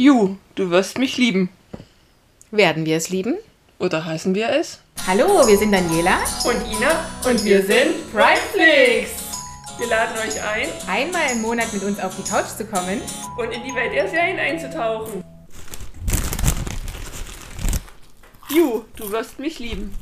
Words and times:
Ju, 0.00 0.36
du 0.54 0.70
wirst 0.70 0.96
mich 0.96 1.16
lieben. 1.16 1.48
Werden 2.52 2.86
wir 2.86 2.96
es 2.96 3.08
lieben? 3.08 3.36
Oder 3.80 4.04
heißen 4.04 4.32
wir 4.32 4.48
es? 4.48 4.80
Hallo, 5.08 5.44
wir 5.44 5.58
sind 5.58 5.72
Daniela. 5.72 6.20
Und 6.44 6.64
Ina. 6.72 7.04
Und 7.28 7.44
wir 7.44 7.60
sind 7.66 8.08
Primeflix. 8.12 9.10
Wir 9.76 9.88
laden 9.88 10.16
euch 10.18 10.40
ein, 10.40 10.68
Einmal 10.86 11.32
im 11.32 11.42
Monat 11.42 11.72
mit 11.72 11.82
uns 11.82 11.98
auf 11.98 12.14
die 12.14 12.22
Couch 12.22 12.46
zu 12.46 12.64
kommen. 12.64 13.02
und 13.38 13.50
in 13.50 13.64
die 13.64 13.74
Welt 13.74 13.92
der 13.92 14.08
Serien 14.08 14.38
einzutauchen. 14.38 15.24
Ju, 18.50 18.84
du 18.94 19.10
wirst 19.10 19.40
mich 19.40 19.58
lieben. 19.58 19.92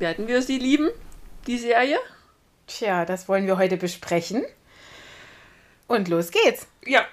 Werden 0.00 0.26
wir 0.26 0.42
sie 0.42 0.58
lieben? 0.58 0.88
Die 1.46 1.58
Serie? 1.58 2.00
Tja, 2.66 3.04
das 3.04 3.28
wollen 3.28 3.46
wir 3.46 3.56
heute 3.56 3.76
besprechen. 3.76 4.44
Und 5.86 6.08
los 6.08 6.32
geht's. 6.32 6.66
Ja. 6.84 7.04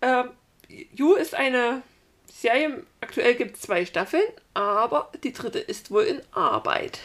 Ähm, 0.00 0.30
Ju 0.68 1.14
ist 1.14 1.34
eine 1.34 1.82
Serie. 2.30 2.82
Aktuell 3.00 3.34
gibt 3.34 3.56
es 3.56 3.62
zwei 3.62 3.86
Staffeln, 3.86 4.22
aber 4.54 5.10
die 5.24 5.32
dritte 5.32 5.58
ist 5.58 5.90
wohl 5.90 6.04
in 6.04 6.20
Arbeit. 6.32 6.98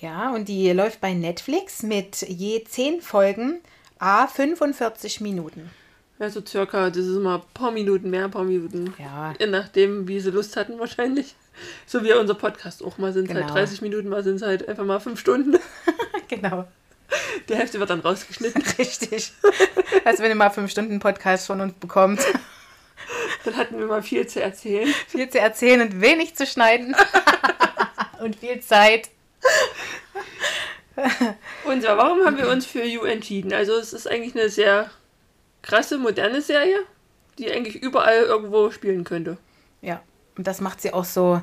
Ja, 0.00 0.34
und 0.34 0.48
die 0.48 0.70
läuft 0.72 1.00
bei 1.00 1.14
Netflix 1.14 1.82
mit 1.82 2.20
je 2.22 2.62
10 2.62 3.00
Folgen, 3.00 3.60
a 3.98 4.26
45 4.26 5.22
Minuten. 5.22 5.70
Also 6.18 6.44
circa, 6.44 6.88
das 6.90 6.98
ist 6.98 7.16
immer 7.16 7.36
ein 7.36 7.54
paar 7.54 7.70
Minuten 7.70 8.10
mehr, 8.10 8.24
ein 8.24 8.30
paar 8.30 8.44
Minuten. 8.44 8.94
Ja. 8.98 9.34
Je 9.38 9.46
nachdem, 9.46 10.06
wie 10.08 10.20
sie 10.20 10.30
Lust 10.30 10.56
hatten 10.56 10.78
wahrscheinlich. 10.78 11.34
So 11.86 12.02
wie 12.04 12.12
unser 12.12 12.34
Podcast 12.34 12.84
auch. 12.84 12.98
Mal 12.98 13.12
sind 13.14 13.28
es 13.28 13.34
halt 13.34 13.46
Genau. 13.46 13.54
30 13.54 13.80
Minuten, 13.82 14.08
mal 14.08 14.22
sind 14.22 14.36
es 14.36 14.42
halt 14.42 14.68
einfach 14.68 14.84
mal 14.84 15.00
5 15.00 15.18
Stunden. 15.18 15.58
genau. 16.28 16.66
Die 17.48 17.54
Hälfte 17.54 17.78
wird 17.80 17.88
dann 17.88 18.00
rausgeschnitten. 18.00 18.62
Richtig. 18.78 19.32
Als 20.04 20.20
wenn 20.20 20.30
ihr 20.30 20.34
mal 20.34 20.50
5 20.50 20.70
Stunden 20.70 20.98
Podcast 20.98 21.46
von 21.46 21.60
uns 21.60 21.72
bekommt. 21.74 22.20
Dann 23.44 23.56
hatten 23.56 23.78
wir 23.78 23.86
mal 23.86 24.02
viel 24.02 24.26
zu 24.26 24.42
erzählen. 24.42 24.92
Viel 25.08 25.28
zu 25.28 25.38
erzählen 25.38 25.80
und 25.80 26.00
wenig 26.00 26.36
zu 26.36 26.46
schneiden. 26.46 26.94
und 28.20 28.36
viel 28.36 28.60
Zeit. 28.60 29.10
Und 31.64 31.82
so, 31.82 31.88
warum 31.88 32.24
haben 32.24 32.38
wir 32.38 32.48
uns 32.48 32.66
für 32.66 32.84
You 32.84 33.02
entschieden? 33.02 33.52
Also 33.52 33.74
es 33.74 33.92
ist 33.92 34.10
eigentlich 34.10 34.34
eine 34.34 34.48
sehr 34.48 34.90
krasse, 35.62 35.98
moderne 35.98 36.40
Serie, 36.40 36.78
die 37.38 37.50
eigentlich 37.50 37.82
überall 37.82 38.22
irgendwo 38.22 38.70
spielen 38.70 39.04
könnte. 39.04 39.36
Ja, 39.82 40.02
und 40.36 40.46
das 40.46 40.60
macht 40.60 40.80
sie 40.80 40.92
auch 40.92 41.04
so 41.04 41.42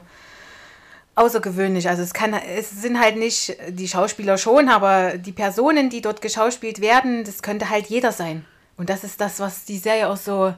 außergewöhnlich. 1.15 1.87
Also 1.87 2.01
es 2.01 2.13
kann, 2.13 2.33
es 2.33 2.71
sind 2.71 2.99
halt 2.99 3.17
nicht 3.17 3.55
die 3.69 3.87
Schauspieler 3.87 4.37
schon, 4.37 4.69
aber 4.69 5.17
die 5.17 5.31
Personen, 5.31 5.89
die 5.89 6.01
dort 6.01 6.21
geschauspielt 6.21 6.81
werden, 6.81 7.23
das 7.23 7.43
könnte 7.43 7.69
halt 7.69 7.87
jeder 7.87 8.11
sein. 8.11 8.45
Und 8.77 8.89
das 8.89 9.03
ist 9.03 9.21
das, 9.21 9.39
was 9.39 9.65
die 9.65 9.77
Serie 9.77 10.09
auch 10.09 10.17
so, 10.17 10.53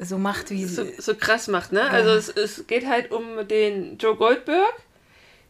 so 0.00 0.18
macht, 0.18 0.50
wie 0.50 0.64
So, 0.64 0.84
sie. 0.84 0.94
so 1.00 1.14
krass 1.14 1.48
macht, 1.48 1.72
ne? 1.72 1.88
Also 1.90 2.10
es, 2.10 2.28
es 2.28 2.66
geht 2.66 2.86
halt 2.86 3.12
um 3.12 3.46
den 3.48 3.96
Joe 3.98 4.16
Goldberg. 4.16 4.72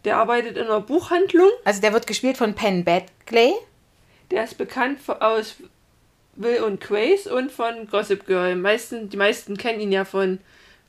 Der 0.04 0.16
arbeitet 0.18 0.56
in 0.56 0.64
einer 0.66 0.80
Buchhandlung. 0.80 1.50
Also 1.64 1.80
der 1.80 1.92
wird 1.92 2.06
gespielt 2.06 2.36
von 2.36 2.54
Penn 2.54 2.84
Badgley. 2.84 3.52
Der 4.30 4.44
ist 4.44 4.56
bekannt 4.58 5.00
aus 5.20 5.56
Will 6.36 6.62
und 6.62 6.80
Grace 6.80 7.26
und 7.26 7.50
von 7.50 7.88
Gossip 7.90 8.26
Girl. 8.26 8.54
Meisten, 8.54 9.08
die 9.10 9.16
meisten 9.16 9.56
kennen 9.56 9.80
ihn 9.80 9.90
ja 9.92 10.04
von 10.04 10.38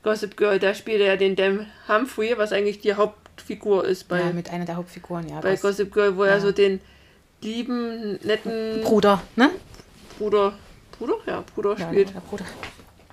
Gossip 0.04 0.36
Girl. 0.36 0.58
Da 0.58 0.74
spielt 0.74 1.00
er 1.00 1.16
den 1.16 1.34
Dan 1.34 1.66
Humphrey, 1.88 2.34
was 2.38 2.52
eigentlich 2.52 2.80
die 2.80 2.94
Hauptfigur 2.94 3.84
ist 3.84 4.06
bei, 4.06 4.20
Ja, 4.20 4.32
mit 4.32 4.50
einer 4.50 4.64
der 4.66 4.76
Hauptfiguren, 4.76 5.28
ja. 5.28 5.40
bei 5.40 5.56
Gossip 5.56 5.92
Girl, 5.92 6.16
wo 6.16 6.22
er 6.22 6.34
ja. 6.34 6.40
so 6.40 6.52
den 6.52 6.80
lieben, 7.42 8.18
netten 8.22 8.82
Bruder, 8.82 9.22
ne? 9.34 9.50
Bruder, 10.18 10.52
Bruder? 10.98 11.14
Ja, 11.26 11.42
Bruder 11.54 11.76
Ja, 11.78 11.88
spielt. 11.88 12.14
der 12.14 12.20
Bruder. 12.20 12.44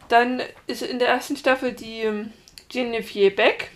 Dann 0.09 0.41
ist 0.67 0.81
in 0.81 0.99
der 0.99 1.09
ersten 1.09 1.35
Staffel 1.35 1.73
die 1.73 2.01
ähm, 2.01 2.31
Genevieve 2.69 3.31
Beck. 3.31 3.71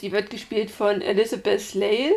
Die 0.00 0.12
wird 0.12 0.30
gespielt 0.30 0.70
von 0.70 1.00
Elizabeth 1.00 1.74
Lale. 1.74 2.14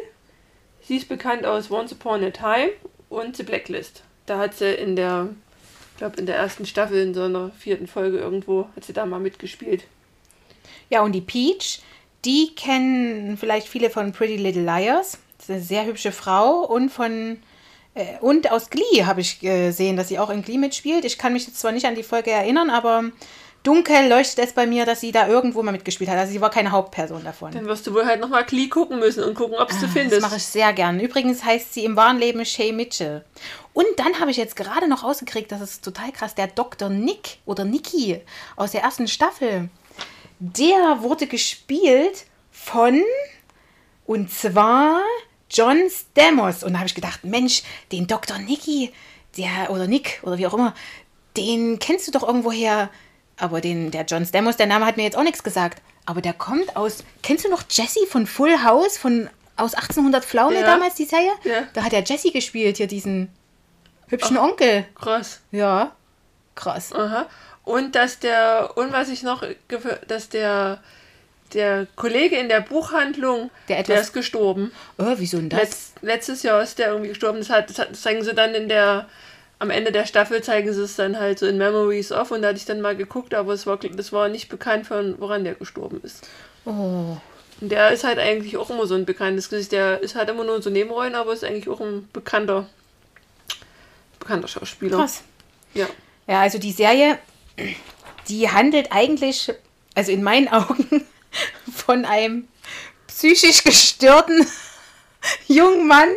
Sie 0.81 0.97
ist 0.97 1.08
bekannt 1.08 1.45
aus 1.45 1.72
Once 1.72 1.94
Upon 1.94 2.24
a 2.24 2.31
Time 2.31 2.72
und 3.09 3.38
The 3.38 3.44
Blacklist. 3.44 4.03
Da 4.25 4.40
hat 4.40 4.56
sie 4.56 4.74
in 4.74 4.96
der, 4.96 5.30
ich 5.94 5.97
glaube 5.97 6.18
in 6.18 6.25
der 6.25 6.35
ersten 6.35 6.66
Staffel, 6.66 7.01
in 7.01 7.13
so 7.13 7.24
einer 7.24 7.51
vierten 7.51 7.88
Folge 7.88 8.18
irgendwo, 8.18 8.68
hat 8.75 8.84
sie 8.84 8.94
da 8.94 9.06
mal 9.06 9.19
mitgespielt. 9.19 9.85
Ja, 10.90 11.01
und 11.01 11.13
die 11.13 11.22
Peach, 11.22 11.81
die 12.25 12.53
kennen 12.56 13.38
vielleicht 13.38 13.68
viele 13.68 13.90
von 13.90 14.12
Pretty 14.12 14.35
Little 14.35 14.63
Liars. 14.63 15.18
Das 15.38 15.46
ist 15.46 15.51
eine 15.51 15.62
sehr 15.62 15.85
hübsche 15.85 16.12
Frau 16.12 16.66
und 16.66 16.90
von 16.90 17.38
und 18.22 18.52
aus 18.52 18.69
Glee 18.69 19.03
habe 19.06 19.22
ich 19.22 19.40
gesehen, 19.40 19.97
dass 19.97 20.07
sie 20.07 20.18
auch 20.19 20.29
in 20.29 20.44
Glee 20.44 20.57
mitspielt. 20.57 21.03
Ich 21.06 21.18
kann 21.18 21.34
mich 21.34 21.46
jetzt 21.47 21.59
zwar 21.59 21.72
nicht 21.72 21.85
an 21.85 21.96
die 21.96 22.03
Folge 22.03 22.31
erinnern, 22.31 22.69
aber 22.69 23.03
dunkel 23.63 24.07
leuchtet 24.07 24.40
es 24.46 24.53
bei 24.53 24.66
mir, 24.66 24.85
dass 24.85 25.02
sie 25.02 25.12
da 25.12 25.28
irgendwo 25.28 25.62
mal 25.62 25.72
mitgespielt 25.74 26.09
hat. 26.09 26.18
Also 26.18 26.31
sie 26.31 26.41
war 26.41 26.50
keine 26.50 26.72
Hauptperson 26.72 27.24
davon. 27.24 27.51
Dann 27.51 27.66
wirst 27.66 27.85
du 27.85 27.94
wohl 27.94 28.06
halt 28.06 28.22
nochmal 28.22 28.46
Glee 28.46 28.68
gucken 28.69 29.00
müssen 29.00 29.24
und 29.24 29.35
gucken, 29.35 29.56
ob 29.57 29.69
du 29.69 29.75
Ah, 29.75 29.80
Das 29.81 29.91
findest. 29.91 30.22
mache 30.22 30.38
ich 30.38 30.46
sehr 30.46 30.72
gern. 30.74 31.00
Übrigens 31.00 31.44
heißt 31.44 31.74
sie 31.74 31.84
im 31.85 31.96
wahren 31.96 32.18
Leben 32.18 32.44
Shay 32.46 32.72
Mitchell. 32.72 33.24
Und 33.74 33.85
dann 33.97 34.19
habe 34.19 34.31
ich 34.31 34.38
jetzt 34.38 34.56
gerade 34.56 34.88
noch 34.88 35.03
rausgekriegt, 35.03 35.51
das 35.51 35.62
ist 35.62 35.84
total 35.84 36.12
krass, 36.12 36.34
der 36.34 36.47
Dr. 36.47 36.90
Nick 36.90 37.38
oder 37.46 37.63
Nicky 37.66 38.22
aus 38.56 38.72
der 38.72 38.81
ersten 38.81 39.07
Staffel, 39.07 39.69
der 40.40 40.97
wurde 41.01 41.28
gespielt 41.28 42.25
von, 42.51 43.01
und 44.06 44.31
zwar 44.31 45.01
John 45.51 45.81
Stamos. 45.89 46.63
Und 46.63 46.73
da 46.73 46.79
habe 46.79 46.88
ich 46.88 46.95
gedacht, 46.95 47.23
Mensch, 47.23 47.63
den 47.91 48.07
Dr. 48.07 48.38
Nicky, 48.39 48.91
der, 49.38 49.69
oder 49.69 49.88
Nick, 49.88 50.19
oder 50.23 50.38
wie 50.38 50.47
auch 50.47 50.53
immer, 50.53 50.73
den 51.38 51.79
kennst 51.79 52.07
du 52.07 52.12
doch 52.12 52.23
irgendwoher. 52.23 52.89
Aber 53.38 53.62
den, 53.62 53.91
der 53.91 54.06
John 54.06 54.25
Stamos, 54.25 54.57
der 54.57 54.67
Name 54.67 54.85
hat 54.85 54.97
mir 54.97 55.03
jetzt 55.03 55.17
auch 55.17 55.23
nichts 55.23 55.44
gesagt. 55.44 55.81
Aber 56.06 56.22
der 56.22 56.34
kommt 56.34 56.75
aus, 56.75 57.03
kennst 57.23 57.45
du 57.45 57.50
noch 57.50 57.63
Jesse 57.69 58.06
von 58.07 58.25
Full 58.28 58.63
House, 58.63 58.97
von, 58.97 59.29
aus 59.56 59.73
1800 59.75 60.25
Pflaume 60.25 60.56
Ja. 60.56 60.63
damals, 60.63 60.95
die 60.95 61.06
Serie? 61.06 61.31
Ja. 61.44 61.63
Da 61.73 61.83
hat 61.83 61.91
der 61.91 62.03
Jesse 62.03 62.31
gespielt, 62.31 62.78
hier 62.78 62.88
diesen 62.88 63.29
hübschen 64.07 64.38
Onkel. 64.38 64.85
Krass. 64.95 65.41
Ja, 65.51 65.95
krass. 66.56 66.91
Aha. 66.94 67.28
Und 67.63 67.95
dass 67.95 68.19
der, 68.19 68.72
und 68.75 68.91
was 68.91 69.09
ich 69.09 69.23
noch, 69.23 69.44
dass 70.07 70.29
der, 70.29 70.81
der 71.53 71.88
Kollege 71.95 72.35
in 72.38 72.50
der 72.50 72.62
Buchhandlung, 72.62 73.50
Der 73.67 73.84
der, 73.84 73.95
etwas- 73.95 74.07
ist 74.07 74.13
gestorben. 74.13 74.72
Oh, 74.97 75.13
wieso 75.17 75.38
denn 75.38 75.50
das? 75.50 75.59
Letz, 75.62 75.94
letztes 76.01 76.44
Jahr 76.44 76.62
ist 76.62 76.79
der 76.79 76.88
irgendwie 76.89 77.09
gestorben. 77.09 77.39
Das, 77.39 77.50
hat, 77.50 77.69
das, 77.69 77.79
hat, 77.79 77.91
das 77.91 78.01
zeigen 78.01 78.23
sie 78.23 78.34
dann 78.34 78.53
in 78.56 78.67
der, 78.69 79.07
am 79.59 79.69
Ende 79.69 79.91
der 79.91 80.06
Staffel 80.06 80.41
zeigen 80.41 80.73
sie 80.73 80.81
es 80.84 80.95
dann 80.95 81.19
halt 81.19 81.39
so 81.39 81.45
in 81.45 81.57
Memories 81.57 82.12
of 82.12 82.31
und 82.31 82.41
da 82.41 82.50
hatte 82.50 82.57
ich 82.57 82.66
dann 82.66 82.81
mal 82.81 82.95
geguckt, 82.95 83.34
aber 83.34 83.53
es 83.53 83.66
war, 83.67 83.78
das 83.78 84.12
war 84.12 84.28
nicht 84.29 84.50
bekannt, 84.50 84.88
von 84.88 85.19
woran 85.19 85.44
der 85.44 85.53
gestorben 85.56 86.00
ist. 86.03 86.28
Oh, 86.66 87.17
Und 87.59 87.72
der 87.72 87.91
ist 87.91 88.03
halt 88.03 88.18
eigentlich 88.19 88.57
auch 88.57 88.69
immer 88.69 88.88
so 88.88 88.95
ein 88.95 89.06
bekanntes 89.06 89.50
Gesicht. 89.50 89.72
Der 89.72 90.01
ist 90.01 90.16
halt 90.16 90.29
immer 90.29 90.44
nur 90.44 90.62
so 90.62 90.69
Nebenrollen, 90.69 91.16
aber 91.16 91.33
ist 91.33 91.44
eigentlich 91.44 91.69
auch 91.69 91.79
ein 91.81 92.07
bekannter, 92.13 92.66
bekannter 94.19 94.47
Schauspieler. 94.47 94.97
krass. 94.97 95.23
Ja. 95.73 95.88
Ja, 96.28 96.41
also 96.41 96.57
die 96.59 96.72
Serie, 96.72 97.18
die 98.29 98.50
handelt 98.50 98.91
eigentlich, 98.91 99.51
also 99.95 100.12
in 100.12 100.23
meinen 100.23 100.47
Augen, 100.51 101.06
von 101.81 102.06
einem 102.06 102.47
psychisch 103.08 103.64
gestörten 103.64 104.46
jungen 105.47 105.88
Mann, 105.88 106.09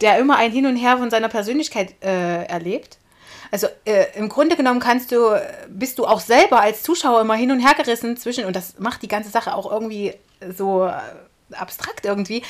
der 0.00 0.18
immer 0.18 0.36
ein 0.36 0.52
Hin 0.52 0.66
und 0.66 0.76
Her 0.76 0.98
von 0.98 1.10
seiner 1.10 1.28
Persönlichkeit 1.28 1.94
äh, 2.02 2.44
erlebt. 2.44 2.98
Also 3.50 3.66
äh, 3.84 4.06
im 4.16 4.28
Grunde 4.28 4.56
genommen 4.56 4.80
kannst 4.80 5.10
du, 5.10 5.40
bist 5.68 5.98
du 5.98 6.06
auch 6.06 6.20
selber 6.20 6.60
als 6.60 6.82
Zuschauer 6.82 7.20
immer 7.20 7.34
hin 7.34 7.50
und 7.50 7.60
her 7.60 7.74
gerissen 7.74 8.16
zwischen, 8.16 8.44
und 8.44 8.54
das 8.54 8.78
macht 8.78 9.02
die 9.02 9.08
ganze 9.08 9.30
Sache 9.30 9.54
auch 9.54 9.70
irgendwie 9.70 10.14
so 10.56 10.86
äh, 10.86 10.92
abstrakt 11.54 12.04
irgendwie, 12.04 12.42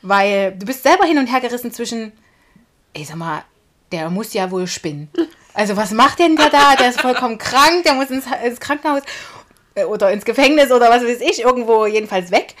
weil 0.00 0.52
du 0.52 0.64
bist 0.64 0.82
selber 0.82 1.04
hin 1.04 1.18
und 1.18 1.26
her 1.26 1.40
gerissen 1.40 1.70
zwischen, 1.72 2.12
ich 2.94 3.08
sag 3.08 3.16
mal, 3.16 3.44
der 3.92 4.08
muss 4.10 4.32
ja 4.32 4.50
wohl 4.50 4.66
spinnen. 4.66 5.10
Also 5.52 5.76
was 5.76 5.90
macht 5.90 6.18
denn 6.18 6.36
der 6.36 6.50
da? 6.50 6.76
Der 6.76 6.90
ist 6.90 7.00
vollkommen 7.00 7.36
krank, 7.36 7.82
der 7.84 7.94
muss 7.94 8.10
ins, 8.10 8.24
ins 8.44 8.60
Krankenhaus 8.60 9.02
oder 9.86 10.10
ins 10.10 10.24
Gefängnis 10.24 10.70
oder 10.70 10.90
was 10.90 11.04
weiß 11.04 11.20
ich, 11.20 11.40
irgendwo 11.42 11.86
jedenfalls 11.86 12.30
weg. 12.30 12.54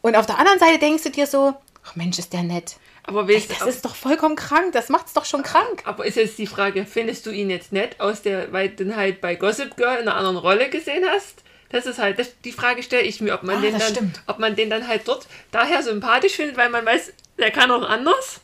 Und 0.00 0.16
auf 0.16 0.26
der 0.26 0.38
anderen 0.38 0.58
Seite 0.58 0.78
denkst 0.78 1.04
du 1.04 1.10
dir 1.10 1.26
so, 1.26 1.54
ach 1.84 1.94
Mensch, 1.96 2.18
ist 2.18 2.32
der 2.32 2.42
nett. 2.42 2.76
Aber 3.04 3.28
Ey, 3.28 3.36
weißt, 3.36 3.50
das 3.50 3.62
ist 3.68 3.84
doch 3.84 3.94
vollkommen 3.96 4.36
krank, 4.36 4.72
das 4.72 4.88
macht's 4.88 5.12
doch 5.12 5.24
schon 5.24 5.42
krank. 5.42 5.82
Aber 5.84 6.04
ist 6.06 6.16
jetzt 6.16 6.38
die 6.38 6.46
Frage, 6.46 6.86
findest 6.86 7.26
du 7.26 7.30
ihn 7.30 7.50
jetzt 7.50 7.72
nett, 7.72 7.98
aus 8.00 8.22
der, 8.22 8.52
weil 8.52 8.68
du 8.70 8.84
ihn 8.84 8.96
halt 8.96 9.20
bei 9.20 9.34
Gossip 9.34 9.76
Girl 9.76 9.94
in 9.96 10.02
einer 10.08 10.14
anderen 10.16 10.36
Rolle 10.36 10.70
gesehen 10.70 11.04
hast? 11.08 11.42
Das 11.70 11.86
ist 11.86 11.98
halt, 11.98 12.18
das, 12.18 12.28
die 12.44 12.52
Frage 12.52 12.82
stelle 12.82 13.02
ich 13.02 13.20
mir, 13.20 13.34
ob 13.34 13.42
man, 13.44 13.56
Ah, 13.56 13.60
den 13.60 13.72
dann, 13.78 13.90
stimmt. 13.90 14.22
ob 14.26 14.38
man 14.38 14.54
den 14.54 14.70
dann 14.70 14.86
halt 14.86 15.08
dort 15.08 15.26
daher 15.50 15.82
sympathisch 15.82 16.34
findet, 16.34 16.56
weil 16.56 16.68
man 16.68 16.84
weiß, 16.86 17.12
der 17.38 17.50
kann 17.50 17.70
auch 17.70 17.88
anders. 17.88 18.40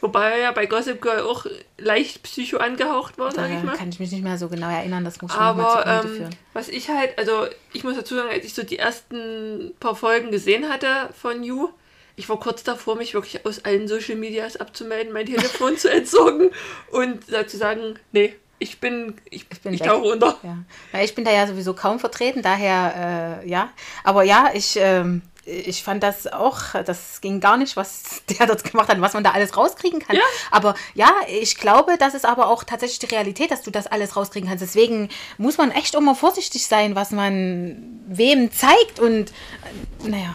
Wobei 0.00 0.30
er 0.30 0.38
ja 0.38 0.52
bei 0.52 0.66
Gossip 0.66 1.02
Girl 1.02 1.20
auch 1.22 1.44
leicht 1.76 2.22
psycho 2.22 2.58
angehaucht 2.58 3.18
war, 3.18 3.32
sag 3.32 3.50
ich 3.50 3.62
mal. 3.64 3.76
kann 3.76 3.88
ich 3.88 3.98
mich 3.98 4.12
nicht 4.12 4.22
mehr 4.22 4.38
so 4.38 4.48
genau 4.48 4.70
erinnern, 4.70 5.04
das 5.04 5.20
muss 5.20 5.32
ich 5.32 5.36
mal 5.36 5.44
Aber 5.46 5.82
zugrunde 5.82 6.08
ähm, 6.08 6.16
führen. 6.16 6.36
was 6.52 6.68
ich 6.68 6.88
halt, 6.88 7.18
also 7.18 7.46
ich 7.72 7.82
muss 7.82 7.96
dazu 7.96 8.14
sagen, 8.14 8.28
als 8.30 8.44
ich 8.44 8.54
so 8.54 8.62
die 8.62 8.78
ersten 8.78 9.74
paar 9.80 9.96
Folgen 9.96 10.30
gesehen 10.30 10.68
hatte 10.68 11.10
von 11.20 11.42
You, 11.42 11.70
ich 12.14 12.28
war 12.28 12.38
kurz 12.38 12.62
davor, 12.62 12.96
mich 12.96 13.14
wirklich 13.14 13.44
aus 13.44 13.64
allen 13.64 13.88
Social 13.88 14.16
Medias 14.16 14.56
abzumelden, 14.56 15.12
mein 15.12 15.26
Telefon 15.26 15.76
zu 15.76 15.90
entsorgen 15.90 16.50
und 16.92 17.20
dazu 17.30 17.56
sagen, 17.56 17.98
nee, 18.12 18.34
ich 18.60 18.80
bin, 18.80 19.14
ich, 19.30 19.46
Ich 19.52 19.60
bin 19.60 19.74
ich 19.74 19.82
tauche 19.82 20.08
unter. 20.08 20.36
Ja. 20.42 20.58
ja, 20.92 21.04
ich 21.04 21.14
bin 21.14 21.24
da 21.24 21.30
ja 21.30 21.46
sowieso 21.46 21.74
kaum 21.74 22.00
vertreten, 22.00 22.42
daher 22.42 23.40
äh, 23.44 23.48
ja. 23.48 23.70
Aber 24.02 24.24
ja, 24.24 24.50
ich, 24.52 24.76
ähm, 24.80 25.22
ich 25.48 25.82
fand 25.82 26.02
das 26.02 26.26
auch, 26.26 26.60
das 26.84 27.20
ging 27.20 27.40
gar 27.40 27.56
nicht, 27.56 27.76
was 27.76 28.22
der 28.38 28.46
dort 28.46 28.64
gemacht 28.64 28.88
hat, 28.88 29.00
was 29.00 29.14
man 29.14 29.24
da 29.24 29.30
alles 29.30 29.56
rauskriegen 29.56 30.00
kann. 30.00 30.16
Ja. 30.16 30.22
Aber 30.50 30.74
ja, 30.94 31.10
ich 31.28 31.56
glaube, 31.56 31.96
das 31.98 32.14
ist 32.14 32.26
aber 32.26 32.48
auch 32.48 32.64
tatsächlich 32.64 32.98
die 32.98 33.06
Realität, 33.06 33.50
dass 33.50 33.62
du 33.62 33.70
das 33.70 33.86
alles 33.86 34.16
rauskriegen 34.16 34.48
kannst. 34.48 34.62
Deswegen 34.62 35.08
muss 35.38 35.58
man 35.58 35.70
echt 35.70 35.94
immer 35.94 36.14
vorsichtig 36.14 36.66
sein, 36.66 36.94
was 36.94 37.10
man 37.10 38.00
wem 38.06 38.52
zeigt 38.52 39.00
und 39.00 39.30
äh, 39.30 40.08
naja, 40.08 40.34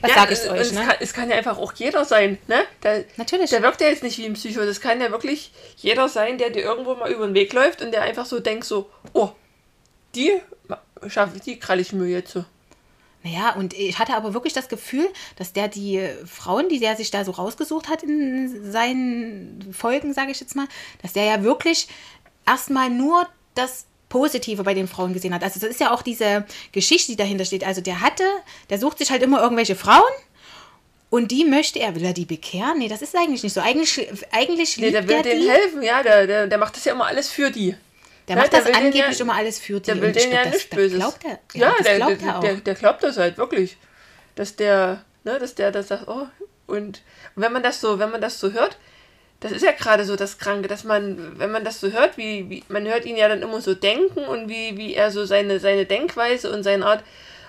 was 0.00 0.10
Ja, 0.10 0.16
sage 0.16 0.34
ich 0.34 0.42
und 0.44 0.50
euch, 0.50 0.60
es, 0.60 0.72
ne? 0.72 0.84
kann, 0.86 0.96
es 1.00 1.12
kann 1.12 1.30
ja 1.30 1.36
einfach 1.36 1.58
auch 1.58 1.72
jeder 1.72 2.04
sein, 2.04 2.38
ne? 2.46 2.62
Der, 2.82 3.04
Natürlich. 3.16 3.50
Der 3.50 3.62
wirkt 3.62 3.80
ja 3.80 3.88
jetzt 3.88 4.02
nicht 4.02 4.18
wie 4.18 4.26
ein 4.26 4.34
Psycho. 4.34 4.64
Das 4.64 4.80
kann 4.80 5.00
ja 5.00 5.10
wirklich 5.10 5.52
jeder 5.76 6.08
sein, 6.08 6.38
der 6.38 6.50
dir 6.50 6.62
irgendwo 6.62 6.94
mal 6.94 7.10
über 7.10 7.26
den 7.26 7.34
Weg 7.34 7.52
läuft 7.52 7.82
und 7.82 7.92
der 7.92 8.02
einfach 8.02 8.26
so 8.26 8.38
denkt 8.40 8.64
so, 8.64 8.90
oh, 9.12 9.30
die 10.14 10.32
schaffe 11.08 11.38
die 11.40 11.58
kralle 11.58 11.82
ich 11.82 11.92
mir 11.92 12.06
jetzt 12.06 12.32
so. 12.32 12.44
Naja, 13.26 13.56
und 13.56 13.74
ich 13.74 13.98
hatte 13.98 14.14
aber 14.14 14.34
wirklich 14.34 14.52
das 14.52 14.68
Gefühl, 14.68 15.08
dass 15.34 15.52
der 15.52 15.66
die 15.66 16.00
Frauen, 16.26 16.68
die 16.68 16.78
der 16.78 16.94
sich 16.94 17.10
da 17.10 17.24
so 17.24 17.32
rausgesucht 17.32 17.88
hat 17.88 18.04
in 18.04 18.70
seinen 18.70 19.74
Folgen, 19.76 20.14
sage 20.14 20.30
ich 20.30 20.38
jetzt 20.38 20.54
mal, 20.54 20.68
dass 21.02 21.12
der 21.12 21.24
ja 21.24 21.42
wirklich 21.42 21.88
erstmal 22.46 22.88
nur 22.88 23.26
das 23.56 23.86
Positive 24.08 24.62
bei 24.62 24.74
den 24.74 24.86
Frauen 24.86 25.12
gesehen 25.12 25.34
hat. 25.34 25.42
Also 25.42 25.58
das 25.58 25.70
ist 25.70 25.80
ja 25.80 25.92
auch 25.92 26.02
diese 26.02 26.46
Geschichte, 26.70 27.10
die 27.10 27.16
dahinter 27.16 27.44
steht. 27.44 27.64
Also 27.64 27.80
der 27.80 28.00
hatte, 28.00 28.22
der 28.70 28.78
sucht 28.78 28.98
sich 28.98 29.10
halt 29.10 29.24
immer 29.24 29.42
irgendwelche 29.42 29.74
Frauen 29.74 30.02
und 31.10 31.32
die 31.32 31.44
möchte 31.44 31.80
er, 31.80 31.96
will 31.96 32.04
er 32.04 32.12
die 32.12 32.26
bekehren? 32.26 32.78
Nee, 32.78 32.88
das 32.88 33.02
ist 33.02 33.16
eigentlich 33.16 33.42
nicht 33.42 33.54
so. 33.54 33.60
Eigentlich, 33.60 34.08
eigentlich 34.30 34.76
Nee, 34.76 34.92
der 34.92 35.08
will 35.08 35.16
er 35.16 35.22
denen 35.24 35.40
die. 35.40 35.50
helfen, 35.50 35.82
ja, 35.82 36.04
der, 36.04 36.28
der, 36.28 36.46
der 36.46 36.58
macht 36.58 36.76
das 36.76 36.84
ja 36.84 36.92
immer 36.92 37.06
alles 37.06 37.28
für 37.28 37.50
die. 37.50 37.74
Der 38.28 38.36
Ja, 38.36 38.42
macht 38.42 38.52
der 38.52 38.62
das 38.62 38.74
angeblich 38.74 39.18
ja- 39.18 39.22
immer 39.24 39.34
alles 39.34 39.58
für 39.58 39.80
die. 39.80 39.86
Der 39.92 40.00
will 40.00 40.12
denen 40.12 40.32
ja 40.32 40.42
das, 40.44 40.52
nichts 40.54 40.68
das 40.70 40.76
Böses. 40.78 40.98
glaubt 40.98 41.24
er. 41.24 41.38
Ja, 41.54 41.74
das 41.78 41.86
der, 41.86 41.96
glaubt 41.96 42.20
der, 42.20 42.28
er 42.28 42.36
auch. 42.36 42.40
der, 42.40 42.54
der 42.56 42.74
glaubt 42.74 43.02
das 43.02 43.16
halt 43.18 43.38
wirklich. 43.38 43.76
Dass 44.34 44.56
der, 44.56 45.04
ne, 45.24 45.38
dass 45.38 45.54
der 45.54 45.70
das 45.72 45.88
sagt, 45.88 46.08
oh, 46.08 46.26
und, 46.66 46.76
und 46.76 47.02
wenn 47.36 47.52
man 47.52 47.62
das 47.62 47.80
so, 47.80 47.98
wenn 47.98 48.10
man 48.10 48.20
das 48.20 48.40
so 48.40 48.52
hört, 48.52 48.76
das 49.40 49.52
ist 49.52 49.62
ja 49.62 49.72
gerade 49.72 50.04
so 50.04 50.16
das 50.16 50.38
Kranke, 50.38 50.66
dass 50.66 50.82
man, 50.84 51.38
wenn 51.38 51.50
man 51.52 51.62
das 51.64 51.78
so 51.80 51.92
hört, 51.92 52.16
wie, 52.16 52.48
wie 52.50 52.64
man 52.68 52.86
hört 52.86 53.04
ihn 53.04 53.16
ja 53.16 53.28
dann 53.28 53.42
immer 53.42 53.60
so 53.60 53.74
denken 53.74 54.20
und 54.24 54.48
wie, 54.48 54.76
wie 54.76 54.94
er 54.94 55.10
so 55.10 55.24
seine, 55.26 55.60
seine 55.60 55.84
Denkweise 55.84 56.50
und 56.50 56.62
seine 56.62 56.84
Art. 56.86 57.04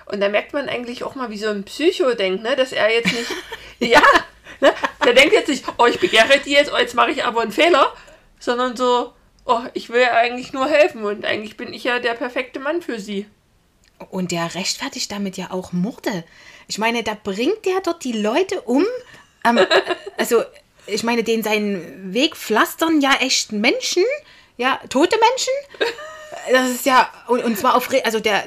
Und 0.06 0.20
da 0.20 0.28
merkt 0.28 0.52
man 0.52 0.68
eigentlich 0.68 1.02
auch 1.02 1.14
mal, 1.14 1.30
wie 1.30 1.38
so 1.38 1.48
ein 1.48 1.64
Psycho 1.64 2.14
denkt, 2.14 2.42
ne? 2.42 2.56
Dass 2.56 2.72
er 2.72 2.90
jetzt 2.92 3.12
nicht. 3.12 3.30
ja, 3.92 4.02
ne? 4.60 4.72
Der 5.04 5.12
denkt 5.14 5.34
jetzt 5.34 5.48
nicht, 5.48 5.64
oh, 5.78 5.86
ich 5.86 5.98
begehre 5.98 6.38
die 6.44 6.52
jetzt, 6.52 6.72
oh, 6.72 6.78
jetzt 6.78 6.94
mache 6.94 7.10
ich 7.10 7.24
aber 7.24 7.40
einen 7.42 7.52
Fehler, 7.52 7.92
sondern 8.38 8.76
so, 8.76 9.12
oh, 9.48 9.62
ich 9.74 9.88
will 9.88 10.00
ja 10.00 10.12
eigentlich 10.12 10.52
nur 10.52 10.68
helfen 10.68 11.04
und 11.04 11.24
eigentlich 11.24 11.56
bin 11.56 11.72
ich 11.72 11.84
ja 11.84 11.98
der 11.98 12.14
perfekte 12.14 12.60
Mann 12.60 12.82
für 12.82 13.00
sie. 13.00 13.26
Und 14.10 14.30
der 14.30 14.54
rechtfertigt 14.54 15.10
damit 15.10 15.36
ja 15.36 15.50
auch 15.50 15.72
Morde. 15.72 16.22
Ich 16.68 16.78
meine, 16.78 17.02
da 17.02 17.16
bringt 17.20 17.64
der 17.64 17.80
dort 17.82 18.04
die 18.04 18.12
Leute 18.12 18.60
um. 18.60 18.84
Ähm, 19.44 19.58
also, 20.16 20.44
ich 20.86 21.02
meine, 21.02 21.24
den 21.24 21.42
seinen 21.42 22.14
Weg 22.14 22.36
pflastern 22.36 23.00
ja 23.00 23.14
echt 23.20 23.50
Menschen, 23.50 24.04
ja, 24.56 24.78
tote 24.88 25.16
Menschen. 25.18 25.52
Das 26.52 26.68
ist 26.70 26.86
ja, 26.86 27.10
und, 27.26 27.42
und 27.42 27.58
zwar 27.58 27.74
auf, 27.74 27.88
also 28.04 28.20
der, 28.20 28.44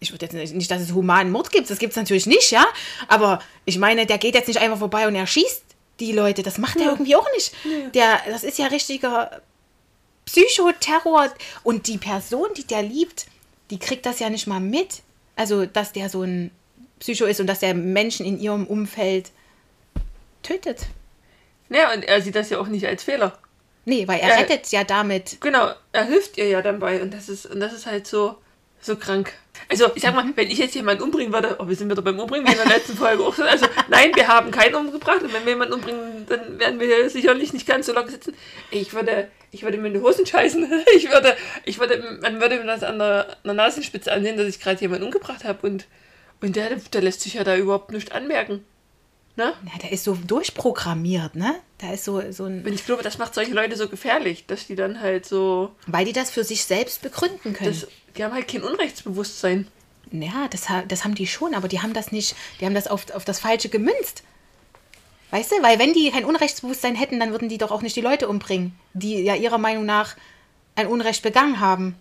ich 0.00 0.12
würde 0.12 0.26
jetzt 0.26 0.34
nicht, 0.34 0.54
nicht, 0.54 0.70
dass 0.70 0.82
es 0.82 0.92
humanen 0.92 1.32
Mord 1.32 1.50
gibt, 1.50 1.68
das 1.70 1.78
gibt 1.78 1.92
es 1.92 1.96
natürlich 1.96 2.26
nicht, 2.26 2.50
ja. 2.50 2.64
Aber 3.08 3.40
ich 3.64 3.78
meine, 3.78 4.06
der 4.06 4.18
geht 4.18 4.34
jetzt 4.34 4.48
nicht 4.48 4.60
einfach 4.60 4.78
vorbei 4.78 5.08
und 5.08 5.14
erschießt 5.14 5.64
die 5.98 6.12
Leute. 6.12 6.42
Das 6.42 6.58
macht 6.58 6.76
er 6.76 6.90
irgendwie 6.90 7.16
auch 7.16 7.26
nicht. 7.34 7.54
Der, 7.94 8.20
das 8.26 8.44
ist 8.44 8.58
ja 8.58 8.66
richtiger 8.66 9.42
Psychoterror. 10.26 11.32
Und 11.62 11.86
die 11.86 11.98
Person, 11.98 12.48
die 12.56 12.64
der 12.66 12.82
liebt, 12.82 13.26
die 13.70 13.78
kriegt 13.78 14.06
das 14.06 14.18
ja 14.18 14.30
nicht 14.30 14.46
mal 14.46 14.60
mit. 14.60 15.02
Also, 15.36 15.66
dass 15.66 15.92
der 15.92 16.08
so 16.08 16.22
ein 16.22 16.50
Psycho 17.00 17.24
ist 17.24 17.40
und 17.40 17.46
dass 17.46 17.60
der 17.60 17.74
Menschen 17.74 18.26
in 18.26 18.38
ihrem 18.38 18.66
Umfeld 18.66 19.30
tötet. 20.42 20.86
Ja, 21.68 21.92
und 21.92 22.04
er 22.04 22.20
sieht 22.20 22.34
das 22.34 22.50
ja 22.50 22.58
auch 22.60 22.66
nicht 22.68 22.86
als 22.86 23.02
Fehler. 23.02 23.38
Nee, 23.84 24.06
weil 24.06 24.20
er 24.20 24.28
Ja. 24.28 24.34
rettet 24.36 24.70
ja 24.70 24.84
damit. 24.84 25.40
Genau, 25.40 25.72
er 25.92 26.04
hilft 26.04 26.36
ihr 26.38 26.46
ja 26.48 26.62
dabei 26.62 27.02
und 27.02 27.12
das 27.12 27.28
ist, 27.28 27.46
und 27.46 27.60
das 27.60 27.72
ist 27.72 27.86
halt 27.86 28.06
so, 28.06 28.36
so 28.80 28.94
krank. 28.96 29.32
Also, 29.68 29.90
ich 29.94 30.02
sag 30.02 30.14
mal, 30.14 30.24
wenn 30.34 30.50
ich 30.50 30.58
jetzt 30.58 30.74
jemanden 30.74 31.02
umbringen 31.02 31.32
würde, 31.32 31.56
oh, 31.58 31.66
wir 31.66 31.74
sind 31.74 31.90
wieder 31.90 32.02
beim 32.02 32.18
Umbringen, 32.18 32.46
wie 32.46 32.52
in 32.52 32.58
der 32.58 32.66
letzten 32.66 32.96
Folge 32.96 33.24
auch 33.24 33.34
schon. 33.34 33.44
Also, 33.46 33.66
nein, 33.88 34.12
wir 34.14 34.28
haben 34.28 34.50
keinen 34.50 34.74
umgebracht 34.74 35.22
und 35.22 35.32
wenn 35.32 35.44
wir 35.44 35.52
jemanden 35.52 35.74
umbringen, 35.74 36.26
dann 36.28 36.58
werden 36.58 36.78
wir 36.78 36.86
hier 36.86 37.10
sicherlich 37.10 37.52
nicht 37.52 37.66
ganz 37.66 37.86
so 37.86 37.92
locker 37.92 38.10
sitzen. 38.10 38.34
Ich 38.70 38.92
würde, 38.92 39.28
ich 39.52 39.62
würde 39.62 39.78
mir 39.78 39.88
in 39.88 39.94
die 39.94 40.00
Hosen 40.00 40.26
scheißen. 40.26 40.66
Ich 40.96 41.10
würde, 41.10 41.36
ich 41.64 41.78
würde, 41.78 42.18
man 42.20 42.40
würde 42.40 42.58
mir 42.58 42.66
das 42.66 42.82
an 42.82 42.98
der, 42.98 43.28
an 43.30 43.36
der 43.44 43.54
Nasenspitze 43.54 44.10
ansehen, 44.10 44.36
dass 44.36 44.48
ich 44.48 44.58
gerade 44.58 44.80
jemanden 44.80 45.04
umgebracht 45.04 45.44
habe 45.44 45.66
und, 45.66 45.86
und 46.40 46.56
der, 46.56 46.76
der 46.92 47.02
lässt 47.02 47.20
sich 47.20 47.34
ja 47.34 47.44
da 47.44 47.56
überhaupt 47.56 47.92
nicht 47.92 48.12
anmerken. 48.12 48.64
Ne? 49.36 49.54
Ja, 49.64 49.78
der 49.80 49.92
ist 49.92 50.04
so 50.04 50.14
durchprogrammiert, 50.14 51.36
ne? 51.36 51.54
Da 51.78 51.92
ist 51.92 52.04
so, 52.04 52.20
so 52.32 52.44
ein. 52.44 52.66
Und 52.66 52.72
ich 52.72 52.84
glaube, 52.84 53.02
das 53.02 53.16
macht 53.16 53.34
solche 53.34 53.54
Leute 53.54 53.76
so 53.76 53.88
gefährlich, 53.88 54.46
dass 54.46 54.66
die 54.66 54.74
dann 54.74 55.00
halt 55.00 55.24
so, 55.24 55.74
Weil 55.86 56.04
die 56.04 56.12
das 56.12 56.30
für 56.30 56.44
sich 56.44 56.64
selbst 56.64 57.00
begründen 57.00 57.54
können. 57.54 57.70
das, 57.70 57.86
die 58.16 58.24
haben 58.24 58.34
halt 58.34 58.46
kein 58.48 58.62
Unrechtsbewusstsein. 58.62 59.68
Ja, 60.10 60.48
das, 60.50 60.66
das 60.88 61.04
haben 61.04 61.14
die 61.14 61.26
schon, 61.26 61.54
aber 61.54 61.68
die 61.68 61.80
haben 61.80 61.94
das 61.94 62.12
nicht, 62.12 62.36
die 62.60 62.66
haben 62.66 62.74
das 62.74 62.86
auf, 62.86 63.10
auf 63.14 63.24
das 63.24 63.40
Falsche 63.40 63.70
gemünzt. 63.70 64.22
Weißt 65.32 65.50
du, 65.50 65.62
weil 65.62 65.78
wenn 65.78 65.94
die 65.94 66.10
kein 66.10 66.26
Unrechtsbewusstsein 66.26 66.94
hätten, 66.94 67.18
dann 67.18 67.30
würden 67.32 67.48
die 67.48 67.56
doch 67.56 67.70
auch 67.70 67.80
nicht 67.80 67.96
die 67.96 68.02
Leute 68.02 68.28
umbringen, 68.28 68.78
die 68.92 69.22
ja 69.22 69.34
ihrer 69.34 69.56
Meinung 69.56 69.86
nach 69.86 70.14
ein 70.76 70.86
Unrecht 70.86 71.22
begangen 71.22 71.58
haben. 71.58 71.96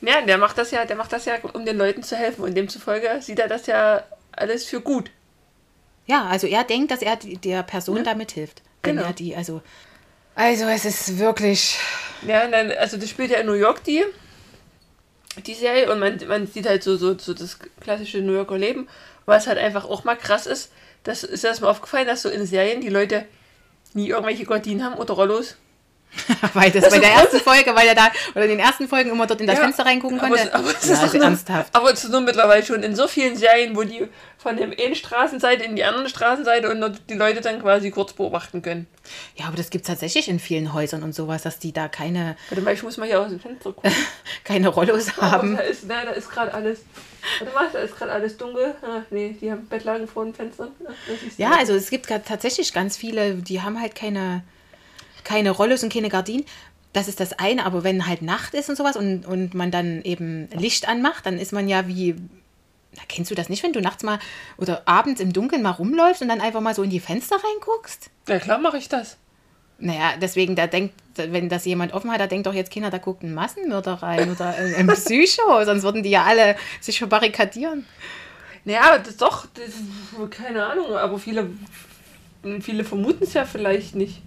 Ja, 0.00 0.22
der 0.22 0.38
macht 0.38 0.56
das 0.56 0.70
ja, 0.70 0.84
der 0.84 0.94
macht 0.94 1.12
das 1.12 1.24
ja, 1.24 1.34
um 1.52 1.66
den 1.66 1.76
Leuten 1.76 2.04
zu 2.04 2.14
helfen. 2.16 2.42
Und 2.44 2.54
demzufolge 2.54 3.18
sieht 3.20 3.40
er 3.40 3.48
das 3.48 3.66
ja 3.66 4.04
alles 4.30 4.66
für 4.66 4.80
gut. 4.80 5.10
Ja, 6.06 6.26
also 6.26 6.46
er 6.46 6.62
denkt, 6.62 6.92
dass 6.92 7.02
er 7.02 7.16
der 7.16 7.64
Person 7.64 8.04
damit 8.04 8.30
hilft. 8.30 8.62
Wenn 8.84 8.96
Genau. 8.96 9.08
er 9.08 9.12
die, 9.14 9.34
also, 9.34 9.62
also 10.36 10.66
es 10.66 10.84
ist 10.84 11.18
wirklich. 11.18 11.78
Ja, 12.24 12.44
und 12.44 12.52
dann, 12.52 12.70
also 12.70 12.96
das 12.98 13.10
spielt 13.10 13.32
ja 13.32 13.38
in 13.38 13.46
New 13.46 13.54
York 13.54 13.82
die, 13.82 14.04
die 15.44 15.54
Serie 15.54 15.90
und 15.90 15.98
man, 15.98 16.20
man 16.28 16.46
sieht 16.46 16.68
halt 16.68 16.84
so, 16.84 16.96
so, 16.96 17.18
so 17.18 17.34
das 17.34 17.58
klassische 17.80 18.18
New 18.18 18.32
Yorker 18.34 18.58
Leben, 18.58 18.86
was 19.24 19.48
halt 19.48 19.58
einfach 19.58 19.84
auch 19.86 20.04
mal 20.04 20.14
krass 20.16 20.46
ist. 20.46 20.70
Das 21.06 21.22
ist 21.22 21.44
das 21.44 21.62
aufgefallen, 21.62 22.08
dass 22.08 22.22
so 22.22 22.28
in 22.28 22.46
Serien 22.46 22.80
die 22.80 22.88
Leute 22.88 23.26
nie 23.94 24.08
irgendwelche 24.08 24.44
Gardinen 24.44 24.82
haben 24.82 24.96
oder 24.96 25.14
Rollos. 25.14 25.56
weil 26.54 26.70
das, 26.70 26.84
Das 26.84 26.92
bei 26.92 26.98
der 26.98 27.10
ersten 27.10 27.38
Folge, 27.40 27.74
weil 27.74 27.88
er 27.88 27.94
da, 27.94 28.08
oder 28.34 28.44
in 28.44 28.50
den 28.50 28.58
ersten 28.60 28.88
Folgen 28.88 29.10
immer 29.10 29.26
dort 29.26 29.40
in 29.40 29.46
das 29.46 29.56
Ja, 29.56 29.62
Fenster 29.64 29.84
reingucken 29.86 30.18
aber 30.20 30.28
konnte. 30.28 30.44
es- 30.44 30.52
aber 30.52 30.68
es 30.70 30.86
ja, 30.86 30.92
ist 30.94 31.02
also 31.02 31.16
nur- 31.16 31.26
ernsthaft. 31.26 31.74
Aber 31.74 31.92
es 31.92 32.04
ist 32.04 32.10
nur 32.10 32.20
mittlerweile 32.20 32.64
schon 32.64 32.82
in 32.82 32.94
so 32.96 33.06
vielen 33.08 33.36
Serien, 33.36 33.76
wo 33.76 33.82
die 33.82 34.08
von 34.38 34.56
der 34.56 34.66
einen 34.66 34.94
Straßenseite 34.94 35.64
in 35.64 35.74
die 35.76 35.82
andere 35.84 36.08
Straßenseite 36.08 36.70
und 36.70 37.00
die 37.08 37.14
Leute 37.14 37.40
dann 37.40 37.60
quasi 37.60 37.90
kurz 37.90 38.12
beobachten 38.12 38.62
können. 38.62 38.86
Ja, 39.34 39.46
aber 39.46 39.56
das 39.56 39.70
gibt 39.70 39.84
es 39.84 39.88
tatsächlich 39.88 40.28
in 40.28 40.38
vielen 40.38 40.72
Häusern 40.72 41.02
und 41.02 41.14
sowas, 41.14 41.42
dass 41.42 41.58
die 41.58 41.72
da 41.72 41.88
keine, 41.88 42.36
Warte 42.50 42.62
mal, 42.62 42.72
ich 42.74 42.82
muss 42.82 42.96
mal 42.96 43.06
hier 43.06 43.20
aus 43.20 43.28
dem 43.28 43.40
Fenster 43.40 43.72
gucken. 43.72 43.90
keine 44.44 44.68
Rollos 44.68 45.16
haben. 45.16 45.56
Da 45.56 45.62
ist, 45.62 45.84
na, 45.88 46.04
da 46.04 46.12
ist 46.12 46.30
gerade 46.30 46.54
alles. 46.54 46.80
Warte 47.40 47.54
mal, 47.54 47.68
da 47.72 47.78
ist 47.80 47.96
gerade 47.96 48.12
alles 48.12 48.36
dunkel. 48.36 48.74
Ah, 48.82 49.02
nee, 49.10 49.36
die 49.40 49.50
haben 49.50 49.66
Bettlaken 49.66 50.06
vor 50.06 50.24
dem 50.24 50.32
Fenster. 50.34 50.68
Ah. 50.86 50.92
Ja, 51.38 51.52
also 51.58 51.74
es 51.74 51.90
gibt 51.90 52.06
tatsächlich 52.06 52.72
ganz 52.72 52.96
viele, 52.96 53.34
die 53.34 53.62
haben 53.62 53.80
halt 53.80 53.96
keine, 53.96 54.44
keine 55.26 55.50
Rollos 55.50 55.82
und 55.82 55.92
keine 55.92 56.08
Gardinen. 56.08 56.46
Das 56.92 57.08
ist 57.08 57.20
das 57.20 57.34
eine, 57.34 57.66
aber 57.66 57.84
wenn 57.84 58.06
halt 58.06 58.22
Nacht 58.22 58.54
ist 58.54 58.70
und 58.70 58.76
sowas 58.76 58.96
und, 58.96 59.26
und 59.26 59.52
man 59.52 59.70
dann 59.70 60.00
eben 60.02 60.48
Licht 60.52 60.88
anmacht, 60.88 61.26
dann 61.26 61.38
ist 61.38 61.52
man 61.52 61.68
ja 61.68 61.86
wie. 61.86 62.14
Na, 62.96 63.02
kennst 63.08 63.30
du 63.30 63.34
das 63.34 63.50
nicht, 63.50 63.62
wenn 63.62 63.74
du 63.74 63.82
nachts 63.82 64.02
mal 64.02 64.18
oder 64.56 64.82
abends 64.86 65.20
im 65.20 65.34
Dunkeln 65.34 65.60
mal 65.60 65.72
rumläufst 65.72 66.22
und 66.22 66.28
dann 66.28 66.40
einfach 66.40 66.62
mal 66.62 66.74
so 66.74 66.82
in 66.82 66.88
die 66.88 67.00
Fenster 67.00 67.36
reinguckst? 67.36 68.08
Ja, 68.28 68.38
klar 68.38 68.58
mache 68.58 68.78
ich 68.78 68.88
das. 68.88 69.18
Naja, 69.78 70.14
deswegen, 70.18 70.56
da 70.56 70.66
denkt, 70.66 70.94
wenn 71.16 71.50
das 71.50 71.66
jemand 71.66 71.92
offen 71.92 72.10
hat, 72.10 72.20
da 72.20 72.26
denkt 72.26 72.46
doch 72.46 72.54
jetzt 72.54 72.70
Kinder, 72.70 72.88
da 72.88 72.96
guckt 72.96 73.22
ein 73.22 73.34
Massenmörder 73.34 73.94
rein 73.94 74.30
oder 74.30 74.54
ein, 74.54 74.74
ein 74.74 74.86
Psycho, 74.86 75.64
sonst 75.66 75.82
würden 75.82 76.02
die 76.02 76.10
ja 76.10 76.24
alle 76.24 76.56
sich 76.80 76.98
verbarrikadieren. 76.98 77.84
Naja, 78.64 78.98
das 78.98 79.18
doch, 79.18 79.46
das, 79.52 80.30
keine 80.30 80.64
Ahnung, 80.64 80.92
aber 80.92 81.18
viele, 81.18 81.50
viele 82.60 82.84
vermuten 82.84 83.24
es 83.24 83.34
ja 83.34 83.44
vielleicht 83.44 83.94
nicht. 83.94 84.22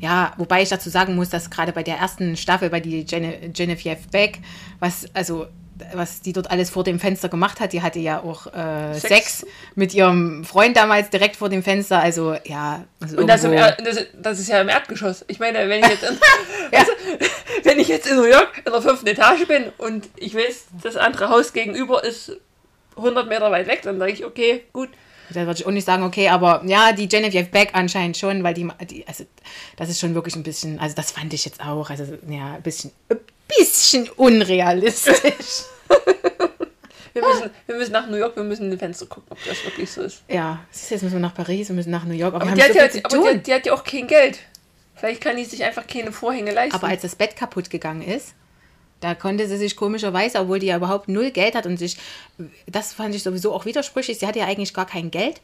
Ja, 0.00 0.32
wobei 0.36 0.62
ich 0.62 0.68
dazu 0.68 0.90
sagen 0.90 1.14
muss, 1.14 1.28
dass 1.28 1.50
gerade 1.50 1.72
bei 1.72 1.82
der 1.82 1.96
ersten 1.96 2.36
Staffel, 2.36 2.70
bei 2.70 2.80
die 2.80 3.04
Gene 3.04 3.50
Genevieve 3.52 3.98
Beck, 4.10 4.38
was, 4.80 5.06
also, 5.14 5.46
was 5.92 6.20
die 6.20 6.32
dort 6.32 6.50
alles 6.50 6.70
vor 6.70 6.84
dem 6.84 6.98
Fenster 6.98 7.28
gemacht 7.28 7.60
hat, 7.60 7.72
die 7.72 7.82
hatte 7.82 7.98
ja 7.98 8.22
auch 8.22 8.46
äh, 8.52 8.94
Sex. 8.94 9.38
Sex. 9.38 9.46
mit 9.74 9.94
ihrem 9.94 10.44
Freund 10.44 10.76
damals 10.76 11.10
direkt 11.10 11.36
vor 11.36 11.48
dem 11.48 11.62
Fenster, 11.62 12.00
also 12.00 12.36
ja. 12.44 12.84
Also 13.00 13.18
Und 13.18 13.26
das, 13.28 13.42
das, 13.42 14.06
das 14.14 14.38
ist 14.40 14.48
ja 14.48 14.60
im 14.60 14.68
Erdgeschoss. 14.68 15.24
Ich 15.28 15.38
meine, 15.38 15.68
wenn 15.68 15.82
ich 15.82 15.88
jetzt 15.88 16.02
in, 16.02 16.18
weißt 16.72 16.88
du, 16.88 17.64
wenn 17.64 17.78
ich 17.78 17.88
jetzt 17.88 18.06
in 18.06 18.16
New 18.16 18.24
York 18.24 18.62
in 18.64 18.72
der 18.72 18.82
fünften 18.82 19.06
Etage 19.06 19.46
bin 19.46 19.64
und 19.78 20.08
ich 20.16 20.34
weiß, 20.34 20.66
das 20.82 20.96
andere 20.96 21.28
Haus 21.28 21.52
gegenüber 21.52 22.04
ist 22.04 22.32
100 22.96 23.28
Meter 23.28 23.50
weit 23.50 23.66
weg, 23.66 23.82
dann 23.82 23.98
sage 23.98 24.12
ich, 24.12 24.24
okay, 24.24 24.64
gut, 24.72 24.88
Da 25.30 25.46
würde 25.46 25.60
ich 25.60 25.66
auch 25.66 25.70
nicht 25.70 25.84
sagen, 25.84 26.02
okay, 26.02 26.28
aber 26.28 26.62
ja, 26.64 26.92
die 26.92 27.08
Genevieve 27.08 27.44
Beck 27.44 27.70
anscheinend 27.72 28.16
schon, 28.16 28.42
weil 28.42 28.54
die, 28.54 28.68
die, 28.88 29.06
also 29.06 29.24
das 29.76 29.90
ist 29.90 30.00
schon 30.00 30.14
wirklich 30.14 30.36
ein 30.36 30.42
bisschen, 30.42 30.78
also 30.78 30.94
das 30.94 31.10
fand 31.10 31.32
ich 31.34 31.44
jetzt 31.44 31.60
auch, 31.60 31.90
also 31.90 32.04
ja, 32.28 32.54
ein 32.54 32.62
bisschen, 32.62 32.92
ein 33.08 33.18
bisschen 33.58 34.08
unrealistisch. 34.16 35.64
Wir 37.14 37.26
müssen, 37.26 37.50
wir 37.66 37.74
müssen 37.74 37.92
nach 37.92 38.06
New 38.06 38.16
York, 38.16 38.36
wir 38.36 38.44
müssen 38.44 38.66
in 38.66 38.70
die 38.70 38.76
Fenster 38.76 39.06
gucken, 39.06 39.26
ob 39.30 39.38
das 39.44 39.64
wirklich 39.64 39.90
so 39.90 40.02
ist. 40.02 40.22
Ja, 40.28 40.60
siehst 40.70 40.90
du, 40.90 40.94
jetzt 40.94 41.02
müssen 41.02 41.14
wir 41.14 41.20
nach 41.20 41.34
Paris, 41.34 41.68
wir 41.68 41.74
müssen 41.74 41.90
nach 41.90 42.04
New 42.04 42.14
York, 42.14 42.34
aber, 42.34 42.46
Aber, 42.46 42.54
die 42.54 42.62
hat, 42.62 42.92
so 42.92 42.98
ja, 42.98 43.04
aber 43.04 43.34
die, 43.34 43.42
die 43.42 43.54
hat 43.54 43.66
ja 43.66 43.72
auch 43.72 43.82
kein 43.82 44.06
Geld. 44.06 44.38
Vielleicht 44.94 45.20
kann 45.20 45.36
die 45.36 45.44
sich 45.44 45.64
einfach 45.64 45.86
keine 45.86 46.12
Vorhänge 46.12 46.52
leisten. 46.52 46.76
Aber 46.76 46.88
als 46.88 47.02
das 47.02 47.16
Bett 47.16 47.34
kaputt 47.34 47.70
gegangen 47.70 48.02
ist, 48.02 48.34
da 49.00 49.14
konnte 49.14 49.46
sie 49.48 49.56
sich 49.56 49.76
komischerweise, 49.76 50.40
obwohl 50.40 50.58
die 50.58 50.66
ja 50.66 50.76
überhaupt 50.76 51.08
null 51.08 51.30
Geld 51.30 51.54
hat 51.54 51.66
und 51.66 51.78
sich, 51.78 51.96
das 52.66 52.92
fand 52.92 53.14
ich 53.14 53.22
sowieso 53.22 53.52
auch 53.52 53.64
widersprüchlich, 53.64 54.18
sie 54.18 54.26
hatte 54.26 54.40
ja 54.40 54.46
eigentlich 54.46 54.74
gar 54.74 54.86
kein 54.86 55.10
Geld 55.10 55.40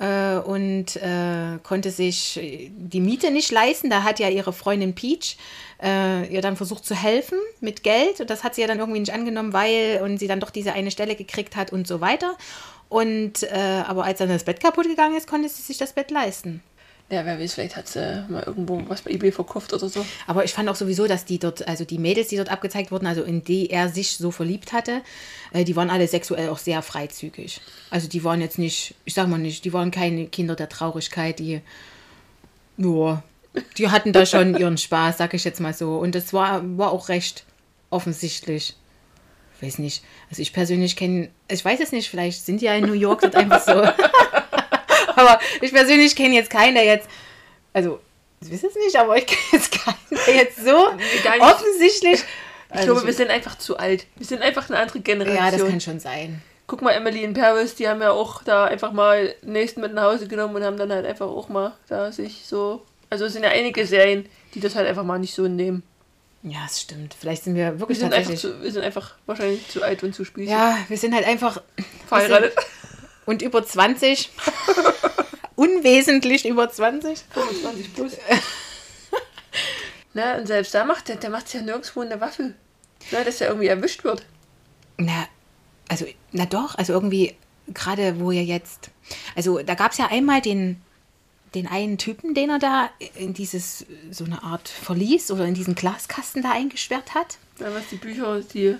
äh, 0.00 0.36
und 0.38 0.96
äh, 0.96 1.58
konnte 1.62 1.90
sich 1.90 2.40
die 2.42 3.00
Miete 3.00 3.30
nicht 3.30 3.52
leisten. 3.52 3.90
Da 3.90 4.02
hat 4.02 4.18
ja 4.18 4.28
ihre 4.28 4.52
Freundin 4.52 4.94
Peach 4.94 5.36
äh, 5.82 6.26
ihr 6.32 6.40
dann 6.40 6.56
versucht 6.56 6.84
zu 6.84 6.94
helfen 6.94 7.38
mit 7.60 7.82
Geld 7.82 8.20
und 8.20 8.30
das 8.30 8.42
hat 8.42 8.54
sie 8.54 8.62
ja 8.62 8.66
dann 8.66 8.78
irgendwie 8.78 9.00
nicht 9.00 9.12
angenommen, 9.12 9.52
weil 9.52 10.00
und 10.02 10.18
sie 10.18 10.26
dann 10.26 10.40
doch 10.40 10.50
diese 10.50 10.72
eine 10.72 10.90
Stelle 10.90 11.14
gekriegt 11.14 11.54
hat 11.54 11.72
und 11.72 11.86
so 11.86 12.00
weiter. 12.00 12.36
Und 12.88 13.44
äh, 13.44 13.84
aber 13.86 14.04
als 14.04 14.18
dann 14.18 14.28
das 14.28 14.44
Bett 14.44 14.60
kaputt 14.60 14.88
gegangen 14.88 15.16
ist, 15.16 15.28
konnte 15.28 15.48
sie 15.48 15.62
sich 15.62 15.78
das 15.78 15.92
Bett 15.92 16.10
leisten. 16.10 16.60
Ja, 17.10 17.26
wer 17.26 17.40
weiß, 17.40 17.54
vielleicht 17.54 17.76
hat 17.76 17.88
sie 17.88 18.24
mal 18.28 18.44
irgendwo 18.44 18.80
was 18.88 19.02
bei 19.02 19.10
eBay 19.10 19.32
verkauft 19.32 19.72
oder 19.72 19.88
so. 19.88 20.06
Aber 20.28 20.44
ich 20.44 20.52
fand 20.52 20.68
auch 20.68 20.76
sowieso, 20.76 21.08
dass 21.08 21.24
die 21.24 21.40
dort, 21.40 21.66
also 21.66 21.84
die 21.84 21.98
Mädels, 21.98 22.28
die 22.28 22.36
dort 22.36 22.50
abgezeigt 22.50 22.92
wurden, 22.92 23.06
also 23.06 23.24
in 23.24 23.42
die 23.42 23.68
er 23.70 23.88
sich 23.88 24.16
so 24.16 24.30
verliebt 24.30 24.72
hatte, 24.72 25.02
äh, 25.52 25.64
die 25.64 25.74
waren 25.74 25.90
alle 25.90 26.06
sexuell 26.06 26.48
auch 26.50 26.58
sehr 26.58 26.82
freizügig. 26.82 27.60
Also 27.90 28.08
die 28.08 28.22
waren 28.22 28.40
jetzt 28.40 28.58
nicht, 28.58 28.94
ich 29.04 29.14
sag 29.14 29.26
mal 29.28 29.38
nicht, 29.38 29.64
die 29.64 29.72
waren 29.72 29.90
keine 29.90 30.26
Kinder 30.26 30.54
der 30.54 30.68
Traurigkeit, 30.68 31.40
die, 31.40 31.62
ja, 32.76 33.22
die 33.76 33.88
hatten 33.88 34.12
da 34.12 34.24
schon 34.24 34.56
ihren 34.56 34.78
Spaß, 34.78 35.18
sag 35.18 35.34
ich 35.34 35.42
jetzt 35.42 35.60
mal 35.60 35.74
so. 35.74 35.96
Und 35.96 36.14
das 36.14 36.32
war, 36.32 36.62
war 36.78 36.92
auch 36.92 37.08
recht 37.08 37.44
offensichtlich. 37.90 38.76
Ich 39.56 39.66
weiß 39.66 39.78
nicht. 39.78 40.04
Also 40.30 40.42
ich 40.42 40.52
persönlich 40.52 40.94
kenne, 40.94 41.28
ich 41.48 41.64
weiß 41.64 41.80
es 41.80 41.90
nicht, 41.90 42.08
vielleicht 42.08 42.46
sind 42.46 42.60
die 42.60 42.66
ja 42.66 42.74
in 42.76 42.86
New 42.86 42.92
York 42.92 43.22
dort 43.22 43.34
einfach 43.34 43.60
so. 43.60 43.82
Aber 45.20 45.40
ich 45.60 45.72
persönlich 45.72 46.16
kenne 46.16 46.34
jetzt 46.34 46.50
keinen, 46.50 46.74
der 46.74 46.84
jetzt, 46.84 47.08
also, 47.72 48.00
ich 48.42 48.50
weiß 48.52 48.64
es 48.64 48.74
nicht, 48.74 48.96
aber 48.96 49.16
ich 49.16 49.26
kenne 49.26 49.40
jetzt 49.52 49.72
keinen, 49.72 49.96
der 50.26 50.34
jetzt 50.34 50.64
so 50.64 50.76
offensichtlich. 51.40 52.22
Ich 52.72 52.80
glaube, 52.82 53.04
wir 53.04 53.12
sind 53.12 53.30
einfach 53.30 53.58
zu 53.58 53.78
alt. 53.78 54.06
Wir 54.16 54.26
sind 54.26 54.42
einfach 54.42 54.68
eine 54.70 54.78
andere 54.78 55.00
Generation. 55.00 55.44
ja, 55.44 55.50
das 55.50 55.66
kann 55.68 55.80
schon 55.80 55.98
sein. 56.00 56.40
Guck 56.68 56.82
mal, 56.82 56.92
Emily 56.92 57.24
in 57.24 57.34
Paris, 57.34 57.74
die 57.74 57.88
haben 57.88 58.00
ja 58.00 58.12
auch 58.12 58.44
da 58.44 58.66
einfach 58.66 58.92
mal 58.92 59.34
den 59.42 59.52
nächsten 59.52 59.80
mit 59.80 59.92
nach 59.92 60.04
Hause 60.04 60.28
genommen 60.28 60.54
und 60.54 60.62
haben 60.62 60.76
dann 60.76 60.92
halt 60.92 61.04
einfach 61.04 61.26
auch 61.26 61.48
mal 61.48 61.72
da 61.88 62.12
sich 62.12 62.42
so. 62.46 62.82
Also 63.10 63.24
es 63.24 63.32
sind 63.32 63.42
ja 63.42 63.50
einige 63.50 63.84
Serien, 63.84 64.28
die 64.54 64.60
das 64.60 64.76
halt 64.76 64.86
einfach 64.86 65.02
mal 65.02 65.18
nicht 65.18 65.34
so 65.34 65.48
nehmen. 65.48 65.82
Ja, 66.44 66.60
es 66.66 66.80
stimmt. 66.80 67.14
Vielleicht 67.18 67.42
sind 67.42 67.56
wir 67.56 67.72
Wir 67.72 67.80
wirklich 67.80 67.98
sind, 67.98 68.14
einfach 68.14 68.30
tatsächlich. 68.30 68.56
zu, 68.58 68.62
wir 68.62 68.72
sind 68.72 68.84
einfach 68.84 69.14
wahrscheinlich 69.26 69.68
zu 69.68 69.82
alt 69.82 70.02
und 70.04 70.14
zu 70.14 70.24
spießig. 70.24 70.50
Ja, 70.50 70.78
wir 70.88 70.96
sind 70.96 71.12
halt 71.12 71.26
einfach 71.26 71.60
verheiratet. 72.08 72.54
Und 73.30 73.42
über 73.42 73.64
20. 73.64 74.30
Unwesentlich 75.56 76.46
über 76.46 76.70
20. 76.70 77.20
25 77.32 77.94
plus. 77.94 78.12
Na, 80.14 80.36
und 80.36 80.46
selbst 80.46 80.74
da 80.74 80.84
macht 80.84 81.08
der, 81.08 81.16
der 81.16 81.30
macht 81.30 81.52
ja 81.54 81.62
nirgendwo 81.62 82.00
eine 82.00 82.20
Waffe. 82.20 82.54
Na, 83.12 83.22
dass 83.22 83.40
er 83.40 83.48
irgendwie 83.48 83.68
erwischt 83.68 84.02
wird. 84.02 84.26
Na, 84.96 85.28
also, 85.88 86.06
na 86.32 86.46
doch, 86.46 86.74
also 86.76 86.92
irgendwie, 86.92 87.36
gerade 87.68 88.18
wo 88.18 88.32
er 88.32 88.42
jetzt. 88.42 88.90
Also, 89.36 89.62
da 89.62 89.74
gab 89.74 89.92
es 89.92 89.98
ja 89.98 90.08
einmal 90.10 90.40
den, 90.40 90.82
den 91.54 91.68
einen 91.68 91.98
Typen, 91.98 92.34
den 92.34 92.50
er 92.50 92.58
da 92.58 92.90
in 93.14 93.32
dieses, 93.32 93.86
so 94.10 94.24
eine 94.24 94.42
Art 94.42 94.68
Verlies 94.68 95.30
oder 95.30 95.44
in 95.46 95.54
diesen 95.54 95.76
Glaskasten 95.76 96.42
da 96.42 96.50
eingesperrt 96.52 97.14
hat. 97.14 97.38
Ja, 97.60 97.72
was 97.72 97.88
die 97.90 97.96
Bücher, 97.96 98.40
die. 98.40 98.76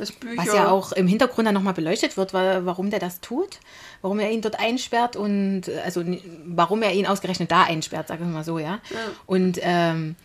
Das 0.00 0.12
Bücher. 0.12 0.36
Was 0.36 0.46
ja 0.54 0.68
auch 0.70 0.92
im 0.92 1.06
Hintergrund 1.06 1.46
dann 1.46 1.54
nochmal 1.54 1.74
beleuchtet 1.74 2.16
wird, 2.16 2.34
wa- 2.34 2.60
warum 2.64 2.90
der 2.90 2.98
das 2.98 3.20
tut, 3.20 3.58
warum 4.02 4.18
er 4.18 4.30
ihn 4.32 4.40
dort 4.40 4.58
einsperrt 4.58 5.14
und 5.14 5.62
also 5.84 6.02
warum 6.46 6.82
er 6.82 6.92
ihn 6.92 7.06
ausgerechnet 7.06 7.50
da 7.50 7.62
einsperrt, 7.62 8.08
sagen 8.08 8.24
wir 8.26 8.32
mal 8.32 8.44
so, 8.44 8.58
ja. 8.58 8.80
Und 9.26 9.58
ähm, 9.62 10.16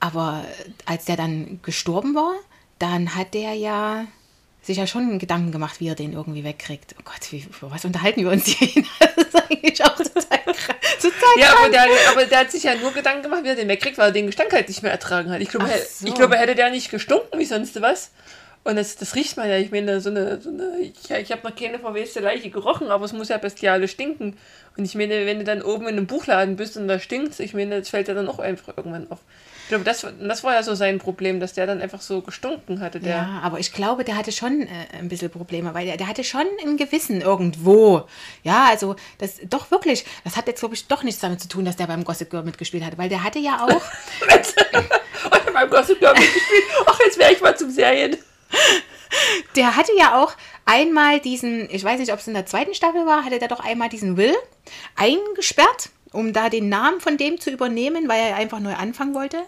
aber 0.00 0.44
als 0.86 1.04
der 1.04 1.16
dann 1.16 1.60
gestorben 1.62 2.14
war, 2.14 2.32
dann 2.78 3.14
hat 3.14 3.34
der 3.34 3.54
ja 3.54 4.06
sich 4.62 4.78
ja 4.78 4.86
schon 4.86 5.18
Gedanken 5.18 5.52
gemacht, 5.52 5.78
wie 5.80 5.88
er 5.88 5.94
den 5.94 6.14
irgendwie 6.14 6.42
wegkriegt. 6.42 6.94
Oh 6.98 7.02
Gott, 7.04 7.30
wie, 7.32 7.42
für 7.42 7.70
was 7.70 7.84
unterhalten 7.84 8.22
wir 8.24 8.30
uns 8.30 8.46
hier? 8.46 8.82
Das 9.16 9.26
ist 9.26 9.36
eigentlich 9.50 9.84
auch 9.84 9.94
total 9.96 10.38
krass. 10.44 10.76
Total 11.00 11.38
Ja, 11.38 11.54
aber 11.58 11.68
der, 11.68 11.86
aber 12.12 12.24
der 12.26 12.38
hat 12.40 12.50
sich 12.50 12.62
ja 12.62 12.74
nur 12.74 12.92
Gedanken 12.92 13.22
gemacht, 13.22 13.44
wie 13.44 13.48
er 13.48 13.54
den 13.56 13.68
wegkriegt, 13.68 13.98
weil 13.98 14.06
er 14.08 14.12
den 14.12 14.26
Gestank 14.26 14.52
halt 14.52 14.68
nicht 14.68 14.82
mehr 14.82 14.90
ertragen 14.92 15.30
hat. 15.30 15.40
Ich 15.40 15.50
glaube, 15.50 15.68
so. 15.68 16.06
ich 16.06 16.14
glaube 16.14 16.36
hätte 16.38 16.54
der 16.54 16.70
nicht 16.70 16.90
gestunken 16.90 17.38
wie 17.38 17.44
sonst 17.44 17.80
was. 17.82 18.10
Und 18.64 18.76
das, 18.76 18.96
das 18.96 19.14
riecht 19.14 19.36
man 19.36 19.48
ja. 19.48 19.58
Ich 19.58 19.70
meine, 19.70 20.00
so 20.00 20.08
eine, 20.08 20.40
so 20.40 20.48
eine 20.48 20.78
ich, 20.80 21.10
ich 21.10 21.32
habe 21.32 21.46
noch 21.46 21.54
keine 21.54 21.78
verweste 21.78 22.20
Leiche 22.20 22.48
gerochen, 22.48 22.88
aber 22.88 23.04
es 23.04 23.12
muss 23.12 23.28
ja 23.28 23.36
bestialisch 23.36 23.92
stinken. 23.92 24.38
Und 24.76 24.84
ich 24.86 24.94
meine, 24.94 25.26
wenn 25.26 25.38
du 25.38 25.44
dann 25.44 25.62
oben 25.62 25.82
in 25.82 25.96
einem 25.96 26.06
Buchladen 26.06 26.56
bist 26.56 26.76
und 26.76 26.88
da 26.88 26.98
stinkt 26.98 27.38
ich 27.40 27.54
meine, 27.54 27.78
das 27.78 27.90
fällt 27.90 28.08
ja 28.08 28.14
dann 28.14 28.26
auch 28.26 28.38
einfach 28.38 28.76
irgendwann 28.76 29.10
auf. 29.10 29.18
Ich 29.64 29.68
glaube, 29.68 29.84
das, 29.84 30.06
das 30.20 30.44
war 30.44 30.54
ja 30.54 30.62
so 30.62 30.74
sein 30.74 30.98
Problem, 30.98 31.40
dass 31.40 31.54
der 31.54 31.66
dann 31.66 31.80
einfach 31.80 32.00
so 32.00 32.20
gestunken 32.20 32.80
hatte. 32.80 33.00
Der. 33.00 33.16
Ja, 33.16 33.40
aber 33.42 33.60
ich 33.60 33.72
glaube, 33.72 34.04
der 34.04 34.16
hatte 34.16 34.32
schon 34.32 34.62
äh, 34.62 34.68
ein 34.98 35.08
bisschen 35.08 35.30
Probleme, 35.30 35.72
weil 35.72 35.86
der, 35.86 35.96
der 35.96 36.06
hatte 36.06 36.24
schon 36.24 36.44
ein 36.62 36.76
Gewissen 36.76 37.20
irgendwo. 37.20 38.04
Ja, 38.42 38.66
also 38.68 38.96
das 39.18 39.40
doch 39.48 39.70
wirklich, 39.70 40.04
das 40.22 40.36
hat 40.36 40.46
jetzt, 40.48 40.60
glaube 40.60 40.74
ich, 40.74 40.86
doch 40.86 41.02
nichts 41.02 41.20
damit 41.20 41.40
zu 41.40 41.48
tun, 41.48 41.64
dass 41.64 41.76
der 41.76 41.86
beim 41.86 42.04
Gossip 42.04 42.30
Girl 42.30 42.42
mitgespielt 42.42 42.84
hat, 42.84 42.98
weil 42.98 43.08
der 43.08 43.24
hatte 43.24 43.38
ja 43.38 43.64
auch, 43.64 43.68
Und 45.46 45.52
beim 45.54 45.70
Gossip 45.70 45.98
Girl 45.98 46.12
mitgespielt. 46.12 46.64
Ach, 46.86 46.98
jetzt 47.04 47.18
wäre 47.18 47.32
ich 47.32 47.40
mal 47.40 47.56
zum 47.56 47.70
Serien. 47.70 48.16
Der 49.56 49.76
hatte 49.76 49.92
ja 49.96 50.22
auch 50.22 50.32
einmal 50.64 51.20
diesen, 51.20 51.68
ich 51.70 51.84
weiß 51.84 52.00
nicht, 52.00 52.12
ob 52.12 52.18
es 52.18 52.26
in 52.26 52.34
der 52.34 52.46
zweiten 52.46 52.74
Staffel 52.74 53.06
war, 53.06 53.24
hatte 53.24 53.38
der 53.38 53.48
doch 53.48 53.60
einmal 53.60 53.88
diesen 53.88 54.16
Will 54.16 54.34
eingesperrt, 54.96 55.90
um 56.12 56.32
da 56.32 56.48
den 56.48 56.68
Namen 56.68 57.00
von 57.00 57.16
dem 57.16 57.40
zu 57.40 57.50
übernehmen, 57.50 58.08
weil 58.08 58.20
er 58.20 58.36
einfach 58.36 58.60
neu 58.60 58.74
anfangen 58.74 59.14
wollte. 59.14 59.38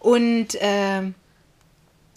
Und 0.00 0.54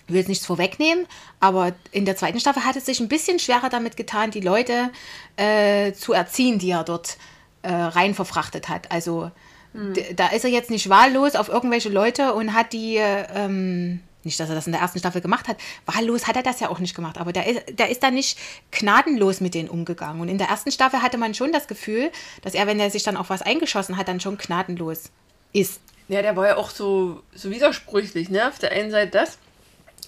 ich 0.07 0.13
will 0.13 0.19
jetzt 0.19 0.29
nichts 0.29 0.45
vorwegnehmen, 0.45 1.05
aber 1.41 1.73
in 1.91 2.05
der 2.05 2.15
zweiten 2.15 2.39
Staffel 2.39 2.63
hat 2.63 2.77
es 2.77 2.85
sich 2.85 3.01
ein 3.01 3.09
bisschen 3.09 3.39
schwerer 3.39 3.67
damit 3.69 3.97
getan, 3.97 4.31
die 4.31 4.39
Leute 4.39 4.89
äh, 5.35 5.91
zu 5.91 6.13
erziehen, 6.13 6.59
die 6.59 6.71
er 6.71 6.85
dort 6.85 7.17
äh, 7.63 7.73
rein 7.73 8.13
verfrachtet 8.13 8.69
hat. 8.69 8.89
Also 8.89 9.31
d- 9.73 10.13
da 10.13 10.27
ist 10.29 10.45
er 10.45 10.49
jetzt 10.49 10.69
nicht 10.69 10.87
wahllos 10.87 11.35
auf 11.35 11.49
irgendwelche 11.49 11.89
Leute 11.89 12.33
und 12.35 12.53
hat 12.53 12.71
die, 12.71 12.95
äh, 12.95 13.25
ähm, 13.35 13.99
nicht, 14.27 14.39
dass 14.39 14.49
er 14.49 14.55
das 14.55 14.67
in 14.67 14.73
der 14.73 14.81
ersten 14.81 14.99
Staffel 14.99 15.21
gemacht 15.21 15.47
hat, 15.47 15.57
wahllos 15.87 16.27
hat 16.27 16.35
er 16.35 16.43
das 16.43 16.59
ja 16.59 16.69
auch 16.69 16.77
nicht 16.79 16.95
gemacht, 16.95 17.17
aber 17.17 17.33
der 17.33 17.47
ist, 17.47 17.61
der 17.79 17.89
ist 17.89 18.03
da 18.03 18.11
nicht 18.11 18.37
gnadenlos 18.71 19.41
mit 19.41 19.55
denen 19.55 19.69
umgegangen. 19.69 20.21
Und 20.21 20.27
in 20.29 20.37
der 20.37 20.47
ersten 20.49 20.71
Staffel 20.71 21.01
hatte 21.01 21.17
man 21.17 21.33
schon 21.33 21.51
das 21.51 21.67
Gefühl, 21.67 22.11
dass 22.43 22.53
er, 22.53 22.67
wenn 22.67 22.79
er 22.79 22.91
sich 22.91 23.01
dann 23.03 23.17
auf 23.17 23.29
was 23.31 23.41
eingeschossen 23.41 23.97
hat, 23.97 24.07
dann 24.07 24.19
schon 24.19 24.37
gnadenlos 24.37 25.09
ist. 25.53 25.81
Ja, 26.09 26.21
der 26.21 26.35
war 26.35 26.47
ja 26.47 26.57
auch 26.57 26.69
so, 26.69 27.23
so 27.33 27.49
widersprüchlich, 27.49 28.29
ne? 28.29 28.47
Auf 28.47 28.59
der 28.59 28.71
einen 28.71 28.91
Seite 28.91 29.11
das, 29.11 29.37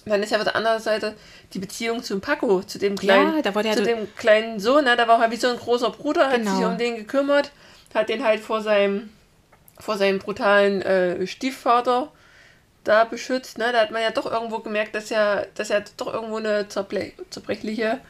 dann 0.06 0.22
ist 0.22 0.30
ja 0.30 0.38
auf 0.38 0.44
der 0.44 0.56
anderen 0.56 0.80
Seite 0.80 1.14
die 1.52 1.58
Beziehung 1.58 2.02
zum 2.02 2.20
Paco, 2.22 2.62
zu 2.62 2.78
dem 2.78 2.96
kleinen, 2.96 3.42
Ja, 3.44 3.52
zu 3.52 3.78
so- 3.80 3.84
dem 3.84 4.08
kleinen 4.16 4.60
Sohn, 4.60 4.84
ne? 4.84 4.96
Da 4.96 5.06
war 5.08 5.22
er 5.22 5.30
wie 5.30 5.36
so 5.36 5.48
ein 5.48 5.56
großer 5.58 5.90
Bruder, 5.90 6.28
hat 6.28 6.36
Genau. 6.36 6.56
sich 6.56 6.64
um 6.64 6.78
den 6.78 6.96
gekümmert, 6.96 7.50
hat 7.94 8.08
den 8.08 8.24
halt 8.24 8.40
vor 8.40 8.62
seinem, 8.62 9.10
vor 9.78 9.98
seinem 9.98 10.18
brutalen 10.20 10.80
äh, 10.82 11.26
Stiefvater 11.26 12.10
da 12.84 13.04
beschützt, 13.04 13.58
ne? 13.58 13.72
Da 13.72 13.80
hat 13.80 13.90
man 13.90 14.02
ja 14.02 14.10
doch 14.10 14.30
irgendwo 14.30 14.58
gemerkt, 14.60 14.94
dass 14.94 15.10
er, 15.10 15.46
dass 15.54 15.70
er 15.70 15.84
doch 15.96 16.12
irgendwo 16.12 16.36
eine 16.36 16.68
zerbrechliche, 16.68 18.00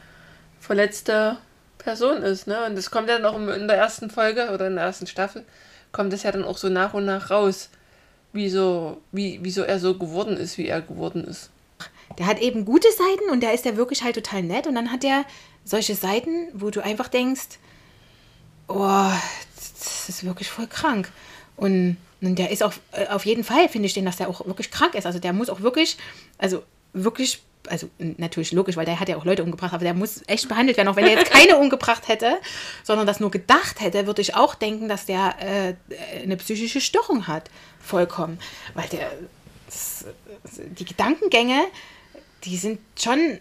verletzte 0.59 1.37
Person 1.77 2.23
ist, 2.23 2.47
ne? 2.47 2.65
Und 2.65 2.75
das 2.75 2.91
kommt 2.91 3.09
ja 3.09 3.17
dann 3.17 3.25
auch 3.25 3.35
in 3.35 3.67
der 3.67 3.77
ersten 3.77 4.09
Folge 4.09 4.51
oder 4.51 4.67
in 4.67 4.75
der 4.75 4.85
ersten 4.85 5.07
Staffel, 5.07 5.43
kommt 5.91 6.13
das 6.13 6.23
ja 6.23 6.31
dann 6.31 6.43
auch 6.43 6.57
so 6.57 6.69
nach 6.69 6.93
und 6.93 7.05
nach 7.05 7.29
raus 7.29 7.69
wieso, 8.33 9.01
wie, 9.11 9.39
wieso 9.41 9.63
er 9.63 9.79
so 9.79 9.97
geworden 9.97 10.37
ist, 10.37 10.57
wie 10.57 10.67
er 10.67 10.81
geworden 10.81 11.25
ist. 11.25 11.49
Der 12.17 12.25
hat 12.25 12.39
eben 12.39 12.65
gute 12.65 12.89
Seiten 12.91 13.31
und 13.31 13.41
der 13.41 13.53
ist 13.53 13.65
ja 13.65 13.77
wirklich 13.77 14.03
halt 14.03 14.15
total 14.15 14.43
nett. 14.43 14.67
Und 14.67 14.75
dann 14.75 14.91
hat 14.91 15.03
er 15.03 15.25
solche 15.63 15.95
Seiten, 15.95 16.47
wo 16.53 16.69
du 16.69 16.83
einfach 16.83 17.07
denkst, 17.07 17.59
oh, 18.67 19.11
das 19.55 20.09
ist 20.09 20.23
wirklich 20.23 20.49
voll 20.49 20.67
krank. 20.67 21.09
Und, 21.55 21.97
und 22.21 22.37
der 22.37 22.51
ist 22.51 22.63
auch, 22.63 22.73
äh, 22.91 23.07
auf 23.07 23.25
jeden 23.25 23.43
Fall 23.43 23.67
finde 23.69 23.87
ich 23.87 23.93
den, 23.93 24.05
dass 24.05 24.17
der 24.17 24.29
auch 24.29 24.45
wirklich 24.45 24.71
krank 24.71 24.95
ist. 24.95 25.05
Also 25.05 25.19
der 25.19 25.33
muss 25.33 25.49
auch 25.49 25.61
wirklich, 25.61 25.97
also 26.37 26.63
wirklich, 26.93 27.41
also 27.67 27.89
natürlich 27.99 28.51
logisch, 28.51 28.75
weil 28.75 28.85
der 28.85 28.99
hat 28.99 29.09
ja 29.09 29.17
auch 29.17 29.25
Leute 29.25 29.43
umgebracht, 29.43 29.73
aber 29.73 29.83
der 29.83 29.93
muss 29.93 30.21
echt 30.27 30.47
behandelt 30.47 30.77
werden, 30.77 30.87
auch 30.87 30.95
wenn 30.95 31.05
er 31.05 31.19
jetzt 31.19 31.31
keine 31.31 31.57
umgebracht 31.57 32.07
hätte, 32.07 32.37
sondern 32.83 33.07
das 33.07 33.19
nur 33.19 33.31
gedacht 33.31 33.81
hätte, 33.81 34.05
würde 34.07 34.21
ich 34.21 34.35
auch 34.35 34.55
denken, 34.55 34.87
dass 34.87 35.05
der 35.05 35.35
äh, 35.39 36.21
eine 36.21 36.37
psychische 36.37 36.81
Störung 36.81 37.27
hat. 37.27 37.49
Vollkommen. 37.79 38.39
Weil 38.75 38.87
der, 38.89 39.11
das, 39.65 40.05
die 40.55 40.85
Gedankengänge, 40.85 41.63
die 42.43 42.57
sind 42.57 42.79
schon 42.99 43.39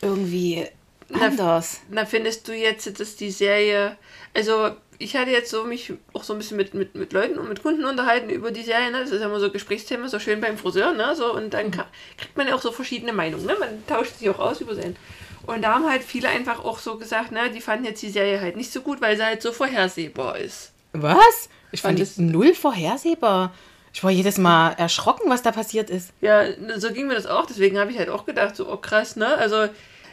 irgendwie 0.00 0.66
anders. 1.12 1.80
Na, 1.88 2.04
findest 2.04 2.48
du 2.48 2.54
jetzt, 2.54 2.98
dass 2.98 3.16
die 3.16 3.30
Serie, 3.30 3.96
also 4.34 4.76
ich 4.98 5.16
hatte 5.16 5.30
jetzt 5.30 5.50
so 5.50 5.64
mich 5.64 5.92
auch 6.12 6.24
so 6.24 6.32
ein 6.32 6.38
bisschen 6.38 6.56
mit, 6.56 6.74
mit, 6.74 6.94
mit 6.94 7.12
Leuten 7.12 7.38
und 7.38 7.48
mit 7.48 7.62
Kunden 7.62 7.84
unterhalten 7.84 8.30
über 8.30 8.50
die 8.50 8.62
Serie, 8.62 8.90
ne? 8.90 9.00
Das 9.00 9.10
ist 9.10 9.20
ja 9.20 9.26
immer 9.26 9.40
so 9.40 9.50
Gesprächsthema, 9.50 10.08
so 10.08 10.18
schön 10.18 10.40
beim 10.40 10.56
Friseur, 10.58 10.92
ne? 10.92 11.14
So, 11.14 11.34
und 11.34 11.52
dann 11.54 11.70
kann, 11.70 11.86
kriegt 12.16 12.36
man 12.36 12.48
ja 12.48 12.54
auch 12.54 12.62
so 12.62 12.72
verschiedene 12.72 13.12
Meinungen, 13.12 13.46
ne? 13.46 13.56
Man 13.58 13.86
tauscht 13.86 14.18
sich 14.18 14.28
auch 14.30 14.38
aus 14.38 14.60
über 14.60 14.74
Serien. 14.74 14.96
Und 15.46 15.62
da 15.62 15.74
haben 15.74 15.88
halt 15.88 16.02
viele 16.02 16.28
einfach 16.28 16.64
auch 16.64 16.78
so 16.78 16.98
gesagt, 16.98 17.30
ne, 17.30 17.50
die 17.50 17.60
fanden 17.60 17.84
jetzt 17.84 18.02
die 18.02 18.10
Serie 18.10 18.40
halt 18.40 18.56
nicht 18.56 18.72
so 18.72 18.80
gut, 18.80 19.00
weil 19.00 19.16
sie 19.16 19.24
halt 19.24 19.42
so 19.42 19.52
vorhersehbar 19.52 20.38
ist. 20.38 20.72
Was? 20.92 21.48
Ich 21.72 21.82
fand 21.82 22.00
es 22.00 22.18
null 22.18 22.54
vorhersehbar. 22.54 23.54
Ich 23.92 24.02
war 24.02 24.10
jedes 24.10 24.38
Mal 24.38 24.72
erschrocken, 24.78 25.30
was 25.30 25.42
da 25.42 25.52
passiert 25.52 25.88
ist. 25.88 26.10
Ja, 26.20 26.44
so 26.76 26.92
ging 26.92 27.06
mir 27.06 27.14
das 27.14 27.26
auch. 27.26 27.46
Deswegen 27.46 27.78
habe 27.78 27.92
ich 27.92 27.98
halt 27.98 28.08
auch 28.08 28.26
gedacht, 28.26 28.56
so, 28.56 28.70
oh 28.70 28.76
krass, 28.76 29.16
ne? 29.16 29.36
Also, 29.38 29.68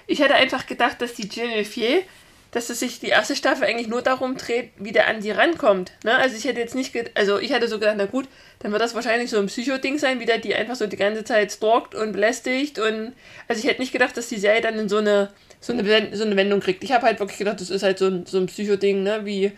ich 0.06 0.20
hätte 0.20 0.36
einfach 0.36 0.68
gedacht, 0.68 1.02
dass 1.02 1.13
die 1.16 1.28
Genevieve, 1.28 2.04
dass 2.53 2.69
es 2.69 2.79
sich 2.79 3.00
die 3.00 3.07
erste 3.07 3.36
Staffel 3.36 3.65
eigentlich 3.65 3.88
nur 3.88 4.01
darum 4.01 4.38
dreht, 4.38 4.69
wie 4.77 4.91
der 4.91 5.07
an 5.07 5.22
die 5.22 5.31
rankommt. 5.31 5.91
Ne? 6.03 6.15
Also, 6.15 6.38
ich 6.38 6.45
hätte 6.45 6.60
jetzt 6.60 6.75
nicht, 6.75 6.93
also 7.15 7.39
ich 7.39 7.51
hätte 7.51 7.67
so 7.67 7.79
gedacht, 7.79 7.95
na 7.98 8.05
gut, 8.05 8.27
dann 8.60 8.72
wird 8.72 8.81
das 8.81 8.95
wahrscheinlich 8.95 9.29
so 9.29 9.39
ein 9.39 9.48
Psycho-Ding 9.48 9.98
sein, 9.98 10.19
wie 10.19 10.25
der 10.25 10.38
die 10.38 10.55
einfach 10.55 10.75
so 10.75 10.88
die 10.88 10.95
ganze 10.95 11.24
Zeit 11.24 11.51
stalkt 11.51 11.95
und 11.95 12.13
belästigt. 12.13 12.79
Und 12.79 13.13
also, 13.48 13.60
ich 13.62 13.69
hätte 13.69 13.81
nicht 13.81 13.91
gedacht, 13.91 14.15
dass 14.15 14.29
die 14.29 14.39
Serie 14.39 14.62
dann 14.62 14.79
in 14.79 14.88
so 14.88 14.98
eine, 14.98 15.29
so 15.60 15.74
eine, 15.74 16.15
so 16.15 16.24
eine 16.24 16.36
Wendung 16.36 16.60
kriegt. 16.60 16.83
Ich 16.83 16.91
habe 16.91 17.05
halt 17.05 17.19
wirklich 17.19 17.39
gedacht, 17.39 17.60
das 17.60 17.69
ist 17.69 17.83
halt 17.83 17.98
so 17.98 18.07
ein, 18.07 18.25
so 18.25 18.38
ein 18.38 18.45
Psycho-Ding, 18.45 19.03
ne? 19.03 19.25
Wie 19.25 19.51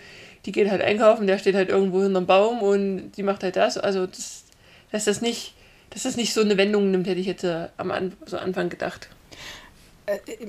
die 0.45 0.51
geht 0.51 0.69
halt 0.69 0.81
einkaufen, 0.81 1.27
der 1.27 1.37
steht 1.37 1.55
halt 1.55 1.69
irgendwo 1.69 2.03
hinterm 2.03 2.27
Baum 2.27 2.61
und 2.61 3.11
die 3.13 3.23
macht 3.23 3.43
halt 3.43 3.55
das. 3.55 3.77
Also, 3.77 4.07
das, 4.07 4.45
dass 4.91 5.05
das 5.05 5.21
nicht 5.21 5.53
dass 5.95 6.03
das 6.03 6.17
nicht 6.17 6.33
so 6.33 6.41
eine 6.41 6.57
Wendung 6.57 6.91
nimmt, 6.91 7.07
hätte 7.07 7.21
ich 7.21 7.25
jetzt 7.25 7.45
äh, 7.45 7.69
am 7.77 7.89
An 7.89 8.13
so 8.25 8.37
Anfang 8.37 8.67
gedacht. 8.67 9.07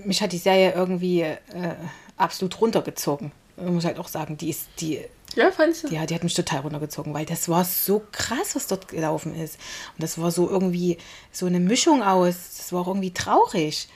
Mich 0.05 0.21
hat 0.21 0.33
die 0.33 0.39
Serie 0.39 0.73
irgendwie 0.75 1.23
äh, 1.23 1.37
absolut 2.17 2.61
runtergezogen. 2.61 3.33
Ich 3.57 3.65
muss 3.71 3.85
halt 3.85 3.99
auch 3.99 4.09
sagen, 4.09 4.37
die 4.37 4.51
ist, 4.51 4.67
die, 4.81 5.01
Ja, 5.35 5.51
fandst 5.51 5.85
du? 5.85 5.89
Ja, 5.89 6.05
die 6.07 6.15
hat 6.15 6.25
mich 6.25 6.35
total 6.35 6.61
runtergezogen, 6.61 7.15
weil 7.15 7.25
das 7.25 7.49
war 7.49 7.65
so 7.65 8.03
krass, 8.13 8.55
was 8.55 8.67
dort 8.67 8.89
gelaufen 8.89 9.35
ist. 9.35 9.59
Und 9.95 10.03
das 10.03 10.19
war 10.21 10.31
so 10.31 10.49
irgendwie 10.49 10.99
so 11.33 11.47
eine 11.47 11.61
Mischung 11.61 12.03
aus. 12.03 12.35
Das 12.59 12.73
war 12.73 12.83
auch 12.83 12.89
irgendwie 12.89 13.13
traurig, 13.15 13.89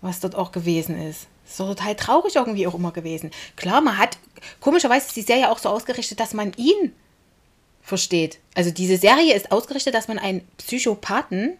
was 0.00 0.20
dort 0.20 0.36
auch 0.36 0.52
gewesen 0.52 0.96
ist. 1.00 1.26
Es 1.50 1.58
war 1.60 1.68
total 1.68 1.96
traurig 1.96 2.36
irgendwie 2.36 2.66
auch 2.66 2.74
immer 2.74 2.92
gewesen. 2.92 3.30
Klar, 3.56 3.80
man 3.80 3.98
hat, 3.98 4.18
komischerweise 4.60 5.06
ist 5.06 5.16
die 5.16 5.22
Serie 5.22 5.50
auch 5.50 5.58
so 5.58 5.70
ausgerichtet, 5.70 6.20
dass 6.20 6.34
man 6.34 6.52
ihn 6.56 6.92
versteht. 7.82 8.38
Also 8.54 8.70
diese 8.70 8.98
Serie 8.98 9.34
ist 9.34 9.50
ausgerichtet, 9.50 9.94
dass 9.94 10.08
man 10.08 10.18
einen 10.18 10.46
Psychopathen 10.58 11.56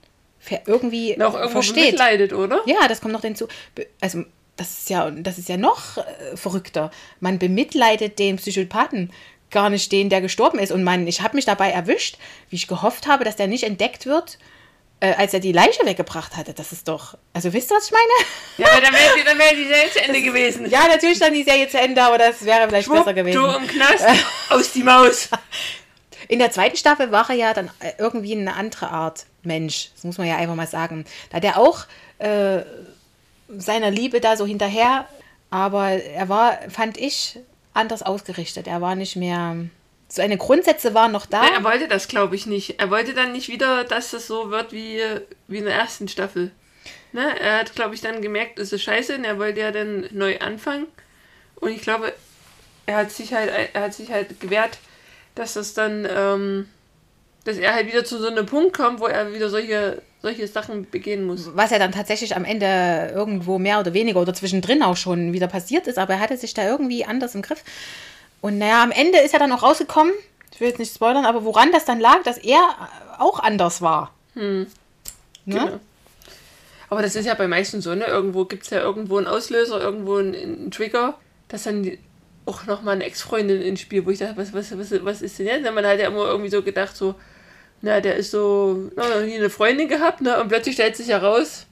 irgendwie 0.66 1.16
Noch 1.16 1.32
irgendwo 1.34 1.52
versteht. 1.52 1.86
bemitleidet, 1.86 2.32
oder? 2.32 2.60
Ja, 2.66 2.86
das 2.86 3.00
kommt 3.00 3.12
noch 3.12 3.22
hinzu. 3.22 3.48
Also, 4.00 4.24
das 4.58 4.78
ist 4.78 4.90
ja, 4.90 5.10
das 5.10 5.38
ist 5.38 5.48
ja 5.48 5.56
noch 5.56 5.96
äh, 5.96 6.36
verrückter. 6.36 6.90
Man 7.20 7.38
bemitleidet 7.38 8.18
den 8.18 8.36
Psychopathen, 8.36 9.10
gar 9.50 9.70
nicht 9.70 9.90
den, 9.92 10.10
der 10.10 10.20
gestorben 10.20 10.58
ist. 10.58 10.72
Und 10.72 10.84
man, 10.84 11.06
ich 11.06 11.22
habe 11.22 11.36
mich 11.36 11.46
dabei 11.46 11.70
erwischt, 11.70 12.18
wie 12.50 12.56
ich 12.56 12.68
gehofft 12.68 13.06
habe, 13.06 13.24
dass 13.24 13.36
der 13.36 13.46
nicht 13.46 13.64
entdeckt 13.64 14.04
wird, 14.04 14.38
äh, 15.00 15.14
als 15.14 15.32
er 15.32 15.40
die 15.40 15.52
Leiche 15.52 15.86
weggebracht 15.86 16.36
hatte. 16.36 16.52
Das 16.54 16.72
ist 16.72 16.88
doch. 16.88 17.16
Also, 17.32 17.52
wisst 17.52 17.70
ihr, 17.70 17.76
was 17.76 17.86
ich 17.86 17.92
meine? 17.92 18.28
Ja, 18.58 18.72
aber 18.72 18.80
dann 18.80 18.92
wäre 18.92 19.14
die, 19.16 19.24
dann 19.24 19.38
wär 19.38 19.54
die 19.54 19.68
Serie 19.68 19.90
zu 19.92 20.02
Ende 20.02 20.22
gewesen. 20.22 20.68
Ja, 20.68 20.88
natürlich 20.88 21.20
dann 21.20 21.32
die 21.32 21.44
Serie 21.44 21.68
zu 21.68 21.78
Ende, 21.78 22.02
aber 22.02 22.18
das 22.18 22.44
wäre 22.44 22.68
vielleicht 22.68 22.90
besser 22.90 23.14
gewesen. 23.14 23.40
Du 23.40 23.46
im 23.46 23.66
Knast, 23.68 24.04
aus 24.50 24.72
die 24.72 24.82
Maus. 24.82 25.28
In 26.28 26.40
der 26.40 26.50
zweiten 26.50 26.76
Staffel 26.76 27.10
war 27.10 27.30
er 27.30 27.36
ja 27.36 27.54
dann 27.54 27.70
äh, 27.78 27.92
irgendwie 27.96 28.36
eine 28.36 28.54
andere 28.54 28.90
Art 28.90 29.24
Mensch. 29.44 29.90
Das 29.94 30.04
muss 30.04 30.18
man 30.18 30.26
ja 30.26 30.36
einfach 30.36 30.56
mal 30.56 30.66
sagen. 30.66 31.04
Da 31.30 31.36
hat 31.36 31.44
er 31.44 31.56
auch 31.58 31.86
äh, 32.18 32.62
seiner 33.48 33.90
Liebe 33.90 34.20
da 34.20 34.36
so 34.36 34.46
hinterher, 34.46 35.06
aber 35.50 35.88
er 35.90 36.28
war, 36.28 36.58
fand 36.70 36.98
ich, 36.98 37.38
anders 37.74 38.02
ausgerichtet. 38.02 38.66
Er 38.66 38.80
war 38.80 38.94
nicht 38.94 39.16
mehr. 39.16 39.56
Seine 40.08 40.38
Grundsätze 40.38 40.94
waren 40.94 41.12
noch 41.12 41.26
da. 41.26 41.42
Nein, 41.42 41.54
er 41.54 41.64
wollte 41.64 41.88
das, 41.88 42.08
glaube 42.08 42.34
ich, 42.34 42.46
nicht. 42.46 42.80
Er 42.80 42.90
wollte 42.90 43.14
dann 43.14 43.32
nicht 43.32 43.48
wieder, 43.48 43.84
dass 43.84 44.10
das 44.10 44.26
so 44.26 44.50
wird 44.50 44.72
wie, 44.72 45.00
wie 45.48 45.58
in 45.58 45.64
der 45.64 45.74
ersten 45.74 46.08
Staffel. 46.08 46.50
Ne? 47.12 47.38
Er 47.40 47.60
hat, 47.60 47.74
glaube 47.74 47.94
ich, 47.94 48.00
dann 48.00 48.22
gemerkt, 48.22 48.58
es 48.58 48.72
ist 48.72 48.82
scheiße 48.82 49.16
und 49.16 49.24
er 49.24 49.38
wollte 49.38 49.60
ja 49.60 49.70
dann 49.70 50.08
neu 50.10 50.38
anfangen. 50.38 50.86
Und 51.56 51.70
ich 51.70 51.82
glaube, 51.82 52.12
er 52.86 52.96
hat 52.96 53.10
sich 53.10 53.34
halt, 53.34 53.50
er 53.72 53.82
hat 53.82 53.94
sich 53.94 54.10
halt 54.10 54.40
gewehrt, 54.40 54.78
dass 55.34 55.54
das 55.54 55.74
dann, 55.74 56.06
ähm, 56.10 56.68
dass 57.44 57.58
er 57.58 57.74
halt 57.74 57.86
wieder 57.86 58.04
zu 58.04 58.18
so 58.18 58.28
einem 58.28 58.46
Punkt 58.46 58.76
kommt, 58.76 59.00
wo 59.00 59.06
er 59.06 59.32
wieder 59.34 59.50
solche, 59.50 60.02
solche 60.22 60.46
Sachen 60.48 60.88
begehen 60.90 61.24
muss. 61.24 61.54
was 61.54 61.70
ja 61.70 61.78
dann 61.78 61.92
tatsächlich 61.92 62.34
am 62.34 62.44
Ende 62.44 63.12
irgendwo 63.14 63.58
mehr 63.58 63.80
oder 63.80 63.94
weniger 63.94 64.20
oder 64.20 64.34
zwischendrin 64.34 64.82
auch 64.82 64.96
schon 64.96 65.32
wieder 65.32 65.46
passiert 65.46 65.86
ist, 65.86 65.98
aber 65.98 66.14
er 66.14 66.20
hatte 66.20 66.36
sich 66.36 66.54
da 66.54 66.66
irgendwie 66.66 67.04
anders 67.04 67.34
im 67.34 67.42
Griff. 67.42 67.62
Und 68.40 68.58
naja, 68.58 68.82
am 68.82 68.90
Ende 68.90 69.18
ist 69.18 69.32
er 69.32 69.40
dann 69.40 69.52
auch 69.52 69.62
rausgekommen, 69.62 70.12
ich 70.52 70.60
will 70.60 70.68
jetzt 70.68 70.78
nicht 70.78 70.94
spoilern, 70.94 71.24
aber 71.24 71.44
woran 71.44 71.70
das 71.72 71.84
dann 71.84 72.00
lag, 72.00 72.22
dass 72.24 72.38
er 72.38 72.60
auch 73.18 73.38
anders 73.38 73.80
war. 73.80 74.12
Ne? 74.34 74.66
Genau. 75.46 75.80
Aber 76.90 77.02
das 77.02 77.16
ist 77.16 77.26
ja 77.26 77.34
bei 77.34 77.48
meisten 77.48 77.80
so, 77.80 77.94
ne? 77.94 78.06
Irgendwo 78.06 78.44
gibt 78.44 78.64
es 78.64 78.70
ja 78.70 78.80
irgendwo 78.80 79.18
einen 79.18 79.26
Auslöser, 79.26 79.80
irgendwo 79.80 80.16
einen, 80.16 80.34
einen 80.34 80.70
Trigger, 80.70 81.18
dass 81.48 81.64
dann 81.64 81.98
auch 82.46 82.64
nochmal 82.66 82.94
eine 82.94 83.04
Ex-Freundin 83.04 83.60
ins 83.60 83.80
Spiel, 83.80 84.06
wo 84.06 84.10
ich 84.10 84.18
dachte, 84.18 84.36
was, 84.36 84.54
was, 84.54 84.76
was, 84.76 85.04
was 85.04 85.22
ist 85.22 85.38
denn 85.38 85.46
jetzt? 85.46 85.64
Man 85.64 85.84
hat 85.84 85.98
ja 85.98 86.08
immer 86.08 86.26
irgendwie 86.26 86.50
so 86.50 86.62
gedacht, 86.62 86.96
so, 86.96 87.14
na, 87.80 88.00
der 88.00 88.16
ist 88.16 88.30
so, 88.30 88.90
na, 88.96 89.08
noch 89.08 89.22
nie 89.22 89.36
eine 89.36 89.50
Freundin 89.50 89.88
gehabt, 89.88 90.20
ne? 90.20 90.40
Und 90.40 90.48
plötzlich 90.48 90.74
stellt 90.74 90.96
sich 90.96 91.08
heraus, 91.08 91.66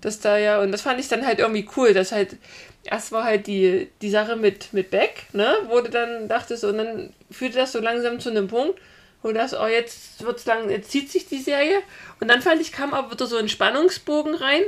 dass 0.00 0.20
da 0.20 0.36
ja, 0.36 0.60
und 0.60 0.72
das 0.72 0.82
fand 0.82 1.00
ich 1.00 1.08
dann 1.08 1.26
halt 1.26 1.38
irgendwie 1.38 1.68
cool, 1.76 1.94
dass 1.94 2.12
halt, 2.12 2.36
erst 2.84 3.12
war 3.12 3.24
halt 3.24 3.46
die, 3.46 3.88
die 4.02 4.10
Sache 4.10 4.36
mit, 4.36 4.72
mit 4.72 4.90
Beck, 4.90 5.26
ne? 5.32 5.56
Du 5.70 5.80
dann 5.88 6.28
dachtest, 6.28 6.64
und 6.64 6.78
dann 6.78 7.14
führte 7.30 7.56
das 7.56 7.72
so 7.72 7.80
langsam 7.80 8.20
zu 8.20 8.30
einem 8.30 8.48
Punkt, 8.48 8.78
wo 9.22 9.32
dachtest, 9.32 9.60
oh, 9.60 9.66
jetzt 9.66 10.22
wird's 10.24 10.44
lang, 10.44 10.68
jetzt 10.68 10.90
zieht 10.90 11.10
sich 11.10 11.26
die 11.26 11.40
Serie. 11.40 11.78
Und 12.20 12.28
dann 12.28 12.42
fand 12.42 12.60
ich, 12.60 12.72
kam 12.72 12.92
aber 12.92 13.10
wieder 13.10 13.26
so 13.26 13.38
ein 13.38 13.48
Spannungsbogen 13.48 14.34
rein, 14.34 14.62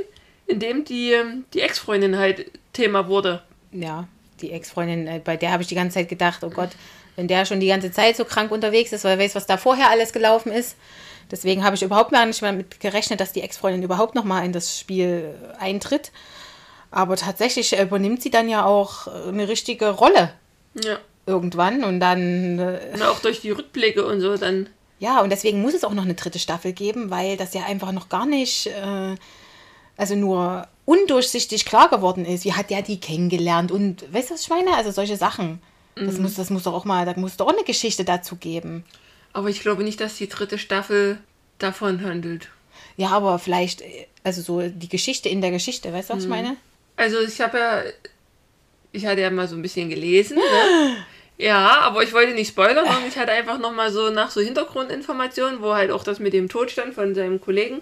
in 0.47 0.59
dem 0.59 0.83
die, 0.83 1.15
die 1.53 1.61
Ex-Freundin 1.61 2.17
halt 2.17 2.49
Thema 2.73 3.07
wurde. 3.07 3.43
ja, 3.71 4.07
die 4.41 4.51
Ex-Freundin, 4.51 5.07
äh, 5.07 5.21
bei 5.23 5.37
der 5.37 5.51
habe 5.51 5.61
ich 5.61 5.67
die 5.67 5.75
ganze 5.75 5.95
Zeit 5.95 6.09
gedacht, 6.09 6.43
oh 6.43 6.49
Gott, 6.49 6.69
wenn 7.17 7.27
der 7.27 7.43
schon 7.45 7.59
die 7.59 7.67
ganze 7.67 7.91
Zeit 7.91 8.15
so 8.15 8.23
krank 8.23 8.51
unterwegs 8.51 8.93
ist, 8.93 9.03
weil 9.03 9.17
er 9.17 9.23
weiß, 9.23 9.35
was 9.35 9.45
da 9.45 9.57
vorher 9.57 9.89
alles 9.89 10.13
gelaufen 10.13 10.51
ist. 10.53 10.77
Deswegen 11.29 11.65
habe 11.65 11.75
ich 11.75 11.83
überhaupt 11.83 12.11
gar 12.11 12.25
nicht 12.25 12.41
mehr 12.41 12.51
damit 12.51 12.79
gerechnet, 12.79 13.19
dass 13.19 13.33
die 13.33 13.41
Ex-Freundin 13.41 13.83
überhaupt 13.83 14.15
noch 14.15 14.23
mal 14.23 14.45
in 14.45 14.53
das 14.53 14.79
Spiel 14.79 15.35
eintritt. 15.59 16.11
Aber 16.89 17.17
tatsächlich 17.17 17.77
äh, 17.77 17.83
übernimmt 17.83 18.21
sie 18.21 18.29
dann 18.29 18.47
ja 18.47 18.63
auch 18.65 19.07
äh, 19.07 19.27
eine 19.27 19.49
richtige 19.49 19.89
Rolle 19.89 20.31
Ja. 20.81 20.99
irgendwann 21.25 21.83
und 21.83 21.99
dann 21.99 22.59
äh, 22.59 22.79
Und 22.93 23.03
auch 23.03 23.19
durch 23.19 23.41
die 23.41 23.51
Rückblicke 23.51 24.05
und 24.05 24.21
so 24.21 24.37
dann. 24.37 24.69
ja, 24.99 25.19
und 25.19 25.29
deswegen 25.31 25.61
muss 25.61 25.73
es 25.73 25.83
auch 25.83 25.93
noch 25.93 26.05
eine 26.05 26.13
dritte 26.13 26.39
Staffel 26.39 26.71
geben, 26.71 27.09
weil 27.09 27.35
das 27.35 27.53
ja 27.53 27.63
einfach 27.65 27.91
noch 27.91 28.07
gar 28.07 28.25
nicht, 28.25 28.67
äh, 28.67 29.15
also 29.97 30.15
nur 30.15 30.65
undurchsichtig 30.85 31.65
klar 31.65 31.89
geworden 31.89 32.23
ist. 32.23 32.45
Wie 32.45 32.53
hat 32.53 32.69
der 32.69 32.83
die 32.83 33.01
kennengelernt? 33.01 33.69
Und 33.71 34.03
weißt 34.13 34.29
du, 34.29 34.35
was 34.35 34.41
ich 34.43 34.49
meine? 34.49 34.75
Also 34.75 34.91
solche 34.91 35.17
Sachen. 35.17 35.59
Das, 36.05 36.17
muss, 36.17 36.35
das 36.35 36.49
muss 36.49 36.63
doch 36.63 36.73
auch 36.73 36.85
mal, 36.85 37.05
da 37.05 37.13
muss 37.15 37.37
doch 37.37 37.47
auch 37.47 37.53
eine 37.53 37.63
Geschichte 37.63 38.03
dazu 38.03 38.35
geben. 38.35 38.83
Aber 39.33 39.49
ich 39.49 39.61
glaube 39.61 39.83
nicht, 39.83 39.99
dass 39.99 40.15
die 40.15 40.27
dritte 40.27 40.57
Staffel 40.57 41.19
davon 41.59 42.03
handelt. 42.03 42.49
Ja, 42.95 43.09
aber 43.09 43.39
vielleicht, 43.39 43.83
also 44.23 44.41
so 44.41 44.67
die 44.67 44.89
Geschichte 44.89 45.29
in 45.29 45.41
der 45.41 45.51
Geschichte, 45.51 45.93
weißt 45.93 46.09
du, 46.09 46.15
was 46.15 46.23
ich 46.23 46.29
meine? 46.29 46.57
Also 46.95 47.19
ich 47.19 47.39
habe 47.41 47.57
ja, 47.57 47.83
ich 48.91 49.05
hatte 49.05 49.21
ja 49.21 49.29
mal 49.29 49.47
so 49.47 49.55
ein 49.55 49.61
bisschen 49.61 49.89
gelesen, 49.89 50.37
ne? 50.37 50.95
Ja, 51.39 51.81
aber 51.81 52.01
ich 52.01 52.13
wollte 52.13 52.33
nicht 52.33 52.47
spoilern 52.47 52.87
und 52.87 53.07
ich 53.07 53.15
hatte 53.15 53.31
einfach 53.31 53.59
nochmal 53.59 53.91
so 53.91 54.09
nach 54.09 54.31
so 54.31 54.41
Hintergrundinformationen, 54.41 55.61
wo 55.61 55.75
halt 55.75 55.91
auch 55.91 56.03
das 56.03 56.17
mit 56.17 56.33
dem 56.33 56.49
Tod 56.49 56.71
stand 56.71 56.95
von 56.95 57.13
seinem 57.13 57.39
Kollegen. 57.39 57.81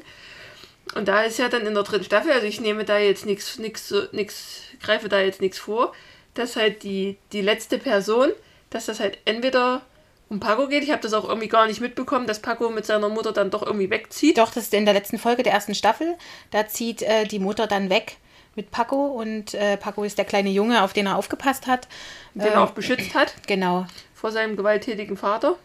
Und 0.94 1.08
da 1.08 1.24
ist 1.24 1.40
ja 1.40 1.48
dann 1.48 1.66
in 1.66 1.74
der 1.74 1.84
dritten 1.84 2.04
Staffel, 2.04 2.32
also 2.32 2.46
ich 2.46 2.60
nehme 2.60 2.84
da 2.84 2.98
jetzt 2.98 3.26
nichts, 3.26 3.58
nichts, 3.58 3.94
nichts, 4.12 4.64
greife 4.82 5.08
da 5.08 5.22
jetzt 5.22 5.40
nichts 5.40 5.58
vor, 5.58 5.94
dass 6.36 6.56
halt 6.56 6.84
die, 6.84 7.18
die 7.32 7.42
letzte 7.42 7.78
Person, 7.80 8.30
dass 8.70 8.86
das 8.86 9.00
halt 9.00 9.18
entweder 9.26 9.82
um 10.30 10.40
Paco 10.40 10.68
geht. 10.68 10.84
Ich 10.84 10.92
habe 10.92 11.02
das 11.02 11.14
auch 11.14 11.28
irgendwie 11.28 11.48
gar 11.48 11.68
nicht 11.68 11.82
mitbekommen, 11.82 12.28
dass 12.28 12.40
Paco 12.42 12.70
mit 12.70 12.86
seiner 12.86 13.10
Mutter 13.10 13.32
dann 13.32 13.50
doch 13.52 13.64
irgendwie 13.64 13.90
wegzieht. 13.90 14.38
Doch, 14.38 14.52
das 14.52 14.64
ist 14.66 14.74
in 14.74 14.86
der 14.86 14.94
letzten 14.94 15.18
Folge 15.20 15.44
der 15.44 15.54
ersten 15.54 15.76
Staffel. 15.76 16.16
Da 16.52 16.68
zieht 16.68 17.02
äh, 17.02 17.26
die 17.26 17.40
Mutter 17.40 17.68
dann 17.68 17.90
weg 17.90 18.18
mit 18.56 18.72
Paco 18.72 19.08
und 19.08 19.54
äh, 19.54 19.76
Paco 19.78 20.04
ist 20.04 20.18
der 20.18 20.26
kleine 20.26 20.50
Junge, 20.50 20.82
auf 20.84 20.94
den 20.94 21.08
er 21.08 21.18
aufgepasst 21.18 21.68
hat. 21.68 21.88
den 22.34 22.42
Äh, 22.42 22.48
er 22.50 22.64
auch 22.64 22.72
beschützt 22.72 23.14
hat 23.14 23.34
Genau. 23.48 23.86
vor 24.14 24.32
seinem 24.32 24.56
gewalttätigen 24.56 25.18
Vater. 25.18 25.58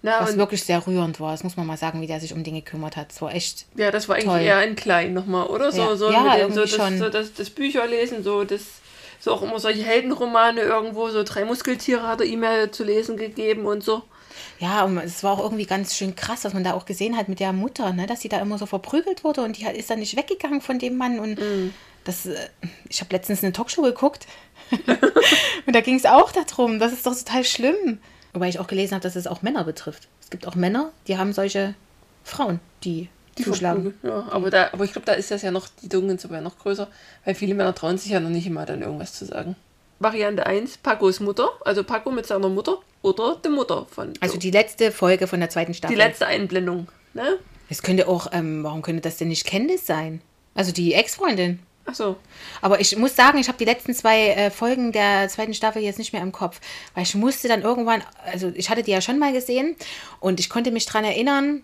Na, 0.00 0.20
Was 0.20 0.30
und 0.32 0.38
wirklich 0.38 0.62
sehr 0.62 0.86
rührend 0.86 1.18
war. 1.20 1.32
Das 1.32 1.42
muss 1.42 1.56
man 1.56 1.66
mal 1.66 1.76
sagen, 1.76 2.00
wie 2.00 2.06
der 2.06 2.20
sich 2.20 2.32
um 2.32 2.44
den 2.44 2.54
gekümmert 2.54 2.96
hat. 2.96 3.10
Es 3.12 3.20
war 3.20 3.34
echt. 3.34 3.66
Ja, 3.76 3.90
das 3.90 4.08
war 4.08 4.14
eigentlich 4.16 4.26
Toll. 4.28 4.40
eher 4.42 4.62
in 4.64 4.76
klein 4.76 5.12
nochmal, 5.12 5.46
oder? 5.48 5.72
So, 5.72 5.80
Ja. 5.82 5.96
so, 5.96 6.10
Ja, 6.12 6.36
irgendwie 6.36 6.54
so, 6.54 6.60
das, 6.62 6.70
schon. 6.70 6.98
so 6.98 7.08
das, 7.08 7.34
das 7.34 7.50
Bücherlesen, 7.50 8.22
so 8.22 8.44
das, 8.44 8.62
so 9.20 9.32
auch 9.32 9.42
immer 9.42 9.58
solche 9.58 9.82
Heldenromane 9.82 10.60
irgendwo, 10.60 11.08
so 11.08 11.22
drei 11.22 11.44
Muskeltiere 11.44 12.06
hat 12.06 12.20
er 12.20 12.26
ihm 12.26 12.42
ja 12.42 12.70
zu 12.70 12.84
lesen 12.84 13.16
gegeben 13.16 13.66
und 13.66 13.82
so. 13.82 14.02
Ja, 14.60 14.84
und 14.84 14.98
es 14.98 15.22
war 15.22 15.32
auch 15.32 15.42
irgendwie 15.42 15.66
ganz 15.66 15.94
schön 15.96 16.16
krass, 16.16 16.44
was 16.44 16.54
man 16.54 16.64
da 16.64 16.74
auch 16.74 16.86
gesehen 16.86 17.16
hat 17.16 17.28
mit 17.28 17.40
der 17.40 17.52
Mutter, 17.52 17.92
ne? 17.92 18.06
dass 18.06 18.20
sie 18.20 18.28
da 18.28 18.40
immer 18.40 18.58
so 18.58 18.66
verprügelt 18.66 19.24
wurde 19.24 19.42
und 19.42 19.56
die 19.56 19.66
ist 19.66 19.90
dann 19.90 19.98
nicht 19.98 20.16
weggegangen 20.16 20.60
von 20.60 20.78
dem 20.78 20.96
Mann 20.96 21.18
und 21.18 21.38
Das, 22.04 22.26
äh, 22.26 22.48
ich 22.88 23.00
habe 23.00 23.14
letztens 23.14 23.42
eine 23.42 23.52
Talkshow 23.52 23.82
geguckt 23.82 24.26
und 25.66 25.74
da 25.74 25.80
ging 25.80 25.96
es 25.96 26.06
auch 26.06 26.32
darum. 26.32 26.78
Das 26.78 26.92
ist 26.92 27.06
doch 27.06 27.14
total 27.16 27.44
schlimm. 27.44 27.98
Wobei 28.32 28.48
ich 28.48 28.58
auch 28.58 28.66
gelesen 28.66 28.94
habe, 28.94 29.02
dass 29.02 29.16
es 29.16 29.26
auch 29.26 29.42
Männer 29.42 29.64
betrifft. 29.64 30.08
Es 30.20 30.30
gibt 30.30 30.46
auch 30.46 30.54
Männer, 30.54 30.92
die 31.06 31.18
haben 31.18 31.32
solche 31.32 31.74
Frauen, 32.24 32.60
Die 32.84 33.08
zuschlagen. 33.42 33.94
Ja, 34.02 34.26
aber, 34.30 34.50
da, 34.50 34.70
aber 34.72 34.84
ich 34.84 34.92
glaube, 34.92 35.06
da 35.06 35.12
ist 35.12 35.30
das 35.30 35.42
ja 35.42 35.50
noch, 35.50 35.68
die 35.82 35.88
Dunkeln 35.88 36.18
sogar 36.18 36.40
noch 36.40 36.58
größer, 36.58 36.88
weil 37.24 37.34
viele 37.34 37.54
Männer 37.54 37.74
trauen 37.74 37.98
sich 37.98 38.10
ja 38.10 38.20
noch 38.20 38.30
nicht 38.30 38.46
immer 38.46 38.66
dann 38.66 38.82
irgendwas 38.82 39.12
zu 39.12 39.24
sagen. 39.24 39.56
Variante 40.00 40.46
1, 40.46 40.78
Pacos 40.78 41.20
Mutter, 41.20 41.48
also 41.64 41.82
Paco 41.82 42.10
mit 42.10 42.26
seiner 42.26 42.48
Mutter 42.48 42.78
oder 43.02 43.36
die 43.44 43.48
Mutter 43.48 43.86
von. 43.90 44.14
Also 44.20 44.38
die 44.38 44.50
letzte 44.50 44.92
Folge 44.92 45.26
von 45.26 45.40
der 45.40 45.50
zweiten 45.50 45.72
die 45.72 45.78
Staffel. 45.78 45.96
letzte 45.96 46.26
Einblendung. 46.26 46.88
Ne? 47.14 47.38
Es 47.68 47.82
könnte 47.82 48.08
auch, 48.08 48.28
ähm, 48.32 48.62
warum 48.62 48.82
könnte 48.82 49.02
das 49.02 49.16
denn 49.16 49.28
nicht 49.28 49.46
Candice 49.46 49.86
sein? 49.86 50.20
Also 50.54 50.72
die 50.72 50.94
Ex-Freundin. 50.94 51.58
Achso. 51.88 52.16
Aber 52.60 52.80
ich 52.80 52.96
muss 52.96 53.16
sagen, 53.16 53.38
ich 53.38 53.48
habe 53.48 53.58
die 53.58 53.64
letzten 53.64 53.94
zwei 53.94 54.28
äh, 54.28 54.50
Folgen 54.50 54.92
der 54.92 55.28
zweiten 55.28 55.54
Staffel 55.54 55.82
jetzt 55.82 55.98
nicht 55.98 56.12
mehr 56.12 56.22
im 56.22 56.32
Kopf. 56.32 56.60
Weil 56.94 57.04
ich 57.04 57.14
musste 57.14 57.48
dann 57.48 57.62
irgendwann, 57.62 58.02
also 58.26 58.52
ich 58.54 58.68
hatte 58.68 58.82
die 58.82 58.90
ja 58.90 59.00
schon 59.00 59.18
mal 59.18 59.32
gesehen 59.32 59.74
und 60.20 60.38
ich 60.38 60.50
konnte 60.50 60.70
mich 60.70 60.84
dran 60.84 61.04
erinnern. 61.04 61.62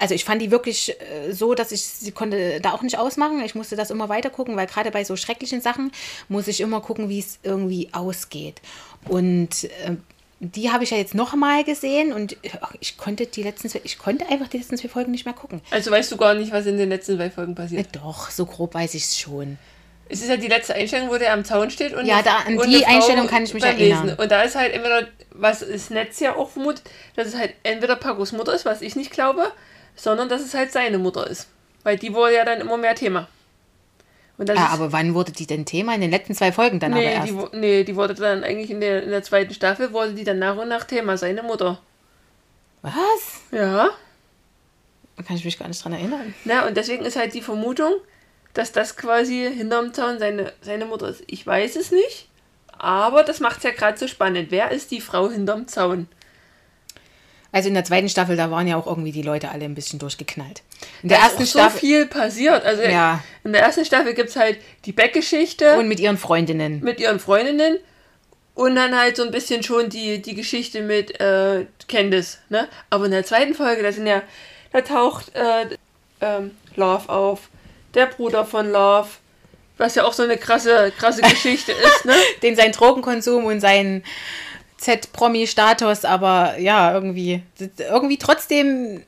Also 0.00 0.14
ich 0.14 0.24
fand 0.24 0.40
die 0.42 0.50
wirklich 0.50 0.96
äh, 1.00 1.32
so, 1.32 1.54
dass 1.54 1.70
ich 1.72 1.82
sie 1.82 2.10
konnte 2.10 2.60
da 2.60 2.72
auch 2.72 2.82
nicht 2.82 2.98
ausmachen. 2.98 3.42
Ich 3.44 3.54
musste 3.54 3.76
das 3.76 3.90
immer 3.90 4.08
weiter 4.08 4.30
gucken, 4.30 4.56
weil 4.56 4.66
gerade 4.66 4.90
bei 4.90 5.04
so 5.04 5.14
schrecklichen 5.14 5.60
Sachen 5.60 5.92
muss 6.28 6.48
ich 6.48 6.60
immer 6.60 6.80
gucken, 6.80 7.08
wie 7.08 7.18
es 7.20 7.38
irgendwie 7.42 7.90
ausgeht. 7.92 8.60
Und 9.08 9.64
äh, 9.64 9.96
die 10.40 10.70
habe 10.70 10.84
ich 10.84 10.90
ja 10.90 10.96
jetzt 10.96 11.14
noch 11.14 11.34
mal 11.34 11.64
gesehen 11.64 12.12
und 12.14 12.36
ich 12.80 12.96
konnte 12.96 13.26
die 13.26 13.42
letzten 13.42 13.68
zwei, 13.68 13.82
ich 13.84 13.98
konnte 13.98 14.26
einfach 14.28 14.48
die 14.48 14.56
letzten 14.58 14.78
zwei 14.78 14.88
Folgen 14.88 15.10
nicht 15.12 15.26
mehr 15.26 15.34
gucken. 15.34 15.60
Also 15.70 15.90
weißt 15.90 16.10
du 16.12 16.16
gar 16.16 16.32
nicht, 16.34 16.50
was 16.50 16.64
in 16.66 16.78
den 16.78 16.88
letzten 16.88 17.16
zwei 17.16 17.30
Folgen 17.30 17.52
Äh, 17.52 17.56
passiert. 17.56 17.88
doch, 17.92 18.30
so 18.30 18.46
grob 18.46 18.72
weiß 18.74 18.94
ich 18.94 19.02
es 19.04 19.18
schon. 19.18 19.58
Es 20.08 20.22
ist 20.22 20.28
ja 20.28 20.36
die 20.38 20.48
letzte 20.48 20.74
Einstellung, 20.74 21.10
wo 21.10 21.18
der 21.18 21.34
am 21.34 21.44
Zaun 21.44 21.70
steht 21.70 21.92
und 21.94 22.04
Ja, 22.06 22.22
da- 22.22 22.38
an 22.46 22.58
und 22.58 22.68
die 22.68 22.84
Einstellung 22.86 23.26
kann 23.28 23.44
ich 23.44 23.54
mich 23.54 23.62
erinnern. 23.62 24.06
Lesen. 24.06 24.18
Und 24.18 24.32
da 24.32 24.42
ist 24.42 24.56
halt 24.56 24.72
entweder, 24.72 25.06
was 25.32 25.60
das 25.60 25.90
Netz 25.90 26.18
ja 26.20 26.34
auch 26.34 26.50
vermutet, 26.50 26.82
dass 27.16 27.28
es 27.28 27.36
halt 27.36 27.52
entweder 27.62 27.94
Pacos 27.96 28.32
Mutter 28.32 28.54
ist, 28.54 28.64
was 28.64 28.80
ich 28.82 28.96
nicht 28.96 29.12
glaube, 29.12 29.52
sondern 29.94 30.28
dass 30.28 30.42
es 30.42 30.54
halt 30.54 30.72
seine 30.72 30.98
Mutter 30.98 31.26
ist. 31.26 31.48
Weil 31.82 31.96
die 31.96 32.14
wurde 32.14 32.34
ja 32.34 32.44
dann 32.44 32.60
immer 32.60 32.76
mehr 32.76 32.94
Thema. 32.94 33.28
Ist, 34.38 34.56
aber 34.56 34.90
wann 34.90 35.12
wurde 35.14 35.32
die 35.32 35.46
denn 35.46 35.66
Thema? 35.66 35.94
In 35.94 36.00
den 36.00 36.10
letzten 36.10 36.34
zwei 36.34 36.50
Folgen 36.50 36.80
dann 36.80 36.92
aber 36.92 37.02
nee, 37.02 37.12
erst. 37.12 37.28
die, 37.28 37.56
nee, 37.58 37.84
die 37.84 37.94
wurde 37.94 38.14
dann 38.14 38.42
eigentlich 38.42 38.70
in 38.70 38.80
der, 38.80 39.02
in 39.02 39.10
der 39.10 39.22
zweiten 39.22 39.52
Staffel, 39.52 39.92
wurde 39.92 40.14
die 40.14 40.24
dann 40.24 40.38
nach 40.38 40.56
und 40.56 40.68
nach 40.68 40.84
Thema, 40.84 41.18
seine 41.18 41.42
Mutter. 41.42 41.78
Was? 42.80 43.42
Ja. 43.52 43.90
Da 45.16 45.22
kann 45.22 45.36
ich 45.36 45.44
mich 45.44 45.58
gar 45.58 45.68
nicht 45.68 45.84
dran 45.84 45.92
erinnern. 45.92 46.34
Na, 46.46 46.66
und 46.66 46.74
deswegen 46.74 47.04
ist 47.04 47.16
halt 47.16 47.34
die 47.34 47.42
Vermutung, 47.42 47.92
dass 48.54 48.72
das 48.72 48.96
quasi 48.96 49.52
hinterm 49.54 49.92
Zaun 49.92 50.18
seine, 50.18 50.54
seine 50.62 50.86
Mutter 50.86 51.08
ist. 51.08 51.22
Ich 51.26 51.46
weiß 51.46 51.76
es 51.76 51.90
nicht, 51.90 52.28
aber 52.78 53.24
das 53.24 53.40
macht 53.40 53.58
es 53.58 53.64
ja 53.64 53.72
gerade 53.72 53.98
so 53.98 54.06
spannend. 54.06 54.50
Wer 54.50 54.70
ist 54.70 54.90
die 54.90 55.02
Frau 55.02 55.28
hinterm 55.28 55.68
Zaun? 55.68 56.08
Also 57.52 57.68
in 57.68 57.74
der 57.74 57.84
zweiten 57.84 58.08
Staffel, 58.08 58.36
da 58.36 58.50
waren 58.50 58.68
ja 58.68 58.76
auch 58.76 58.86
irgendwie 58.86 59.10
die 59.12 59.22
Leute 59.22 59.50
alle 59.50 59.64
ein 59.64 59.74
bisschen 59.74 59.98
durchgeknallt. 59.98 60.62
In 61.02 61.08
der 61.08 61.18
Da 61.18 61.24
ersten 61.24 61.42
ist 61.42 61.56
auch 61.56 61.60
Staffel 61.60 61.80
so 61.80 61.86
viel 61.86 62.06
passiert. 62.06 62.64
Also 62.64 62.82
Ja. 62.82 63.22
in 63.44 63.52
der 63.52 63.62
ersten 63.62 63.84
Staffel 63.84 64.14
gibt 64.14 64.28
es 64.30 64.36
halt 64.36 64.58
die 64.84 64.92
Beck-Geschichte 64.92 65.76
und 65.76 65.88
mit 65.88 65.98
ihren 66.00 66.16
Freundinnen. 66.18 66.80
mit 66.80 67.00
ihren 67.00 67.18
Freundinnen 67.18 67.78
und 68.54 68.76
dann 68.76 68.96
halt 68.98 69.16
so 69.16 69.24
ein 69.24 69.30
bisschen 69.32 69.62
schon 69.62 69.88
die, 69.88 70.22
die 70.22 70.34
Geschichte 70.34 70.82
mit 70.82 71.18
äh, 71.20 71.66
Candice. 71.88 72.38
Ne? 72.50 72.68
Aber 72.90 73.06
in 73.06 73.10
der 73.10 73.24
zweiten 73.24 73.54
Folge, 73.54 73.82
da 73.82 73.90
sind 73.90 74.06
ja, 74.06 74.22
da 74.72 74.82
taucht 74.82 75.32
äh, 75.34 75.76
ähm, 76.20 76.52
Love 76.76 77.08
auf, 77.08 77.48
der 77.94 78.06
Bruder 78.06 78.44
von 78.44 78.70
Love, 78.70 79.08
was 79.78 79.94
ja 79.96 80.04
auch 80.04 80.12
so 80.12 80.22
eine 80.22 80.36
krasse, 80.36 80.92
krasse 80.96 81.22
Geschichte 81.22 81.72
ist, 81.84 82.04
ne? 82.04 82.14
Den 82.42 82.54
sein 82.54 82.70
Drogenkonsum 82.72 83.44
und 83.46 83.60
sein 83.60 84.04
Z-Promi-Status, 84.80 86.04
aber 86.04 86.58
ja, 86.58 86.92
irgendwie, 86.94 87.42
irgendwie 87.78 88.16
trotzdem 88.16 89.02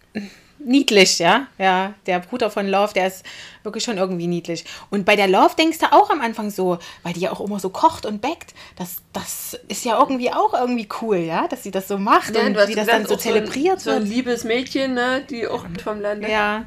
niedlich, 0.59 1.19
ja. 1.19 1.47
Ja, 1.59 1.95
der 2.07 2.21
Bruder 2.21 2.51
von 2.51 2.69
Love, 2.69 2.93
der 2.93 3.07
ist 3.07 3.25
wirklich 3.63 3.83
schon 3.83 3.97
irgendwie 3.97 4.27
niedlich. 4.27 4.65
Und 4.91 5.05
bei 5.07 5.17
der 5.17 5.29
Love 5.29 5.55
denkst 5.57 5.79
du 5.79 5.87
auch 5.93 6.11
am 6.11 6.21
Anfang 6.21 6.51
so, 6.51 6.79
weil 7.03 7.15
die 7.15 7.21
ja 7.21 7.33
auch 7.33 7.41
immer 7.41 7.59
so 7.59 7.71
kocht 7.71 8.05
und 8.05 8.21
backt, 8.21 8.53
das, 8.77 8.97
das 9.15 9.59
ist 9.69 9.85
ja 9.85 9.99
irgendwie 9.99 10.31
auch 10.31 10.53
irgendwie 10.53 10.89
cool, 11.01 11.17
ja, 11.17 11.49
dass 11.49 11.63
sie 11.63 11.71
das 11.71 11.89
so 11.89 11.97
macht 11.97 12.37
und 12.37 12.53
du 12.55 12.61
hast 12.61 12.69
wie 12.69 12.75
das 12.75 12.87
dann 12.87 13.07
so 13.07 13.17
zelebriert 13.17 13.77
ein, 13.77 13.81
So 13.81 13.91
ein 13.91 14.03
wird. 14.03 14.09
liebes 14.09 14.45
Mädchen, 14.45 14.95
ne? 14.95 15.25
Die 15.29 15.47
auch 15.49 15.65
vom 15.83 16.01
Lande. 16.01 16.31
Ja, 16.31 16.67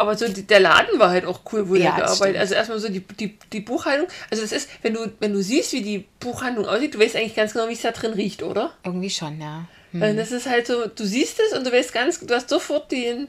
Aber 0.00 0.16
so 0.16 0.26
die, 0.26 0.46
der 0.46 0.60
Laden 0.60 0.98
war 0.98 1.10
halt 1.10 1.26
auch 1.26 1.40
cool, 1.52 1.68
wo 1.68 1.74
Ja, 1.74 1.94
der 1.94 2.06
gearbeitet. 2.06 2.38
Also 2.38 2.54
erstmal 2.54 2.78
so 2.78 2.88
die, 2.88 3.00
die, 3.00 3.36
die 3.52 3.60
Buchhaltung. 3.60 4.08
Also 4.30 4.42
das 4.42 4.50
ist, 4.50 4.70
wenn 4.80 4.94
du, 4.94 5.12
wenn 5.20 5.34
du 5.34 5.42
siehst, 5.42 5.74
wie 5.74 5.82
die 5.82 6.06
Buchhandlung 6.20 6.64
aussieht, 6.64 6.94
du 6.94 6.98
weißt 6.98 7.16
eigentlich 7.16 7.36
ganz 7.36 7.52
genau, 7.52 7.68
wie 7.68 7.74
es 7.74 7.82
da 7.82 7.90
drin 7.90 8.14
riecht, 8.14 8.42
oder? 8.42 8.72
irgendwie 8.82 9.10
schon, 9.10 9.38
ja. 9.38 9.66
Hm. 9.92 10.16
Das 10.16 10.32
ist 10.32 10.48
halt 10.48 10.66
so, 10.66 10.86
du 10.86 11.04
siehst 11.04 11.38
es 11.38 11.56
und 11.56 11.66
du 11.66 11.72
weißt 11.72 11.92
ganz, 11.92 12.18
du 12.18 12.34
hast 12.34 12.48
sofort 12.48 12.90
den, 12.90 13.28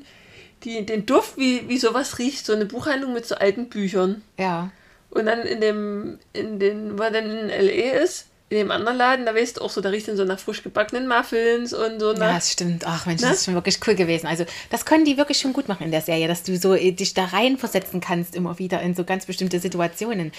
die, 0.63 0.86
den 0.86 1.05
Duft, 1.05 1.38
wie, 1.38 1.67
wie 1.67 1.77
sowas 1.77 2.19
riecht, 2.19 2.45
so 2.45 2.53
eine 2.53 2.65
Buchhandlung 2.65 3.12
mit 3.12 3.25
so 3.25 3.36
alten 3.36 3.67
Büchern. 3.67 4.21
Ja. 4.39 4.71
Und 5.10 5.25
dann 5.25 5.41
in 5.41 5.60
dem, 5.60 6.19
in 6.31 6.57
den, 6.57 6.97
wo 6.97 7.03
er 7.03 7.12
dann 7.12 7.29
in 7.29 7.49
L.A. 7.49 7.97
ist, 7.99 8.27
in 8.51 8.57
dem 8.57 8.71
anderen 8.71 8.97
Laden, 8.97 9.25
da 9.25 9.33
weißt 9.33 9.57
du 9.57 9.61
auch 9.61 9.69
so, 9.69 9.79
da 9.81 9.89
riecht 9.89 10.07
dann 10.09 10.17
so 10.17 10.25
nach 10.25 10.37
frisch 10.39 10.61
gebackenen 10.61 11.07
Muffins 11.07 11.73
und 11.73 11.99
so 11.99 12.11
Ja, 12.13 12.19
nach. 12.19 12.35
das 12.35 12.51
stimmt. 12.51 12.83
Ach 12.85 13.05
Mensch, 13.05 13.21
Ne? 13.21 13.29
das 13.29 13.37
ist 13.39 13.45
schon 13.45 13.53
wirklich 13.53 13.79
cool 13.87 13.95
gewesen. 13.95 14.27
Also, 14.27 14.45
das 14.69 14.85
können 14.85 15.05
die 15.05 15.17
wirklich 15.17 15.39
schon 15.39 15.53
gut 15.53 15.67
machen 15.69 15.83
in 15.85 15.91
der 15.91 16.01
Serie, 16.01 16.27
dass 16.27 16.43
du 16.43 16.57
so 16.57 16.75
äh, 16.75 16.91
dich 16.91 17.13
da 17.13 17.25
reinversetzen 17.25 18.01
kannst, 18.01 18.35
immer 18.35 18.59
wieder 18.59 18.81
in 18.81 18.93
so 18.93 19.03
ganz 19.05 19.25
bestimmte 19.25 19.59
Situationen. 19.59 20.31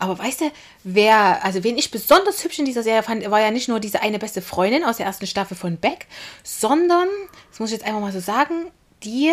Aber 0.00 0.18
weißt 0.18 0.40
du, 0.40 0.50
wer, 0.82 1.44
also 1.44 1.62
wen 1.62 1.78
ich 1.78 1.92
besonders 1.92 2.42
hübsch 2.42 2.58
in 2.58 2.64
dieser 2.64 2.82
Serie 2.82 3.04
fand, 3.04 3.30
war 3.30 3.40
ja 3.40 3.52
nicht 3.52 3.68
nur 3.68 3.78
diese 3.78 4.02
eine 4.02 4.18
beste 4.18 4.42
Freundin 4.42 4.82
aus 4.82 4.96
der 4.96 5.06
ersten 5.06 5.26
Staffel 5.28 5.56
von 5.56 5.76
Beck, 5.76 6.06
sondern, 6.42 7.06
das 7.50 7.60
muss 7.60 7.70
ich 7.70 7.78
jetzt 7.78 7.86
einfach 7.86 8.00
mal 8.00 8.12
so 8.12 8.18
sagen, 8.20 8.66
die 9.04 9.30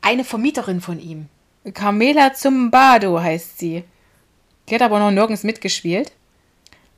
eine 0.00 0.24
Vermieterin 0.24 0.80
von 0.80 0.98
ihm. 0.98 1.26
Carmela 1.74 2.32
Zumbado 2.32 3.20
heißt 3.20 3.58
sie. 3.58 3.84
Die 4.70 4.74
hat 4.74 4.80
aber 4.82 4.98
noch 4.98 5.10
nirgends 5.10 5.42
mitgespielt. 5.42 6.12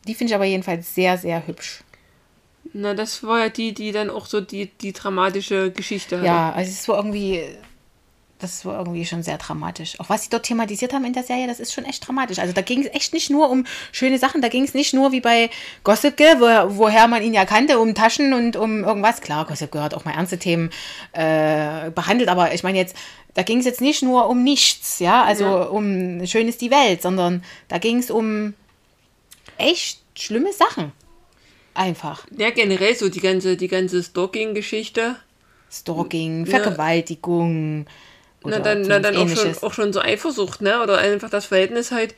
Die 0.06 0.14
finde 0.14 0.32
ich 0.32 0.34
aber 0.34 0.44
jedenfalls 0.44 0.94
sehr, 0.94 1.16
sehr 1.18 1.46
hübsch. 1.46 1.82
Na, 2.72 2.94
das 2.94 3.22
war 3.22 3.38
ja 3.40 3.48
die, 3.48 3.74
die 3.74 3.92
dann 3.92 4.08
auch 4.10 4.26
so 4.26 4.40
die, 4.40 4.66
die 4.66 4.92
dramatische 4.92 5.70
Geschichte 5.70 6.16
hatte. 6.16 6.26
Ja, 6.26 6.52
also 6.52 6.70
es 6.70 6.88
war 6.88 6.96
irgendwie, 6.96 7.42
das 8.38 8.64
war 8.64 8.78
irgendwie 8.78 9.04
schon 9.04 9.22
sehr 9.22 9.36
dramatisch. 9.38 9.98
Auch 10.00 10.08
was 10.08 10.24
sie 10.24 10.30
dort 10.30 10.44
thematisiert 10.44 10.92
haben 10.92 11.04
in 11.04 11.12
der 11.12 11.22
Serie, 11.22 11.46
das 11.46 11.60
ist 11.60 11.72
schon 11.72 11.84
echt 11.84 12.06
dramatisch. 12.06 12.38
Also 12.38 12.52
da 12.52 12.62
ging 12.62 12.80
es 12.80 12.92
echt 12.94 13.12
nicht 13.12 13.30
nur 13.30 13.50
um 13.50 13.64
schöne 13.92 14.18
Sachen, 14.18 14.40
da 14.40 14.48
ging 14.48 14.64
es 14.64 14.74
nicht 14.74 14.94
nur 14.94 15.12
wie 15.12 15.20
bei 15.20 15.50
Gossip 15.84 16.16
Girl, 16.16 16.40
wo, 16.40 16.78
woher 16.78 17.08
man 17.08 17.22
ihn 17.22 17.34
ja 17.34 17.44
kannte, 17.44 17.78
um 17.78 17.94
Taschen 17.94 18.32
und 18.32 18.56
um 18.56 18.84
irgendwas. 18.84 19.20
Klar, 19.20 19.44
Gossip 19.44 19.70
Girl 19.70 19.84
hat 19.84 19.94
auch 19.94 20.04
mal 20.04 20.14
ernste 20.14 20.38
Themen 20.38 20.70
äh, 21.12 21.90
behandelt, 21.90 22.28
aber 22.28 22.54
ich 22.54 22.62
meine 22.62 22.78
jetzt, 22.78 22.96
da 23.34 23.42
ging 23.42 23.58
es 23.58 23.64
jetzt 23.66 23.80
nicht 23.80 24.02
nur 24.02 24.28
um 24.28 24.42
nichts, 24.42 24.98
ja, 24.98 25.22
also 25.24 25.44
Ja. 25.44 25.62
um 25.64 26.24
schön 26.26 26.48
ist 26.48 26.60
die 26.60 26.70
Welt, 26.70 27.02
sondern 27.02 27.42
da 27.68 27.78
ging 27.78 27.98
es 27.98 28.10
um 28.10 28.54
echt 29.58 30.00
schlimme 30.16 30.52
Sachen. 30.52 30.92
Einfach. 31.74 32.26
Ja, 32.36 32.50
generell 32.50 32.94
so 32.94 33.08
die 33.08 33.20
ganze, 33.20 33.56
die 33.56 33.68
ganze 33.68 34.02
Stalking-Geschichte. 34.02 35.16
Stalking. 35.70 36.46
Vergewaltigung. 36.46 37.86
Na, 38.44 38.58
dann, 38.58 38.82
na, 38.82 38.98
dann 38.98 39.16
auch, 39.16 39.28
schon, 39.28 39.56
auch 39.62 39.72
schon 39.72 39.92
so 39.92 40.00
Eifersucht, 40.00 40.60
ne? 40.60 40.82
Oder 40.82 40.98
einfach 40.98 41.30
das 41.30 41.46
Verhältnis 41.46 41.92
halt, 41.92 42.14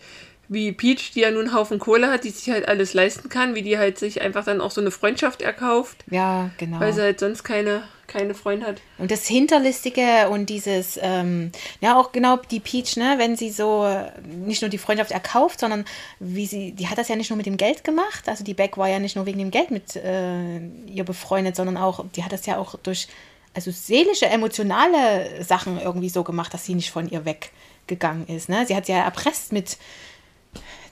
wie 0.49 0.73
Peach, 0.73 1.13
die 1.15 1.21
ja 1.21 1.31
nun 1.31 1.47
einen 1.49 1.55
Haufen 1.55 1.79
Kohle 1.79 2.11
hat, 2.11 2.25
die 2.25 2.31
sich 2.31 2.51
halt 2.53 2.67
alles 2.67 2.95
leisten 2.95 3.29
kann, 3.29 3.55
wie 3.55 3.63
die 3.63 3.79
halt 3.79 3.99
sich 3.99 4.23
einfach 4.23 4.45
dann 4.45 4.61
auch 4.61 4.71
so 4.71 4.81
eine 4.81 4.91
Freundschaft 4.91 5.43
erkauft, 5.43 6.05
Ja, 6.11 6.51
genau. 6.59 6.81
weil 6.81 6.93
sie 6.93 7.03
halt 7.03 7.21
sonst 7.21 7.45
keine, 7.45 7.83
keine 8.07 8.35
Freunde 8.35 8.67
hat. 8.67 8.81
Und 8.99 9.11
das 9.11 9.27
Hinterlistige 9.27 10.29
und 10.31 10.49
dieses, 10.51 10.99
ähm, 11.01 11.53
ja, 11.81 11.99
auch 11.99 12.13
genau 12.13 12.37
die 12.37 12.61
Peach, 12.61 12.97
ne, 12.97 13.15
wenn 13.19 13.37
sie 13.37 13.51
so 13.51 13.85
äh, 13.85 14.11
nicht 14.27 14.63
nur 14.63 14.69
die 14.69 14.79
Freundschaft 14.79 15.11
erkauft, 15.11 15.61
sondern 15.61 15.85
wie 16.21 16.47
sie, 16.47 16.73
die 16.73 16.89
hat 16.89 16.99
das 16.99 17.09
ja 17.09 17.17
nicht 17.17 17.31
nur 17.31 17.37
mit 17.37 17.47
dem 17.47 17.57
Geld 17.57 17.85
gemacht. 17.85 18.29
Also 18.29 18.45
die 18.45 18.55
Beck 18.55 18.77
war 18.77 18.89
ja 18.89 18.99
nicht 18.99 19.17
nur 19.17 19.27
wegen 19.27 19.39
dem 19.39 19.51
Geld 19.51 19.71
mit 19.71 19.97
äh, 19.97 20.59
ihr 20.87 21.05
befreundet, 21.05 21.57
sondern 21.57 21.77
auch, 21.77 22.05
die 22.15 22.25
hat 22.25 22.33
das 22.33 22.47
ja 22.47 22.59
auch 22.59 22.77
durch, 22.83 23.09
also 23.55 23.71
seelische, 23.71 24.27
emotionale 24.27 25.45
Sachen 25.45 25.81
irgendwie 25.81 26.09
so 26.09 26.25
gemacht, 26.25 26.53
dass 26.55 26.65
sie 26.65 26.75
nicht 26.75 26.91
von 26.91 27.09
ihr 27.09 27.25
weggegangen 27.25 28.27
ist. 28.29 28.49
Ne? 28.49 28.67
Sie 28.67 28.77
hat 28.77 28.87
sie 28.87 28.93
ja 28.93 29.05
erpresst 29.05 29.53
mit, 29.53 29.79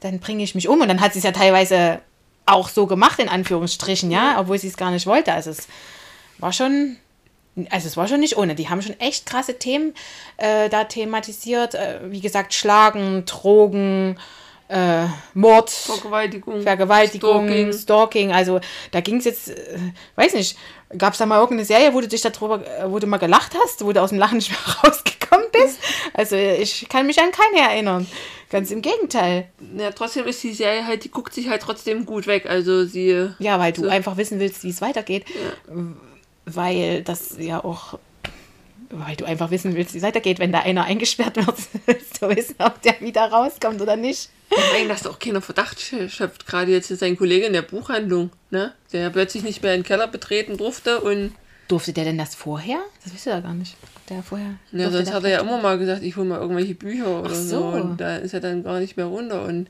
dann 0.00 0.18
bringe 0.20 0.42
ich 0.42 0.54
mich 0.54 0.68
um. 0.68 0.80
Und 0.80 0.88
dann 0.88 1.00
hat 1.00 1.12
sie 1.12 1.18
es 1.18 1.24
ja 1.24 1.32
teilweise 1.32 2.00
auch 2.46 2.68
so 2.68 2.86
gemacht, 2.86 3.18
in 3.18 3.28
Anführungsstrichen, 3.28 4.10
ja, 4.10 4.40
obwohl 4.40 4.58
sie 4.58 4.68
es 4.68 4.76
gar 4.76 4.90
nicht 4.90 5.06
wollte. 5.06 5.32
Also 5.32 5.50
es 5.50 5.68
war 6.42 6.52
schon, 6.52 6.96
also 7.70 7.86
es 7.86 7.96
war 7.96 8.08
schon 8.08 8.20
nicht 8.20 8.36
ohne. 8.36 8.54
Die 8.54 8.68
haben 8.68 8.82
schon 8.82 8.98
echt 9.00 9.26
krasse 9.26 9.58
Themen 9.58 9.94
äh, 10.36 10.68
da 10.68 10.84
thematisiert. 10.84 11.74
Äh, 11.74 12.00
wie 12.10 12.20
gesagt, 12.20 12.52
Schlagen, 12.52 13.24
Drogen, 13.24 14.18
äh, 14.68 15.06
Mord, 15.34 15.70
Vergewaltigung, 15.70 16.62
Vergewaltigung, 16.62 17.46
Stalking. 17.46 17.72
Stalking. 17.72 18.32
Also 18.32 18.60
da 18.90 19.00
ging 19.00 19.16
es 19.16 19.26
jetzt, 19.26 19.50
äh, 19.50 19.78
weiß 20.16 20.34
nicht, 20.34 20.56
gab 20.96 21.12
es 21.12 21.18
da 21.18 21.26
mal 21.26 21.38
irgendeine 21.38 21.66
Serie, 21.66 21.94
wo 21.94 22.00
du 22.00 22.08
dich 22.08 22.22
darüber, 22.22 22.66
äh, 22.66 22.90
wo 22.90 22.98
du 22.98 23.06
mal 23.06 23.18
gelacht 23.18 23.52
hast, 23.62 23.84
wo 23.84 23.92
du 23.92 24.00
aus 24.02 24.10
dem 24.10 24.18
Lachen 24.18 24.38
mehr 24.48 24.74
rausgekommen 24.82 25.46
bist? 25.52 25.78
Also 26.14 26.36
ich 26.36 26.88
kann 26.88 27.06
mich 27.06 27.20
an 27.20 27.30
keine 27.32 27.68
erinnern. 27.68 28.06
Ganz 28.50 28.70
im 28.70 28.82
Gegenteil. 28.82 29.48
Ja, 29.78 29.92
trotzdem 29.92 30.26
ist 30.26 30.42
die 30.42 30.52
Serie 30.52 30.86
halt, 30.86 31.04
die 31.04 31.10
guckt 31.10 31.32
sich 31.32 31.48
halt 31.48 31.62
trotzdem 31.62 32.04
gut 32.04 32.26
weg. 32.26 32.46
Also 32.46 32.84
sie. 32.84 33.30
Ja, 33.38 33.58
weil 33.58 33.72
du 33.72 33.82
so. 33.82 33.88
einfach 33.88 34.16
wissen 34.18 34.40
willst, 34.40 34.62
wie 34.64 34.70
es 34.70 34.82
weitergeht. 34.82 35.24
Ja. 35.28 35.74
Weil 36.44 37.02
das 37.02 37.36
ja 37.38 37.62
auch. 37.62 37.98
Weil 38.90 39.16
du 39.16 39.24
einfach 39.24 39.50
wissen 39.50 39.74
willst, 39.74 39.94
wie 39.94 39.98
es 39.98 40.04
weitergeht, 40.04 40.38
wenn 40.38 40.52
da 40.52 40.60
einer 40.60 40.84
eingesperrt 40.84 41.36
wird, 41.36 41.56
willst 41.86 42.20
du 42.20 42.28
wissen, 42.28 42.56
ob 42.58 42.82
der 42.82 43.00
wieder 43.00 43.22
rauskommt 43.22 43.80
oder 43.80 43.96
nicht. 43.96 44.28
Ich 44.50 44.72
meine, 44.74 44.88
dass 44.88 45.06
auch 45.06 45.18
keiner 45.18 45.40
Verdacht 45.40 45.80
schöpft, 45.80 46.46
gerade 46.46 46.72
jetzt 46.72 46.88
sein 46.88 47.16
Kollege 47.16 47.46
in 47.46 47.54
der 47.54 47.62
Buchhandlung, 47.62 48.30
ne? 48.50 48.74
Der 48.92 49.08
plötzlich 49.08 49.44
nicht 49.44 49.62
mehr 49.62 49.74
in 49.74 49.80
den 49.80 49.86
Keller 49.86 50.08
betreten 50.08 50.58
durfte 50.58 51.00
und. 51.00 51.32
Durfte 51.68 51.94
der 51.94 52.04
denn 52.04 52.18
das 52.18 52.34
vorher? 52.34 52.80
Das 53.02 53.14
wisst 53.14 53.26
ihr 53.26 53.32
ja 53.32 53.40
gar 53.40 53.54
nicht 53.54 53.76
der 54.12 54.22
vorher. 54.22 54.54
Ja, 54.72 54.90
sonst 54.90 55.12
hat 55.12 55.24
er 55.24 55.30
ja 55.30 55.40
immer 55.40 55.60
mal 55.60 55.78
gesagt, 55.78 56.02
ich 56.02 56.16
hole 56.16 56.26
mal 56.26 56.40
irgendwelche 56.40 56.74
Bücher 56.74 57.20
oder 57.20 57.34
so. 57.34 57.58
so. 57.58 57.66
Und 57.68 58.00
da 58.00 58.16
ist 58.16 58.34
er 58.34 58.40
dann 58.40 58.62
gar 58.62 58.80
nicht 58.80 58.96
mehr 58.96 59.06
runter. 59.06 59.44
Und 59.44 59.68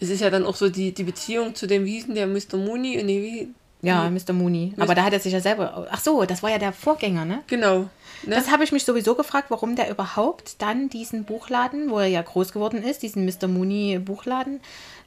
es 0.00 0.10
ist 0.10 0.20
ja 0.20 0.30
dann 0.30 0.44
auch 0.44 0.56
so 0.56 0.68
die, 0.68 0.92
die 0.92 1.04
Beziehung 1.04 1.54
zu 1.54 1.66
dem, 1.66 1.84
wie 1.84 1.92
hieß 1.92 2.06
der 2.08 2.26
Mr. 2.26 2.56
Mooney? 2.56 3.02
Nee, 3.02 3.22
wie, 3.22 3.48
ja, 3.82 4.08
Mr. 4.08 4.32
Mooney. 4.32 4.74
Aber 4.78 4.94
da 4.94 5.04
hat 5.04 5.12
er 5.12 5.20
sich 5.20 5.32
ja 5.32 5.40
selber. 5.40 5.88
Ach 5.90 6.00
so, 6.00 6.24
das 6.24 6.42
war 6.42 6.50
ja 6.50 6.58
der 6.58 6.72
Vorgänger, 6.72 7.24
ne? 7.24 7.42
Genau. 7.48 7.80
Ne? 8.24 8.36
Das 8.36 8.50
habe 8.50 8.64
ich 8.64 8.72
mich 8.72 8.84
sowieso 8.84 9.14
gefragt, 9.14 9.50
warum 9.50 9.74
der 9.74 9.90
überhaupt 9.90 10.62
dann 10.62 10.88
diesen 10.88 11.24
Buchladen, 11.24 11.90
wo 11.90 11.98
er 11.98 12.06
ja 12.06 12.22
groß 12.22 12.52
geworden 12.52 12.82
ist, 12.82 13.02
diesen 13.02 13.24
Mr. 13.24 13.48
Mooney 13.48 13.98
Buchladen, 13.98 14.60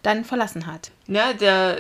dann 0.03 0.25
verlassen 0.25 0.67
hat. 0.67 0.91
Ja, 1.07 1.33
der. 1.33 1.77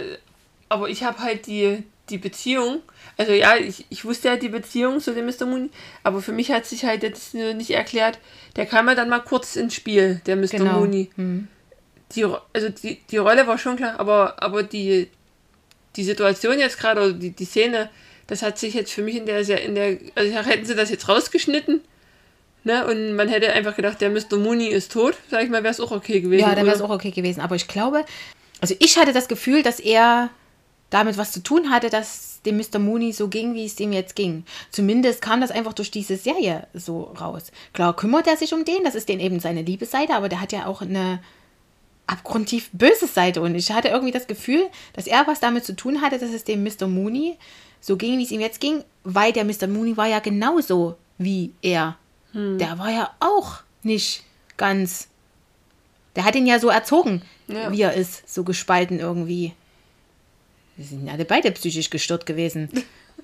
Aber 0.69 0.89
ich 0.89 1.03
habe 1.03 1.19
halt 1.19 1.47
die, 1.47 1.83
die 2.09 2.17
Beziehung 2.17 2.81
also 3.17 3.31
ja, 3.31 3.55
ich, 3.55 3.85
ich 3.89 4.03
wusste 4.03 4.27
ja 4.27 4.35
die 4.35 4.49
Beziehung 4.49 4.99
zu 4.99 5.13
dem 5.13 5.25
Mr. 5.25 5.45
Mooney, 5.45 5.69
aber 6.03 6.21
für 6.21 6.31
mich 6.31 6.51
hat 6.51 6.65
sich 6.65 6.85
halt 6.85 7.03
jetzt 7.03 7.33
nicht 7.33 7.71
erklärt, 7.71 8.19
der 8.55 8.65
kam 8.65 8.87
ja 8.87 8.95
dann 8.95 9.09
mal 9.09 9.19
kurz 9.19 9.55
ins 9.55 9.73
Spiel, 9.73 10.21
der 10.25 10.35
Mr. 10.35 10.47
Genau. 10.47 10.79
Mooney. 10.79 11.09
Hm. 11.15 11.47
Die, 12.11 12.25
also 12.53 12.69
die, 12.69 12.99
die 13.09 13.17
Rolle 13.17 13.47
war 13.47 13.57
schon 13.57 13.77
klar, 13.77 13.99
aber, 13.99 14.41
aber 14.41 14.63
die, 14.63 15.09
die 15.95 16.03
Situation 16.03 16.59
jetzt 16.59 16.79
gerade, 16.79 17.01
oder 17.01 17.13
die, 17.13 17.31
die 17.31 17.45
Szene, 17.45 17.89
das 18.27 18.41
hat 18.41 18.57
sich 18.57 18.73
jetzt 18.73 18.91
für 18.91 19.01
mich 19.01 19.15
in 19.15 19.25
der, 19.25 19.39
in 19.63 19.75
der, 19.75 19.97
also 20.15 20.31
hätten 20.33 20.65
sie 20.65 20.75
das 20.75 20.89
jetzt 20.89 21.07
rausgeschnitten, 21.07 21.81
ne, 22.63 22.85
und 22.87 23.15
man 23.15 23.29
hätte 23.29 23.53
einfach 23.53 23.75
gedacht, 23.75 24.01
der 24.01 24.09
Mr. 24.09 24.37
Mooney 24.37 24.67
ist 24.67 24.91
tot, 24.91 25.15
sag 25.29 25.43
ich 25.43 25.49
mal, 25.49 25.63
wäre 25.63 25.71
es 25.71 25.79
auch 25.79 25.91
okay 25.91 26.21
gewesen. 26.21 26.41
Ja, 26.41 26.55
dann 26.55 26.65
wäre 26.65 26.75
es 26.75 26.81
auch 26.81 26.89
okay 26.89 27.11
gewesen, 27.11 27.41
aber 27.41 27.55
ich 27.55 27.67
glaube, 27.67 28.03
also 28.61 28.75
ich 28.79 28.97
hatte 28.97 29.13
das 29.13 29.27
Gefühl, 29.27 29.63
dass 29.63 29.79
er 29.79 30.29
damit 30.89 31.17
was 31.17 31.31
zu 31.31 31.41
tun 31.41 31.71
hatte, 31.71 31.89
dass 31.89 32.41
dem 32.45 32.57
Mr. 32.57 32.79
Mooney 32.79 33.11
so 33.11 33.27
ging, 33.27 33.53
wie 33.53 33.65
es 33.65 33.75
dem 33.75 33.91
jetzt 33.91 34.15
ging. 34.15 34.45
Zumindest 34.71 35.21
kam 35.21 35.41
das 35.41 35.51
einfach 35.51 35.73
durch 35.73 35.91
diese 35.91 36.15
Serie 36.15 36.67
so 36.73 37.03
raus. 37.19 37.51
Klar 37.73 37.95
kümmert 37.95 38.27
er 38.27 38.37
sich 38.37 38.53
um 38.53 38.65
den, 38.65 38.83
das 38.83 38.95
ist 38.95 39.09
den 39.09 39.19
eben 39.19 39.39
seine 39.39 39.63
Liebesseite, 39.63 40.13
aber 40.13 40.29
der 40.29 40.41
hat 40.41 40.51
ja 40.51 40.67
auch 40.67 40.81
eine 40.81 41.19
abgrundtief 42.07 42.69
böse 42.71 43.07
Seite 43.07 43.41
und 43.41 43.55
ich 43.55 43.71
hatte 43.71 43.89
irgendwie 43.89 44.11
das 44.11 44.27
Gefühl, 44.27 44.67
dass 44.93 45.07
er 45.07 45.25
was 45.27 45.39
damit 45.39 45.65
zu 45.65 45.75
tun 45.75 46.01
hatte, 46.01 46.19
dass 46.19 46.31
es 46.31 46.43
dem 46.43 46.63
Mr. 46.63 46.87
Mooney 46.87 47.37
so 47.81 47.97
ging, 47.97 48.17
wie 48.17 48.23
es 48.23 48.31
ihm 48.31 48.41
jetzt 48.41 48.59
ging, 48.59 48.83
weil 49.03 49.31
der 49.31 49.45
Mr. 49.45 49.67
Mooney 49.67 49.97
war 49.97 50.07
ja 50.07 50.19
genauso 50.19 50.97
wie 51.17 51.53
er. 51.61 51.97
Hm. 52.33 52.57
Der 52.57 52.77
war 52.79 52.89
ja 52.91 53.13
auch 53.19 53.59
nicht 53.83 54.23
ganz. 54.57 55.07
Der 56.15 56.25
hat 56.25 56.35
ihn 56.35 56.47
ja 56.47 56.59
so 56.59 56.69
erzogen, 56.69 57.21
ja. 57.47 57.71
wie 57.71 57.81
er 57.81 57.93
ist, 57.93 58.27
so 58.31 58.43
gespalten 58.43 58.99
irgendwie. 58.99 59.53
Wir 60.77 60.85
sind 60.85 61.09
alle 61.09 61.25
beide 61.25 61.51
psychisch 61.51 61.89
gestört 61.89 62.25
gewesen. 62.25 62.69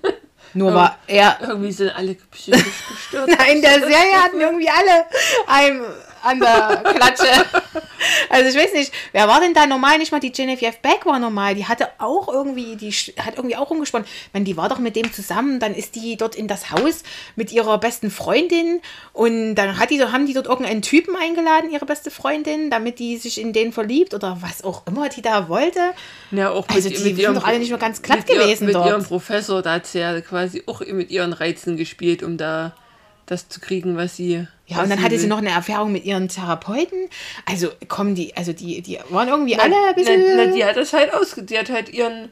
Nur 0.54 0.74
war 0.74 0.98
er. 1.06 1.38
Irgendwie 1.40 1.72
sind 1.72 1.90
alle 1.90 2.14
psychisch 2.14 2.86
gestört. 2.88 3.28
Nein, 3.38 3.62
der 3.62 3.80
Serie 3.80 4.22
hatten 4.22 4.40
irgendwie 4.40 4.68
alle 4.68 5.06
einem 5.46 5.82
an 6.22 6.40
der 6.40 6.82
Klatsche. 6.94 7.26
Also 8.28 8.48
ich 8.48 8.56
weiß 8.56 8.72
nicht, 8.72 8.92
wer 9.12 9.28
war 9.28 9.40
denn 9.40 9.54
da 9.54 9.66
normal? 9.66 9.98
Nicht 9.98 10.10
mal 10.10 10.18
die 10.18 10.32
Genevieve 10.32 10.74
Beck 10.82 11.04
war 11.06 11.18
normal. 11.18 11.54
Die 11.54 11.66
hatte 11.66 11.88
auch 11.98 12.28
irgendwie, 12.28 12.76
die 12.76 12.90
hat 12.90 13.36
irgendwie 13.36 13.56
auch 13.56 13.70
rumgesponnen. 13.70 14.06
Meine, 14.32 14.44
die 14.44 14.56
war 14.56 14.68
doch 14.68 14.78
mit 14.78 14.96
dem 14.96 15.12
zusammen. 15.12 15.60
Dann 15.60 15.74
ist 15.74 15.94
die 15.94 16.16
dort 16.16 16.34
in 16.34 16.48
das 16.48 16.70
Haus 16.70 17.02
mit 17.36 17.52
ihrer 17.52 17.78
besten 17.78 18.10
Freundin 18.10 18.80
und 19.12 19.54
dann 19.54 19.78
hat 19.78 19.90
die, 19.90 20.02
haben 20.02 20.26
die 20.26 20.34
dort 20.34 20.46
irgendeinen 20.46 20.82
Typen 20.82 21.14
eingeladen, 21.16 21.70
ihre 21.70 21.86
beste 21.86 22.10
Freundin, 22.10 22.70
damit 22.70 22.98
die 22.98 23.18
sich 23.18 23.40
in 23.40 23.52
den 23.52 23.72
verliebt 23.72 24.14
oder 24.14 24.38
was 24.40 24.64
auch 24.64 24.86
immer 24.86 25.08
die 25.08 25.22
da 25.22 25.48
wollte. 25.48 25.80
Ja, 26.30 26.50
auch 26.50 26.68
also 26.68 26.88
mit, 26.88 26.98
die 26.98 27.04
mit 27.04 27.16
sind 27.16 27.34
doch 27.34 27.44
alle 27.44 27.58
nicht 27.58 27.70
mehr 27.70 27.78
ganz 27.78 28.02
glatt 28.02 28.26
gewesen 28.26 28.62
ihr, 28.62 28.66
mit 28.66 28.74
dort. 28.74 28.86
Mit 28.86 28.94
ihrem 28.94 29.04
Professor, 29.04 29.62
da 29.62 29.74
hat 29.74 29.86
sie 29.86 30.00
ja 30.00 30.20
quasi 30.20 30.62
auch 30.66 30.80
mit 30.80 31.10
ihren 31.10 31.32
Reizen 31.32 31.76
gespielt, 31.76 32.22
um 32.22 32.36
da 32.36 32.74
das 33.26 33.48
zu 33.48 33.60
kriegen, 33.60 33.96
was 33.96 34.16
sie. 34.16 34.46
Ja, 34.66 34.76
was 34.76 34.84
und 34.84 34.90
dann 34.90 34.98
sie 34.98 35.04
hatte 35.04 35.12
will. 35.12 35.20
sie 35.20 35.26
noch 35.26 35.38
eine 35.38 35.50
Erfahrung 35.50 35.92
mit 35.92 36.04
ihren 36.04 36.28
Therapeuten. 36.28 37.08
Also 37.46 37.70
kommen 37.88 38.14
die, 38.14 38.36
also 38.36 38.52
die, 38.52 38.80
die 38.82 38.98
waren 39.10 39.28
irgendwie 39.28 39.56
na, 39.56 39.64
alle 39.64 39.74
ein 39.88 39.94
bisschen. 39.94 40.22
Na, 40.36 40.46
na, 40.46 40.52
die 40.52 40.64
hat 40.64 40.76
das 40.76 40.92
halt 40.92 41.12
aus, 41.12 41.34
die 41.36 41.58
hat 41.58 41.70
halt 41.70 41.88
ihren, 41.88 42.30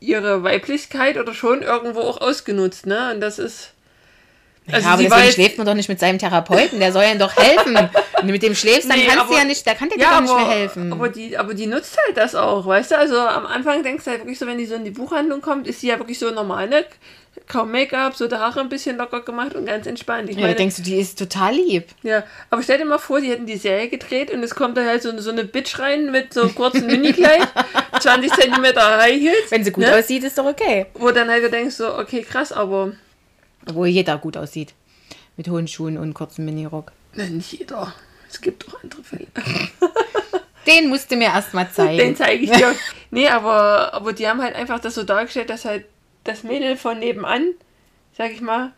ihre 0.00 0.42
Weiblichkeit 0.42 1.18
oder 1.18 1.34
schon 1.34 1.62
irgendwo 1.62 2.00
auch 2.00 2.20
ausgenutzt, 2.20 2.86
ne? 2.86 3.12
Und 3.14 3.20
das 3.20 3.38
ist. 3.38 3.73
Also 4.70 4.86
ja, 4.86 4.94
aber 4.94 5.02
deswegen 5.02 5.32
schläft 5.32 5.58
man 5.58 5.66
doch 5.66 5.74
nicht 5.74 5.88
mit 5.88 6.00
seinem 6.00 6.18
Therapeuten, 6.18 6.80
der 6.80 6.92
soll 6.92 7.02
ja 7.02 7.14
doch 7.14 7.36
helfen. 7.36 7.74
Wenn 8.16 8.26
du 8.26 8.32
mit 8.32 8.42
dem 8.42 8.54
schläfst, 8.54 8.88
dann 8.88 8.98
nee, 8.98 9.04
kannst 9.04 9.20
aber, 9.20 9.32
du 9.34 9.38
ja 9.38 9.44
nicht, 9.44 9.66
da 9.66 9.74
kann 9.74 9.90
der 9.90 9.98
ja, 9.98 10.08
dir 10.08 10.14
doch 10.14 10.22
nicht 10.22 10.46
mehr 10.46 10.56
helfen. 10.56 10.92
Aber 10.92 11.08
die, 11.10 11.36
aber 11.36 11.52
die 11.52 11.66
nutzt 11.66 11.98
halt 12.06 12.16
das 12.16 12.34
auch, 12.34 12.64
weißt 12.64 12.92
du? 12.92 12.98
Also 12.98 13.18
am 13.18 13.44
Anfang 13.44 13.82
denkst 13.82 14.04
du 14.04 14.10
halt 14.10 14.20
wirklich 14.20 14.38
so, 14.38 14.46
wenn 14.46 14.56
die 14.56 14.64
so 14.64 14.74
in 14.74 14.84
die 14.84 14.90
Buchhandlung 14.90 15.42
kommt, 15.42 15.66
ist 15.66 15.80
sie 15.80 15.88
ja 15.88 15.98
wirklich 15.98 16.18
so 16.18 16.30
normal, 16.30 16.68
ne? 16.68 16.86
kaum 17.46 17.70
Make-up, 17.70 18.14
so 18.14 18.26
die 18.26 18.36
Haare 18.36 18.60
ein 18.60 18.68
bisschen 18.68 18.96
locker 18.96 19.20
gemacht 19.20 19.54
und 19.54 19.66
ganz 19.66 19.86
entspannt. 19.86 20.30
Ich 20.30 20.36
ja, 20.36 20.42
meine, 20.42 20.54
denkst 20.54 20.76
du, 20.76 20.82
die 20.82 20.98
ist 20.98 21.18
total 21.18 21.54
lieb. 21.54 21.86
Ja, 22.02 22.24
aber 22.50 22.62
stell 22.62 22.78
dir 22.78 22.84
mal 22.84 22.98
vor, 22.98 23.20
die 23.20 23.30
hätten 23.30 23.46
die 23.46 23.56
Serie 23.56 23.88
gedreht 23.88 24.30
und 24.30 24.42
es 24.42 24.54
kommt 24.54 24.76
da 24.76 24.84
halt 24.84 25.02
so, 25.02 25.16
so 25.18 25.30
eine 25.30 25.44
Bitch 25.44 25.78
rein 25.78 26.10
mit 26.10 26.32
so 26.32 26.48
kurzen 26.48 26.86
Minikleid, 26.86 27.46
20 28.00 28.32
cm 28.32 28.64
High 28.76 29.20
Heels. 29.20 29.50
Wenn 29.50 29.64
sie 29.64 29.72
gut 29.72 29.84
ne? 29.84 29.96
aussieht, 29.96 30.24
ist 30.24 30.38
doch 30.38 30.46
okay. 30.46 30.86
Wo 30.94 31.10
dann 31.10 31.28
halt 31.28 31.44
du 31.44 31.50
denkst 31.50 31.76
so, 31.76 31.98
okay, 31.98 32.22
krass, 32.22 32.52
aber... 32.52 32.92
Wo 33.72 33.84
jeder 33.84 34.18
gut 34.18 34.36
aussieht. 34.36 34.74
Mit 35.36 35.48
hohen 35.48 35.68
Schuhen 35.68 35.98
und 35.98 36.14
kurzem 36.14 36.44
Minirock. 36.44 36.92
Na, 37.14 37.24
nicht 37.24 37.52
jeder. 37.52 37.92
Es 38.30 38.40
gibt 38.40 38.66
auch 38.68 38.82
andere 38.82 39.02
Fälle. 39.02 39.26
Den 40.66 40.88
musst 40.88 41.10
du 41.10 41.16
mir 41.16 41.28
erstmal 41.28 41.70
zeigen. 41.70 41.98
Den 41.98 42.16
zeige 42.16 42.44
ich 42.44 42.50
dir. 42.50 42.74
nee, 43.10 43.28
aber, 43.28 43.92
aber 43.92 44.12
die 44.12 44.26
haben 44.26 44.42
halt 44.42 44.54
einfach 44.54 44.80
das 44.80 44.94
so 44.94 45.02
dargestellt, 45.02 45.50
dass 45.50 45.64
halt 45.64 45.84
das 46.24 46.42
Mädel 46.42 46.76
von 46.76 46.98
nebenan, 46.98 47.52
sag 48.16 48.32
ich 48.32 48.40
mal, 48.40 48.72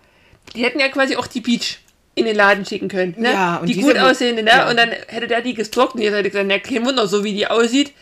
die 0.55 0.65
hätten 0.65 0.81
ja 0.81 0.89
quasi 0.89 1.17
auch 1.17 1.27
die 1.27 1.41
Peach 1.41 1.79
in 2.15 2.25
den 2.25 2.35
Laden 2.35 2.65
schicken 2.65 2.89
können. 2.89 3.15
Ne? 3.19 3.33
Ja, 3.33 3.57
und 3.59 3.69
die 3.69 3.81
gut 3.81 3.99
aussehende, 3.99 4.43
ne? 4.43 4.51
Ja. 4.51 4.71
Und 4.71 4.77
dann 4.79 4.91
hätte 4.91 5.29
der 5.29 5.43
die 5.43 5.55
gestalkt 5.55 5.95
und 5.95 6.01
jetzt 6.01 6.15
hätte 6.15 6.31
gesagt, 6.31 6.49
na, 6.49 6.59
kein 6.59 6.85
Wunder, 6.85 7.07
so 7.07 7.23
wie 7.23 7.35
die 7.35 7.47
aussieht, 7.47 7.93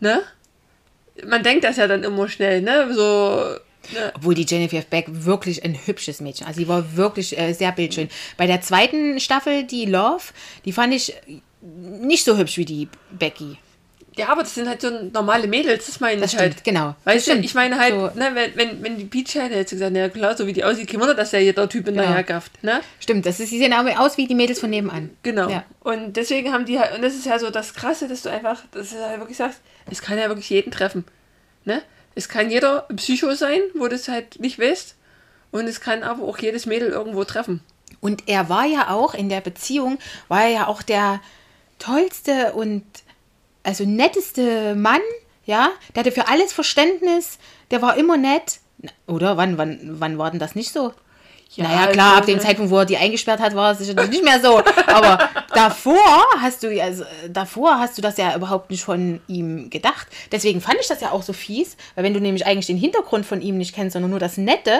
ne? 0.00 0.22
Man 1.26 1.42
denkt 1.42 1.64
das 1.64 1.78
ja 1.78 1.86
dann 1.86 2.04
immer 2.04 2.28
schnell, 2.28 2.62
ne? 2.62 2.92
So. 2.92 3.56
Ne? 3.92 4.12
Obwohl 4.14 4.34
die 4.34 4.46
Jennifer 4.48 4.80
Beck 4.82 5.06
wirklich 5.08 5.64
ein 5.64 5.78
hübsches 5.86 6.20
Mädchen, 6.20 6.46
also 6.46 6.60
sie 6.60 6.68
war 6.68 6.96
wirklich 6.96 7.38
äh, 7.38 7.52
sehr 7.52 7.72
bildschön. 7.72 8.08
Bei 8.36 8.46
der 8.46 8.60
zweiten 8.60 9.20
Staffel, 9.20 9.64
die 9.64 9.86
Love, 9.86 10.24
die 10.64 10.72
fand 10.72 10.94
ich 10.94 11.14
nicht 11.60 12.24
so 12.24 12.36
hübsch 12.36 12.56
wie 12.56 12.64
die 12.64 12.88
Becky. 13.10 13.58
Ja, 14.16 14.28
aber 14.28 14.42
das 14.42 14.54
sind 14.54 14.68
halt 14.68 14.80
so 14.82 14.90
normale 14.90 15.46
Mädels, 15.46 15.86
das 15.86 16.00
meine 16.00 16.20
das 16.20 16.32
ich 16.32 16.38
stimmt, 16.38 16.54
halt. 16.56 16.64
Genau. 16.64 16.94
Weißt 17.04 17.28
du, 17.28 17.32
ich 17.38 17.54
meine 17.54 17.78
halt, 17.78 17.94
so. 17.94 18.18
ne, 18.18 18.30
wenn, 18.34 18.56
wenn, 18.56 18.82
wenn 18.82 18.98
die 18.98 19.04
Peach 19.04 19.34
hätte 19.34 19.54
jetzt 19.54 19.70
gesagt, 19.70 19.96
ja 19.96 20.08
klar, 20.10 20.36
so 20.36 20.46
wie 20.46 20.52
die 20.52 20.64
aussieht, 20.64 20.90
kein 20.90 21.00
Wunder, 21.00 21.14
dass 21.14 21.32
ja 21.32 21.38
jeder 21.38 21.66
Typ 21.68 21.88
in 21.88 21.94
genau. 21.94 22.22
gafft, 22.22 22.62
ne? 22.62 22.82
Stimmt, 23.00 23.24
das 23.24 23.40
ist, 23.40 23.48
sie 23.48 23.58
sehen 23.58 23.72
aus 23.72 24.18
wie 24.18 24.26
die 24.26 24.34
Mädels 24.34 24.60
von 24.60 24.68
nebenan. 24.68 25.10
Genau. 25.22 25.48
Ja. 25.48 25.64
Und 25.80 26.16
deswegen 26.16 26.52
haben 26.52 26.66
die 26.66 26.78
halt, 26.78 26.94
und 26.94 27.02
das 27.02 27.14
ist 27.14 27.24
ja 27.24 27.38
so 27.38 27.48
das 27.48 27.72
Krasse, 27.72 28.06
dass 28.06 28.22
du 28.22 28.28
einfach, 28.28 28.62
dass 28.72 28.90
du 28.90 28.96
halt 28.98 29.18
wirklich 29.18 29.38
sagst, 29.38 29.60
es 29.90 30.02
kann 30.02 30.18
ja 30.18 30.28
wirklich 30.28 30.50
jeden 30.50 30.72
treffen, 30.72 31.04
ne? 31.64 31.82
Es 32.14 32.28
kann 32.28 32.50
jeder 32.50 32.86
Psycho 32.96 33.34
sein, 33.34 33.60
wo 33.74 33.88
du 33.88 33.94
es 33.94 34.08
halt 34.08 34.40
nicht 34.40 34.58
weißt. 34.58 34.96
Und 35.50 35.66
es 35.66 35.80
kann 35.80 36.02
aber 36.02 36.24
auch 36.24 36.38
jedes 36.38 36.66
Mädel 36.66 36.88
irgendwo 36.88 37.24
treffen. 37.24 37.60
Und 38.00 38.24
er 38.26 38.48
war 38.48 38.64
ja 38.64 38.90
auch 38.90 39.14
in 39.14 39.28
der 39.28 39.40
Beziehung, 39.40 39.98
war 40.28 40.42
er 40.42 40.48
ja 40.48 40.66
auch 40.66 40.82
der 40.82 41.20
tollste 41.78 42.52
und 42.52 42.84
also 43.62 43.84
netteste 43.84 44.74
Mann, 44.74 45.00
ja, 45.44 45.70
der 45.94 46.00
hatte 46.00 46.12
für 46.12 46.28
alles 46.28 46.52
Verständnis, 46.52 47.38
der 47.70 47.82
war 47.82 47.96
immer 47.96 48.16
nett. 48.16 48.58
Oder 49.06 49.36
wann, 49.36 49.58
wann, 49.58 49.78
wann 49.82 50.18
war 50.18 50.30
denn 50.30 50.40
das 50.40 50.54
nicht 50.54 50.72
so? 50.72 50.92
Ja, 51.54 51.64
naja, 51.64 51.92
klar, 51.92 52.08
also, 52.10 52.18
ab 52.20 52.26
dem 52.26 52.40
Zeitpunkt, 52.40 52.70
wo 52.70 52.78
er 52.78 52.86
die 52.86 52.96
eingesperrt 52.96 53.40
hat, 53.40 53.54
war 53.54 53.72
es 53.72 53.78
sicher 53.78 54.06
nicht 54.06 54.24
mehr 54.24 54.40
so. 54.40 54.62
Aber 54.86 55.28
davor 55.54 55.98
hast 56.40 56.62
du 56.62 56.82
also, 56.82 57.04
davor 57.28 57.78
hast 57.78 57.98
du 57.98 58.02
das 58.02 58.16
ja 58.16 58.34
überhaupt 58.36 58.70
nicht 58.70 58.84
von 58.84 59.20
ihm 59.28 59.70
gedacht. 59.70 60.06
Deswegen 60.30 60.60
fand 60.60 60.78
ich 60.80 60.88
das 60.88 61.00
ja 61.00 61.10
auch 61.10 61.22
so 61.22 61.32
fies, 61.32 61.76
weil 61.94 62.04
wenn 62.04 62.14
du 62.14 62.20
nämlich 62.20 62.46
eigentlich 62.46 62.66
den 62.66 62.76
Hintergrund 62.76 63.26
von 63.26 63.40
ihm 63.40 63.58
nicht 63.58 63.74
kennst, 63.74 63.94
sondern 63.94 64.10
nur 64.10 64.20
das 64.20 64.36
Nette, 64.36 64.78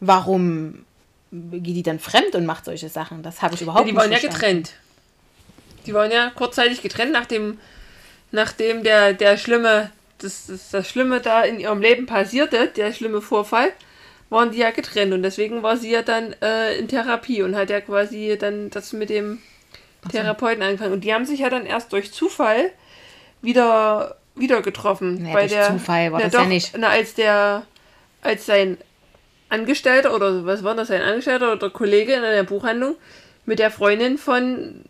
warum 0.00 0.84
geht 1.30 1.76
die 1.76 1.82
dann 1.82 1.98
fremd 1.98 2.34
und 2.34 2.46
macht 2.46 2.64
solche 2.64 2.88
Sachen? 2.88 3.22
Das 3.22 3.42
habe 3.42 3.54
ich 3.54 3.62
überhaupt 3.62 3.86
ja, 3.86 3.92
die 3.92 3.92
nicht 3.92 4.04
Die 4.04 4.10
waren 4.10 4.22
ja 4.22 4.28
getrennt. 4.28 4.72
Die 5.86 5.94
waren 5.94 6.10
ja 6.10 6.30
kurzzeitig 6.30 6.82
getrennt, 6.82 7.12
nachdem 7.12 7.58
nachdem 8.32 8.82
der, 8.82 9.12
der 9.12 9.36
schlimme, 9.36 9.90
das, 10.18 10.46
das, 10.46 10.70
das 10.70 10.88
Schlimme 10.88 11.20
da 11.20 11.42
in 11.42 11.60
ihrem 11.60 11.80
Leben 11.80 12.06
passierte, 12.06 12.68
der 12.68 12.92
schlimme 12.92 13.20
Vorfall, 13.20 13.72
waren 14.28 14.52
die 14.52 14.58
ja 14.58 14.70
getrennt 14.70 15.12
und 15.12 15.22
deswegen 15.22 15.62
war 15.62 15.76
sie 15.76 15.90
ja 15.90 16.02
dann 16.02 16.34
äh, 16.40 16.78
in 16.78 16.88
Therapie 16.88 17.42
und 17.42 17.56
hat 17.56 17.70
ja 17.70 17.80
quasi 17.80 18.36
dann 18.38 18.70
das 18.70 18.92
mit 18.92 19.10
dem 19.10 19.38
Therapeuten 20.08 20.62
angefangen. 20.62 20.92
Und 20.92 21.04
die 21.04 21.12
haben 21.12 21.26
sich 21.26 21.40
ja 21.40 21.50
dann 21.50 21.66
erst 21.66 21.92
durch 21.92 22.12
Zufall 22.12 22.70
wieder, 23.42 24.16
wieder 24.34 24.62
getroffen. 24.62 25.22
Nee, 25.22 25.34
weil 25.34 25.48
durch 25.48 25.52
der, 25.52 25.72
Zufall 25.72 26.12
war 26.12 26.20
na 26.20 26.24
das 26.26 26.34
ja 26.34 26.40
doch, 26.40 26.48
nicht. 26.48 26.72
Na, 26.76 26.88
als 26.88 27.14
der, 27.14 27.62
als 28.22 28.46
sein 28.46 28.78
Angestellter 29.48 30.14
oder 30.14 30.46
was 30.46 30.62
war 30.62 30.74
das, 30.74 30.88
sein 30.88 31.02
Angestellter 31.02 31.52
oder 31.52 31.70
Kollege 31.70 32.14
in 32.14 32.24
einer 32.24 32.44
Buchhandlung 32.44 32.94
mit 33.46 33.58
der 33.58 33.70
Freundin 33.70 34.16
von, 34.16 34.84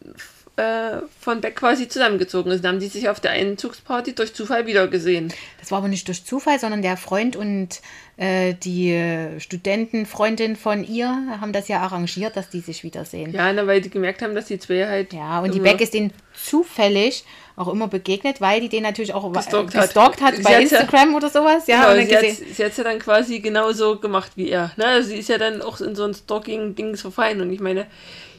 äh, 0.57 0.99
von 1.19 1.41
Beck 1.41 1.57
quasi 1.57 1.89
zusammengezogen 1.89 2.53
ist. 2.53 2.63
Dann 2.63 2.75
haben 2.75 2.81
die 2.81 2.89
sich 2.89 3.09
auf 3.09 3.21
der 3.21 3.33
Einzugsparty 3.33 4.15
durch 4.15 4.35
Zufall 4.35 4.67
wieder 4.67 4.87
gesehen. 4.89 5.33
Das 5.59 5.71
war 5.71 5.79
aber 5.79 5.89
nicht 5.89 6.07
durch 6.09 6.25
Zufall, 6.25 6.59
sondern 6.59 6.83
der 6.83 6.97
Freund 6.97 7.37
und 7.37 7.81
äh, 8.21 8.53
die 8.53 8.91
äh, 8.93 9.41
Studentenfreundin 9.41 10.55
von 10.55 10.85
ihr 10.85 11.09
haben 11.41 11.55
das 11.55 11.69
ja 11.69 11.81
arrangiert, 11.81 12.37
dass 12.37 12.51
die 12.51 12.61
sich 12.61 12.85
wiedersehen. 12.85 13.33
Ja, 13.33 13.51
na, 13.51 13.67
weil 13.67 13.81
die 13.81 13.89
gemerkt 13.89 14.21
haben, 14.21 14.35
dass 14.35 14.45
die 14.45 14.59
zwei 14.59 14.87
halt. 14.87 15.15
Ja, 15.15 15.41
und 15.41 15.55
die 15.55 15.59
Beck 15.61 15.81
ist 15.81 15.95
ihnen 15.95 16.13
zufällig 16.35 17.25
auch 17.57 17.69
immer 17.69 17.89
begegnet, 17.89 18.43
weil 18.43 18.61
die 18.61 18.69
den 18.69 18.83
natürlich 18.83 19.15
auch 19.15 19.33
Gestalkt 19.33 19.69
gestalkt, 19.73 19.75
hat. 19.97 20.13
gestalkt 20.13 20.21
hat 20.21 20.37
Sie 20.37 20.43
bei 20.43 20.61
hat's 20.61 20.71
ja- 20.71 20.81
Instagram 20.81 21.15
oder 21.15 21.31
sowas. 21.31 21.67
Ja, 21.67 21.95
Genau, 21.95 22.07
sie 22.07 22.15
hat 22.17 22.25
sie 22.55 22.65
hat's 22.65 22.77
ja 22.77 22.85
dann 22.85 22.99
quasi 22.99 23.41
genauso 23.41 23.99
gemacht 23.99 24.33
wie 24.37 24.51
er. 24.51 24.71
Ne? 24.77 24.85
Also 24.85 25.09
sie 25.09 25.17
ist 25.17 25.31
ja 25.31 25.39
dann 25.39 25.63
auch 25.63 25.81
in 25.81 25.95
so 25.95 26.05
ein 26.05 26.13
Stalking-Dings 26.13 27.01
verfallen. 27.01 27.41
Und 27.41 27.51
ich 27.51 27.61
meine, 27.61 27.87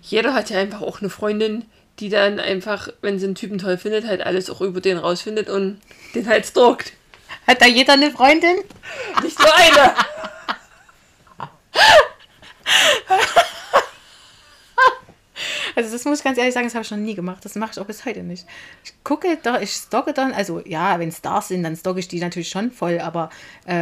jeder 0.03 0.35
hat 0.35 0.51
ja 0.51 0.59
einfach 0.59 0.81
auch 0.83 1.01
eine 1.01 1.09
Freundin, 1.09 1.65
die 1.99 2.09
dann 2.09 2.39
einfach, 2.39 2.89
wenn 3.01 3.17
sie 3.17 3.25
einen 3.25 3.35
Typen 3.35 3.57
toll 3.57 3.77
findet, 3.77 4.05
halt 4.05 4.21
alles 4.21 4.49
auch 4.51 4.61
über 4.61 4.79
den 4.79 4.97
rausfindet 4.97 5.49
und 5.49 5.79
den 6.13 6.27
halt 6.27 6.45
stalkt. 6.45 6.93
Hat 7.47 7.61
da 7.61 7.65
jeder 7.65 7.93
eine 7.93 8.11
Freundin? 8.11 8.57
Nicht 9.23 9.39
nur 9.39 9.55
eine. 9.55 9.95
Also 15.75 15.91
das 15.91 16.05
muss 16.05 16.19
ich 16.19 16.23
ganz 16.23 16.37
ehrlich 16.37 16.53
sagen, 16.53 16.67
das 16.67 16.75
habe 16.75 16.83
ich 16.83 16.91
noch 16.91 16.97
nie 16.97 17.15
gemacht. 17.15 17.43
Das 17.43 17.55
mache 17.55 17.71
ich 17.73 17.79
auch 17.79 17.85
bis 17.85 18.05
heute 18.05 18.23
nicht. 18.23 18.45
Ich 18.83 18.93
gucke 19.03 19.37
da, 19.41 19.61
ich 19.61 19.71
stalke 19.71 20.13
dann, 20.13 20.33
also 20.33 20.61
ja, 20.65 20.99
wenn 20.99 21.11
Stars 21.11 21.47
sind, 21.47 21.63
dann 21.63 21.75
stalke 21.75 21.99
ich 21.99 22.07
die 22.07 22.19
natürlich 22.19 22.49
schon 22.49 22.71
voll, 22.71 22.99
aber, 22.99 23.29
äh, 23.65 23.73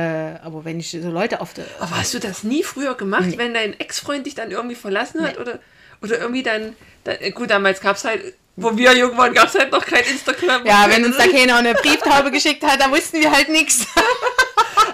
aber 0.42 0.66
wenn 0.66 0.80
ich 0.80 0.92
so 0.92 1.10
Leute 1.10 1.42
auf 1.42 1.54
der... 1.54 1.66
Aber 1.80 1.98
hast 1.98 2.14
du 2.14 2.20
das 2.20 2.44
nie 2.44 2.64
früher 2.64 2.96
gemacht, 2.96 3.38
wenn 3.38 3.54
dein 3.54 3.80
Ex-Freund 3.80 4.26
dich 4.26 4.36
dann 4.36 4.52
irgendwie 4.52 4.76
verlassen 4.76 5.22
hat? 5.24 5.40
Oder, 5.40 5.60
oder 6.02 6.20
irgendwie 6.20 6.44
dann, 6.44 6.76
dann. 7.04 7.18
Gut, 7.34 7.50
damals 7.50 7.82
gab 7.82 7.96
es 7.96 8.06
halt. 8.06 8.36
Wo 8.62 8.76
wir 8.78 8.96
jung 8.98 9.18
waren, 9.18 9.34
gab 9.34 9.48
es 9.48 9.56
halt 9.56 9.72
noch 9.72 9.86
kein 9.86 10.04
Instagram. 10.04 10.66
Ja, 10.66 10.86
wenn 10.90 11.06
uns 11.06 11.18
da 11.18 11.28
keiner 11.28 11.58
eine 11.58 11.74
Brieftaube 11.74 12.32
geschickt 12.32 12.64
hat, 12.64 12.80
da 12.82 12.92
wussten 12.92 13.20
wir 13.20 13.32
halt 13.32 13.50
nichts. 13.50 13.86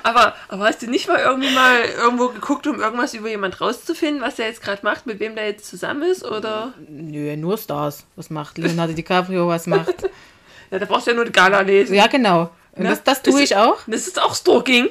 Aber, 0.03 0.35
aber 0.49 0.65
hast 0.65 0.83
du 0.83 0.87
nicht 0.87 1.07
mal 1.07 1.17
irgendwie 1.17 1.49
mal 1.51 1.79
irgendwo 1.83 2.27
geguckt, 2.27 2.67
um 2.67 2.79
irgendwas 2.79 3.15
über 3.15 3.27
jemand 3.27 3.59
rauszufinden, 3.59 4.21
was 4.21 4.35
der 4.35 4.45
jetzt 4.47 4.61
gerade 4.61 4.81
macht, 4.83 5.07
mit 5.07 5.19
wem 5.19 5.33
der 5.35 5.47
jetzt 5.47 5.67
zusammen 5.67 6.03
ist? 6.03 6.23
Oder? 6.23 6.73
Nö, 6.87 7.35
nur 7.35 7.57
Stars. 7.57 8.05
Was 8.15 8.29
macht 8.29 8.59
Leonardo 8.59 8.93
DiCaprio, 8.93 9.47
was 9.47 9.65
macht... 9.65 9.95
Ja, 10.71 10.77
da 10.79 10.85
brauchst 10.85 11.07
du 11.07 11.11
ja 11.11 11.15
nur 11.15 11.25
die 11.25 11.31
Gala 11.31 11.61
lesen. 11.61 11.95
Ja, 11.95 12.05
genau. 12.07 12.51
Und 12.73 12.83
Ne? 12.83 12.89
das, 12.89 13.03
das 13.03 13.21
tue 13.23 13.41
ist- 13.41 13.51
ich 13.51 13.55
auch. 13.57 13.77
Das 13.87 14.05
ist 14.07 14.21
auch 14.21 14.35
Stalking. 14.35 14.89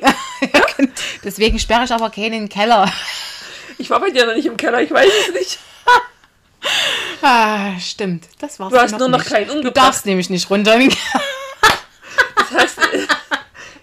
Deswegen 1.25 1.59
sperre 1.61 1.85
ich 1.85 1.93
aber 1.93 2.11
keinen 2.11 2.25
in 2.27 2.33
den 2.45 2.49
Keller. 2.49 2.91
Ich 3.79 3.91
war 3.91 4.01
bei 4.01 4.11
dir 4.11 4.27
noch 4.27 4.35
nicht 4.35 4.47
im 4.47 4.57
Keller, 4.57 4.81
ich 4.83 4.91
weiß 4.91 5.11
es 5.29 5.35
nicht. 5.35 5.59
Ah, 7.22 7.79
stimmt. 7.81 8.27
Das 8.38 8.59
war's 8.61 8.70
Du 8.72 8.79
hast 8.79 8.92
noch 8.92 8.98
nur 8.98 9.09
noch 9.09 9.18
nicht. 9.18 9.31
keinen 9.31 9.46
Du 9.46 9.53
umgebracht. 9.55 9.77
darfst 9.77 10.07
nämlich 10.07 10.29
nicht 10.31 10.48
runter. 10.50 10.79
Das 12.37 12.50
heißt, 12.50 12.79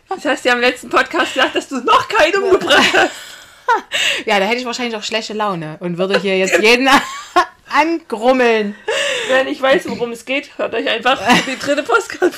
das 0.10 0.26
heißt 0.26 0.46
ja 0.46 0.54
im 0.54 0.62
letzten 0.62 0.90
Podcast 0.90 1.34
gesagt, 1.34 1.56
dass 1.56 1.68
du 1.68 1.78
noch 1.80 2.08
keinen 2.08 2.44
umgebracht 2.44 2.94
hast. 2.94 3.12
Ja, 4.26 4.38
da 4.40 4.46
hätte 4.46 4.60
ich 4.60 4.66
wahrscheinlich 4.66 4.96
auch 4.98 5.04
schlechte 5.04 5.32
Laune 5.34 5.78
und 5.80 5.98
würde 5.98 6.20
hier 6.20 6.38
jetzt 6.38 6.62
jeden 6.62 6.90
angrummeln. 7.70 8.76
Wer 9.30 9.46
nicht 9.46 9.62
weiß, 9.62 9.88
worum 9.88 10.12
es 10.12 10.26
geht, 10.26 10.58
hört 10.58 10.76
euch 10.76 10.90
einfach 10.90 11.20
die 11.48 11.58
dritte 11.58 11.82
Postkarte. 11.84 12.38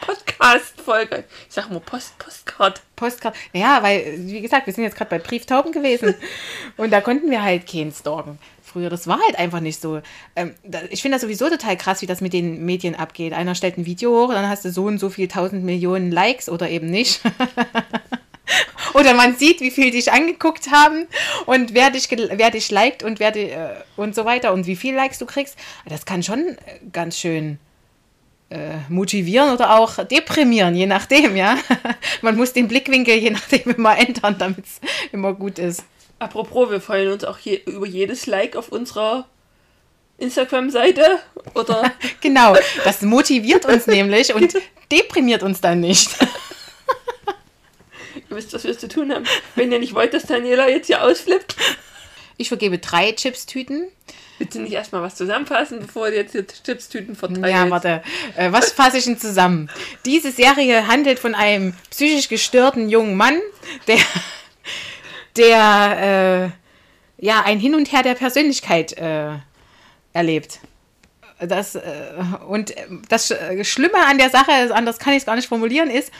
Podcast-Folge. 0.00 1.24
Ich 1.48 1.54
sag 1.54 1.70
mal 1.70 1.80
Post, 1.80 2.18
Postkarte. 2.18 2.80
Postkarte. 2.96 3.38
Ja, 3.52 3.82
weil, 3.82 4.14
wie 4.18 4.40
gesagt, 4.40 4.66
wir 4.66 4.72
sind 4.74 4.84
jetzt 4.84 4.96
gerade 4.96 5.10
bei 5.10 5.18
Brieftauben 5.18 5.70
gewesen. 5.72 6.14
Und 6.76 6.90
da 6.90 7.00
konnten 7.00 7.30
wir 7.30 7.42
halt 7.42 7.70
keinen 7.70 7.92
stalken. 7.92 8.38
Früher, 8.74 8.90
das 8.90 9.06
war 9.06 9.20
halt 9.20 9.38
einfach 9.38 9.60
nicht 9.60 9.80
so. 9.80 10.00
Ähm, 10.34 10.52
ich 10.90 11.00
finde 11.00 11.14
das 11.14 11.22
sowieso 11.22 11.48
total 11.48 11.76
krass, 11.76 12.02
wie 12.02 12.06
das 12.06 12.20
mit 12.20 12.32
den 12.32 12.64
Medien 12.64 12.96
abgeht. 12.96 13.32
Einer 13.32 13.54
stellt 13.54 13.78
ein 13.78 13.86
Video 13.86 14.10
hoch, 14.10 14.32
dann 14.32 14.48
hast 14.48 14.64
du 14.64 14.72
so 14.72 14.86
und 14.86 14.98
so 14.98 15.10
viel 15.10 15.28
tausend 15.28 15.62
Millionen 15.62 16.10
Likes 16.10 16.48
oder 16.48 16.68
eben 16.68 16.90
nicht. 16.90 17.20
oder 18.94 19.14
man 19.14 19.36
sieht, 19.36 19.60
wie 19.60 19.70
viel 19.70 19.92
dich 19.92 20.10
angeguckt 20.10 20.72
haben 20.72 21.06
und 21.46 21.72
wer 21.72 21.90
dich, 21.90 22.08
wer 22.10 22.50
dich 22.50 22.72
liked 22.72 23.04
und 23.04 23.20
wer 23.20 23.30
die, 23.30 23.50
äh, 23.50 23.76
und 23.94 24.16
so 24.16 24.24
weiter 24.24 24.52
und 24.52 24.66
wie 24.66 24.74
viel 24.74 24.96
Likes 24.96 25.20
du 25.20 25.26
kriegst. 25.26 25.56
Das 25.86 26.04
kann 26.04 26.24
schon 26.24 26.40
äh, 26.40 26.80
ganz 26.90 27.16
schön 27.16 27.60
äh, 28.50 28.78
motivieren 28.88 29.52
oder 29.52 29.78
auch 29.78 30.02
deprimieren, 30.02 30.74
je 30.74 30.86
nachdem, 30.86 31.36
ja. 31.36 31.58
Man 32.22 32.36
muss 32.36 32.52
den 32.52 32.66
Blickwinkel 32.66 33.18
je 33.18 33.30
nachdem 33.30 33.70
immer 33.76 33.96
ändern, 33.96 34.34
damit 34.36 34.64
es 34.64 34.80
immer 35.12 35.32
gut 35.32 35.60
ist. 35.60 35.84
Apropos, 36.24 36.70
wir 36.70 36.80
freuen 36.80 37.12
uns 37.12 37.22
auch 37.22 37.38
je, 37.38 37.60
über 37.66 37.86
jedes 37.86 38.24
Like 38.24 38.56
auf 38.56 38.70
unserer 38.70 39.26
Instagram-Seite. 40.16 41.18
Oder 41.54 41.92
Genau, 42.22 42.56
das 42.82 43.02
motiviert 43.02 43.66
uns 43.66 43.86
nämlich 43.86 44.34
und 44.34 44.54
deprimiert 44.90 45.42
uns 45.42 45.60
dann 45.60 45.80
nicht. 45.80 46.08
ihr 48.16 48.36
wisst, 48.36 48.54
was 48.54 48.64
wir 48.64 48.78
zu 48.78 48.88
tun 48.88 49.12
haben. 49.12 49.26
Wenn 49.54 49.70
ihr 49.70 49.78
nicht 49.78 49.94
wollt, 49.94 50.14
dass 50.14 50.24
Daniela 50.24 50.66
jetzt 50.70 50.86
hier 50.86 51.02
ausflippt, 51.04 51.56
Ich 52.38 52.48
vergebe 52.48 52.78
drei 52.78 53.12
Chipstüten. 53.12 53.88
bitte 54.38 54.60
nicht 54.60 54.72
erstmal 54.72 55.02
was 55.02 55.16
zusammenfassen, 55.16 55.80
bevor 55.80 56.08
ihr 56.08 56.14
jetzt 56.14 56.32
hier 56.32 56.46
Chipstüten 56.46 57.16
verteilt. 57.16 57.52
Ja, 57.52 57.68
warte. 57.68 58.02
Äh, 58.38 58.50
was 58.50 58.72
fasse 58.72 58.96
ich 58.96 59.04
denn 59.04 59.18
zusammen? 59.18 59.68
Diese 60.06 60.32
Serie 60.32 60.86
handelt 60.86 61.18
von 61.18 61.34
einem 61.34 61.74
psychisch 61.90 62.30
gestörten 62.30 62.88
jungen 62.88 63.14
Mann, 63.18 63.38
der, 63.88 63.98
der 65.36 66.52
äh, 67.20 67.24
ja 67.24 67.42
ein 67.44 67.58
Hin 67.58 67.74
und 67.74 67.92
Her 67.92 68.02
der 68.02 68.14
Persönlichkeit 68.14 68.92
äh, 68.98 69.32
erlebt. 70.12 70.60
Das, 71.40 71.74
äh, 71.74 71.82
und 72.46 72.74
das 73.08 73.34
Schlimme 73.62 74.06
an 74.06 74.18
der 74.18 74.30
Sache, 74.30 74.52
anders 74.74 74.98
kann 74.98 75.12
ich 75.12 75.20
es 75.20 75.26
gar 75.26 75.36
nicht 75.36 75.48
formulieren, 75.48 75.90
ist, 75.90 76.12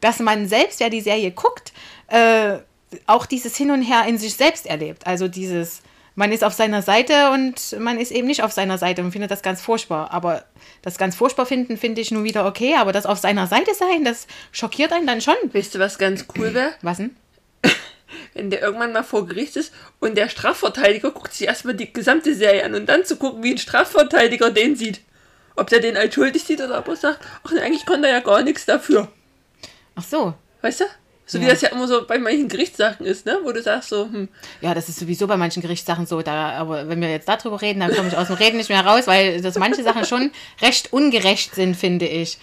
dass 0.00 0.18
man 0.18 0.48
selbst, 0.48 0.80
wer 0.80 0.90
die 0.90 1.00
Serie 1.00 1.30
guckt, 1.30 1.72
äh, 2.08 2.58
auch 3.06 3.26
dieses 3.26 3.56
Hin 3.56 3.70
und 3.70 3.82
Her 3.82 4.04
in 4.06 4.18
sich 4.18 4.34
selbst 4.34 4.66
erlebt. 4.66 5.06
Also 5.06 5.28
dieses, 5.28 5.82
man 6.14 6.32
ist 6.32 6.44
auf 6.44 6.54
seiner 6.54 6.82
Seite 6.82 7.30
und 7.30 7.78
man 7.78 7.98
ist 7.98 8.12
eben 8.12 8.26
nicht 8.26 8.42
auf 8.42 8.52
seiner 8.52 8.78
Seite 8.78 9.02
und 9.02 9.12
findet 9.12 9.30
das 9.30 9.42
ganz 9.42 9.60
furchtbar. 9.60 10.10
Aber 10.12 10.44
das 10.82 10.98
ganz 10.98 11.16
furchtbar 11.16 11.46
finden, 11.46 11.76
finde 11.76 12.00
ich 12.00 12.10
nun 12.10 12.24
wieder 12.24 12.46
okay, 12.46 12.74
aber 12.76 12.92
das 12.92 13.06
auf 13.06 13.18
seiner 13.18 13.46
Seite 13.46 13.74
sein, 13.74 14.04
das 14.04 14.26
schockiert 14.52 14.92
einen 14.92 15.06
dann 15.06 15.20
schon. 15.20 15.34
Weißt 15.52 15.74
du, 15.74 15.78
was 15.78 15.98
ganz 15.98 16.26
cool 16.36 16.54
wäre? 16.54 16.74
Was 16.82 16.98
denn? 16.98 17.16
Wenn 18.34 18.50
der 18.50 18.62
irgendwann 18.62 18.92
mal 18.92 19.02
vor 19.02 19.26
Gericht 19.26 19.56
ist 19.56 19.72
und 20.00 20.16
der 20.16 20.28
Strafverteidiger 20.28 21.10
guckt 21.10 21.34
sich 21.34 21.46
erstmal 21.46 21.74
die 21.74 21.92
gesamte 21.92 22.34
Serie 22.34 22.64
an 22.64 22.74
und 22.74 22.86
dann 22.86 23.04
zu 23.04 23.16
gucken, 23.16 23.42
wie 23.42 23.52
ein 23.52 23.58
Strafverteidiger 23.58 24.50
den 24.50 24.76
sieht. 24.76 25.00
Ob 25.56 25.68
der 25.70 25.80
den 25.80 25.96
als 25.96 26.14
schuldig 26.14 26.44
sieht 26.44 26.60
oder 26.60 26.78
ob 26.78 26.88
er 26.88 26.96
sagt, 26.96 27.20
ach 27.44 27.50
nee, 27.52 27.60
eigentlich 27.60 27.86
konnte 27.86 28.08
er 28.08 28.14
ja 28.14 28.20
gar 28.20 28.42
nichts 28.42 28.66
dafür. 28.66 29.08
Ach 29.94 30.04
so. 30.04 30.34
Weißt 30.62 30.80
du? 30.80 30.84
So 31.28 31.40
wie 31.40 31.44
Ja. 31.44 31.50
das 31.50 31.60
ja 31.62 31.70
immer 31.70 31.88
so 31.88 32.06
bei 32.06 32.18
manchen 32.18 32.46
Gerichtssachen 32.48 33.04
ist, 33.04 33.26
ne? 33.26 33.40
Wo 33.42 33.50
du 33.50 33.60
sagst 33.60 33.88
so, 33.88 34.04
hm, 34.04 34.28
Ja, 34.60 34.74
das 34.74 34.88
ist 34.88 35.00
sowieso 35.00 35.26
bei 35.26 35.36
manchen 35.36 35.60
Gerichtssachen 35.60 36.06
so. 36.06 36.22
Da, 36.22 36.50
aber 36.52 36.88
wenn 36.88 37.00
wir 37.00 37.10
jetzt 37.10 37.28
darüber 37.28 37.60
reden, 37.60 37.80
dann 37.80 37.92
komme 37.92 38.06
ich 38.08 38.16
aus 38.16 38.28
dem 38.28 38.36
Reden 38.36 38.58
nicht 38.58 38.68
mehr 38.68 38.86
raus, 38.86 39.08
weil 39.08 39.40
das 39.40 39.56
manche 39.58 39.82
Sachen 39.82 40.04
schon 40.04 40.30
recht 40.62 40.92
ungerecht 40.92 41.54
sind, 41.56 41.74
finde 41.76 42.06
ich. 42.06 42.38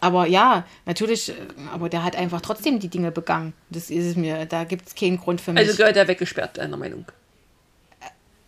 Aber 0.00 0.26
ja, 0.26 0.64
natürlich, 0.86 1.30
äh, 1.30 1.34
aber 1.72 1.88
der 1.88 2.02
hat 2.02 2.16
einfach 2.16 2.40
trotzdem 2.40 2.80
die 2.80 2.88
Dinge 2.88 3.10
begangen. 3.10 3.52
Das 3.68 3.90
ist 3.90 4.04
es 4.04 4.16
mir, 4.16 4.46
da 4.46 4.64
gibt 4.64 4.88
es 4.88 4.94
keinen 4.94 5.18
Grund 5.18 5.40
für 5.40 5.52
mich. 5.52 5.66
also 5.66 5.76
gehört 5.76 5.96
er 5.96 6.08
weggesperrt, 6.08 6.58
deiner 6.58 6.76
Meinung. 6.76 7.04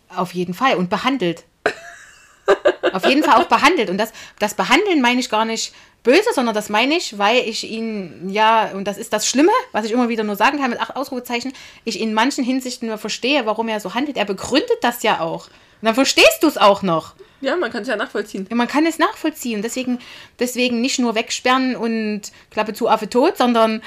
Auf 0.09 0.33
jeden 0.33 0.53
Fall. 0.53 0.75
Und 0.75 0.89
behandelt. 0.89 1.43
Auf 2.93 3.05
jeden 3.05 3.23
Fall 3.23 3.41
auch 3.41 3.47
behandelt. 3.47 3.89
Und 3.89 3.97
das, 3.97 4.11
das 4.39 4.53
Behandeln 4.53 5.01
meine 5.01 5.19
ich 5.19 5.29
gar 5.29 5.45
nicht 5.45 5.73
böse, 6.03 6.29
sondern 6.33 6.53
das 6.53 6.69
meine 6.69 6.95
ich, 6.95 7.17
weil 7.17 7.37
ich 7.37 7.69
ihn, 7.69 8.29
ja, 8.29 8.71
und 8.73 8.85
das 8.85 8.97
ist 8.97 9.13
das 9.13 9.27
Schlimme, 9.27 9.51
was 9.71 9.85
ich 9.85 9.91
immer 9.91 10.09
wieder 10.09 10.23
nur 10.23 10.35
sagen 10.35 10.59
kann 10.59 10.69
mit 10.69 10.79
acht 10.79 10.95
Ausrufezeichen, 10.95 11.53
ich 11.85 11.99
in 11.99 12.13
manchen 12.13 12.43
Hinsichten 12.43 12.89
nur 12.89 12.97
verstehe, 12.97 13.45
warum 13.45 13.69
er 13.69 13.79
so 13.79 13.93
handelt. 13.93 14.17
Er 14.17 14.25
begründet 14.25 14.77
das 14.81 15.01
ja 15.01 15.21
auch. 15.21 15.47
Und 15.47 15.87
dann 15.87 15.95
verstehst 15.95 16.39
du 16.41 16.47
es 16.47 16.57
auch 16.57 16.81
noch. 16.81 17.15
Ja, 17.43 17.55
man 17.57 17.71
kann 17.71 17.81
es 17.81 17.87
ja 17.89 17.95
nachvollziehen. 17.95 18.47
Ja, 18.49 18.55
man 18.55 18.67
kann 18.67 18.85
es 18.85 18.99
nachvollziehen. 18.99 19.61
Deswegen, 19.61 19.99
deswegen 20.39 20.81
nicht 20.81 20.99
nur 20.99 21.13
wegsperren 21.13 21.75
und 21.75 22.21
Klappe 22.49 22.73
zu, 22.73 22.87
Affe 22.87 23.09
tot, 23.09 23.37
sondern 23.37 23.81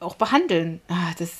auch 0.00 0.16
behandeln. 0.16 0.80
Ah, 0.88 1.12
das. 1.18 1.30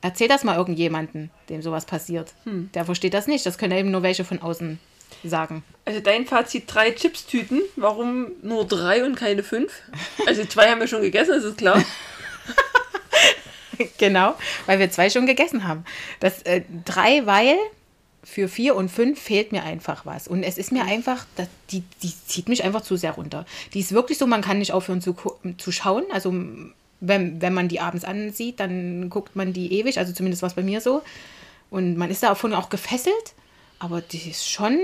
Erzähl 0.00 0.28
das 0.28 0.44
mal 0.44 0.56
irgendjemanden, 0.56 1.30
dem 1.48 1.60
sowas 1.60 1.84
passiert. 1.84 2.32
Der 2.44 2.84
versteht 2.84 3.14
das 3.14 3.26
nicht. 3.26 3.44
Das 3.44 3.58
können 3.58 3.76
eben 3.76 3.90
nur 3.90 4.02
welche 4.02 4.24
von 4.24 4.40
außen 4.40 4.78
sagen. 5.24 5.64
Also 5.84 6.00
dein 6.00 6.26
Fazit, 6.26 6.64
drei 6.66 6.92
Chipstüten. 6.92 7.62
Warum 7.74 8.28
nur 8.42 8.64
drei 8.64 9.04
und 9.04 9.16
keine 9.16 9.42
fünf? 9.42 9.72
Also 10.26 10.44
zwei 10.44 10.70
haben 10.70 10.80
wir 10.80 10.86
schon 10.86 11.02
gegessen, 11.02 11.32
das 11.32 11.44
ist 11.44 11.58
klar. 11.58 11.82
genau, 13.98 14.36
weil 14.66 14.78
wir 14.78 14.90
zwei 14.90 15.10
schon 15.10 15.26
gegessen 15.26 15.66
haben. 15.66 15.84
Das 16.20 16.42
äh, 16.42 16.62
drei, 16.84 17.26
weil 17.26 17.56
für 18.24 18.48
vier 18.48 18.74
und 18.74 18.88
fünf 18.88 19.20
fehlt 19.20 19.52
mir 19.52 19.62
einfach 19.62 20.04
was. 20.04 20.28
Und 20.28 20.42
es 20.42 20.58
ist 20.58 20.72
mir 20.72 20.84
einfach, 20.84 21.24
das, 21.36 21.48
die, 21.70 21.82
die 22.02 22.12
zieht 22.26 22.48
mich 22.48 22.64
einfach 22.64 22.82
zu 22.82 22.96
sehr 22.96 23.12
runter. 23.12 23.46
Die 23.74 23.80
ist 23.80 23.92
wirklich 23.92 24.18
so, 24.18 24.26
man 24.26 24.42
kann 24.42 24.58
nicht 24.58 24.72
aufhören 24.72 25.00
zu, 25.00 25.16
zu 25.56 25.72
schauen. 25.72 26.04
Also 26.12 26.32
wenn, 27.00 27.40
wenn 27.40 27.54
man 27.54 27.68
die 27.68 27.80
abends 27.80 28.04
ansieht, 28.04 28.60
dann 28.60 29.08
guckt 29.08 29.36
man 29.36 29.52
die 29.52 29.72
ewig. 29.72 29.98
Also 29.98 30.12
zumindest 30.12 30.42
war 30.42 30.48
es 30.48 30.54
bei 30.54 30.62
mir 30.62 30.80
so. 30.80 31.02
Und 31.70 31.96
man 31.96 32.10
ist 32.10 32.22
davon 32.22 32.54
auch 32.54 32.70
gefesselt. 32.70 33.34
Aber 33.78 34.00
die 34.00 34.30
ist 34.30 34.50
schon, 34.50 34.78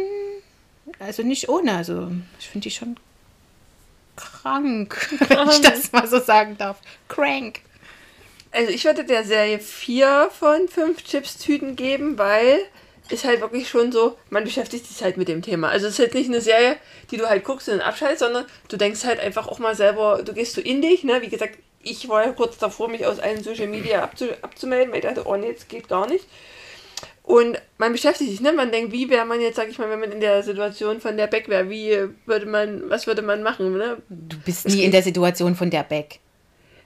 also 0.98 1.22
nicht 1.22 1.48
ohne. 1.48 1.76
Also 1.76 2.12
ich 2.38 2.48
finde 2.48 2.64
die 2.64 2.70
schon 2.70 2.96
krank, 4.16 5.16
wenn 5.28 5.48
ich 5.48 5.60
das 5.60 5.92
mal 5.92 6.06
so 6.06 6.20
sagen 6.20 6.56
darf. 6.56 6.78
Crank. 7.08 7.60
Also 8.52 8.70
ich 8.70 8.84
würde 8.84 9.04
der 9.04 9.24
Serie 9.24 9.58
vier 9.58 10.30
von 10.38 10.68
fünf 10.68 11.02
Chips-Tüten 11.02 11.74
geben, 11.74 12.18
weil 12.18 12.58
ist 13.10 13.24
halt 13.24 13.40
wirklich 13.40 13.68
schon 13.68 13.92
so, 13.92 14.16
man 14.30 14.44
beschäftigt 14.44 14.86
sich 14.86 15.02
halt 15.02 15.16
mit 15.16 15.28
dem 15.28 15.42
Thema. 15.42 15.68
Also 15.68 15.86
es 15.86 15.94
ist 15.94 15.98
halt 15.98 16.14
nicht 16.14 16.28
eine 16.28 16.40
Serie, 16.40 16.76
die 17.10 17.16
du 17.16 17.28
halt 17.28 17.44
guckst 17.44 17.68
und 17.68 17.78
dann 17.78 17.86
abschaltest, 17.86 18.20
sondern 18.20 18.46
du 18.68 18.76
denkst 18.76 19.04
halt 19.04 19.20
einfach 19.20 19.46
auch 19.46 19.58
mal 19.58 19.74
selber, 19.74 20.22
du 20.24 20.32
gehst 20.32 20.54
so 20.54 20.60
in 20.60 20.80
dich, 20.80 21.04
ne? 21.04 21.20
Wie 21.20 21.28
gesagt, 21.28 21.58
ich 21.82 22.08
war 22.08 22.24
ja 22.24 22.32
kurz 22.32 22.56
davor, 22.56 22.88
mich 22.88 23.04
aus 23.04 23.18
allen 23.18 23.42
Social 23.42 23.66
Media 23.66 24.02
abzu 24.02 24.26
abzumelden, 24.40 24.90
weil 24.90 25.00
ich 25.00 25.04
dachte, 25.04 25.26
oh 25.26 25.36
nee, 25.36 25.52
das 25.52 25.68
geht 25.68 25.88
gar 25.88 26.08
nicht. 26.08 26.26
Und 27.22 27.60
man 27.78 27.92
beschäftigt 27.92 28.30
sich, 28.30 28.40
ne? 28.40 28.52
Man 28.52 28.72
denkt, 28.72 28.92
wie 28.92 29.10
wäre 29.10 29.26
man 29.26 29.40
jetzt, 29.40 29.56
sag 29.56 29.68
ich 29.68 29.78
mal, 29.78 29.90
wenn 29.90 30.00
man 30.00 30.12
in 30.12 30.20
der 30.20 30.42
Situation 30.42 31.00
von 31.00 31.16
der 31.16 31.26
Beck 31.26 31.48
wäre, 31.48 31.68
wie 31.68 32.08
würde 32.26 32.46
man, 32.46 32.88
was 32.88 33.06
würde 33.06 33.22
man 33.22 33.42
machen, 33.42 33.76
ne? 33.76 33.98
Du 34.08 34.38
bist 34.44 34.66
nie 34.66 34.84
in 34.84 34.92
der 34.92 35.02
Situation 35.02 35.54
von 35.54 35.70
der 35.70 35.82
Beck. 35.82 36.20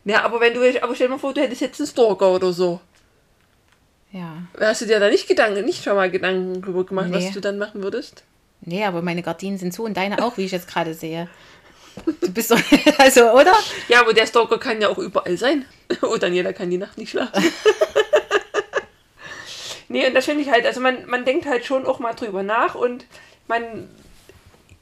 Ja, 0.04 0.24
aber 0.24 0.40
wenn 0.40 0.54
du, 0.54 0.60
aber 0.82 0.94
stell 0.94 1.08
dir 1.08 1.12
mal 1.12 1.18
vor, 1.18 1.34
du 1.34 1.40
hättest 1.40 1.60
jetzt 1.60 1.80
einen 1.80 1.88
Stalker 1.88 2.32
oder 2.32 2.52
so. 2.52 2.80
Ja. 4.12 4.42
Hast 4.58 4.80
du 4.80 4.86
dir 4.86 5.00
da 5.00 5.08
nicht 5.10 5.28
Gedanken, 5.28 5.64
nicht 5.64 5.84
schon 5.84 5.94
mal 5.96 6.10
Gedanken 6.10 6.62
drüber 6.62 6.84
gemacht, 6.84 7.08
Nee. 7.08 7.26
was 7.26 7.32
du 7.34 7.40
dann 7.40 7.58
machen 7.58 7.82
würdest? 7.82 8.24
Nee, 8.62 8.84
aber 8.84 9.02
meine 9.02 9.22
Gardinen 9.22 9.58
sind 9.58 9.72
zu 9.72 9.84
und 9.84 9.96
deine 9.96 10.22
auch, 10.24 10.36
wie 10.36 10.44
ich 10.44 10.52
jetzt 10.52 10.68
gerade 10.68 10.94
sehe. 10.94 11.28
Du 12.20 12.32
bist 12.32 12.50
doch, 12.50 12.60
also, 12.98 13.30
oder? 13.32 13.54
Ja, 13.88 14.00
aber 14.00 14.14
der 14.14 14.26
Stalker 14.26 14.58
kann 14.58 14.80
ja 14.80 14.88
auch 14.88 14.98
überall 14.98 15.36
sein. 15.36 15.64
Und 16.00 16.22
Daniela 16.22 16.52
kann 16.52 16.70
die 16.70 16.78
Nacht 16.78 16.96
nicht 16.98 17.10
schlafen. 17.10 17.42
nee, 19.88 20.06
und 20.06 20.14
das 20.14 20.26
finde 20.26 20.42
ich 20.42 20.50
halt, 20.50 20.66
also 20.66 20.80
man, 20.80 21.06
man 21.06 21.24
denkt 21.24 21.46
halt 21.46 21.64
schon 21.64 21.86
auch 21.86 21.98
mal 21.98 22.12
drüber 22.12 22.42
nach 22.42 22.74
und 22.74 23.06
man, 23.48 23.88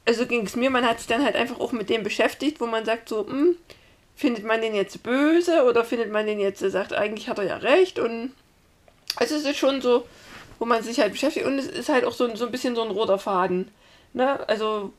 also 0.05 0.27
ging 0.27 0.45
es 0.45 0.57
mir, 0.57 0.68
man 0.68 0.85
hat 0.85 0.99
sich 0.99 1.07
dann 1.07 1.24
halt 1.24 1.37
einfach 1.37 1.61
auch 1.61 1.72
mit 1.72 1.89
dem 1.91 2.03
beschäftigt, 2.03 2.61
wo 2.61 2.66
man 2.66 2.85
sagt 2.85 3.09
so, 3.09 3.27
hm, 3.27 3.57
findet 4.16 4.45
man 4.45 4.61
den 4.61 4.74
jetzt 4.74 5.03
böse 5.03 5.62
oder 5.64 5.85
findet 5.85 6.11
man 6.11 6.27
den 6.27 6.41
jetzt, 6.41 6.59
sagt, 6.59 6.93
eigentlich 6.93 7.29
hat 7.29 7.39
er 7.39 7.45
ja 7.45 7.57
recht 7.59 7.99
und 7.99 8.33
also 9.16 9.34
es 9.36 9.44
ist 9.44 9.56
schon 9.58 9.80
so, 9.82 10.06
wo 10.58 10.64
man 10.64 10.82
sich 10.82 11.00
halt 11.00 11.12
beschäftigt 11.12 11.46
und 11.46 11.58
es 11.58 11.66
ist 11.66 11.88
halt 11.88 12.04
auch 12.04 12.12
so, 12.12 12.24
ein- 12.28 12.36
so 12.36 12.46
ein 12.46 12.52
bisschen 12.52 12.74
so 12.74 12.82
ein 12.82 12.90
roter 12.90 13.18
Faden. 13.18 13.70
Ne? 14.12 14.46
Also 14.48 14.92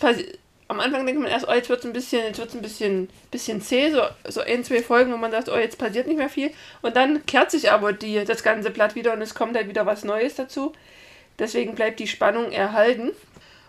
passiert. 0.00 0.38
Am 0.70 0.80
Anfang 0.80 1.06
denkt 1.06 1.22
man 1.22 1.30
erst, 1.30 1.48
oh, 1.48 1.52
jetzt 1.54 1.70
wird 1.70 1.78
es 1.80 1.86
ein 1.86 1.94
bisschen, 1.94 2.24
jetzt 2.26 2.38
wird's 2.38 2.54
ein 2.54 2.60
bisschen, 2.60 3.08
bisschen 3.30 3.62
zäh, 3.62 3.90
so, 3.90 4.02
so 4.28 4.42
ein, 4.42 4.62
zwei 4.64 4.82
Folgen, 4.82 5.10
wo 5.10 5.16
man 5.16 5.30
sagt, 5.30 5.48
oh, 5.48 5.56
jetzt 5.56 5.78
passiert 5.78 6.06
nicht 6.06 6.18
mehr 6.18 6.28
viel. 6.28 6.50
Und 6.82 6.94
dann 6.94 7.24
kehrt 7.24 7.50
sich 7.50 7.70
aber 7.72 7.94
die, 7.94 8.22
das 8.26 8.42
ganze 8.42 8.68
Blatt 8.70 8.94
wieder 8.94 9.14
und 9.14 9.22
es 9.22 9.34
kommt 9.34 9.56
halt 9.56 9.66
wieder 9.70 9.86
was 9.86 10.04
Neues 10.04 10.34
dazu. 10.34 10.74
Deswegen 11.38 11.74
bleibt 11.74 12.00
die 12.00 12.06
Spannung 12.06 12.52
erhalten. 12.52 13.12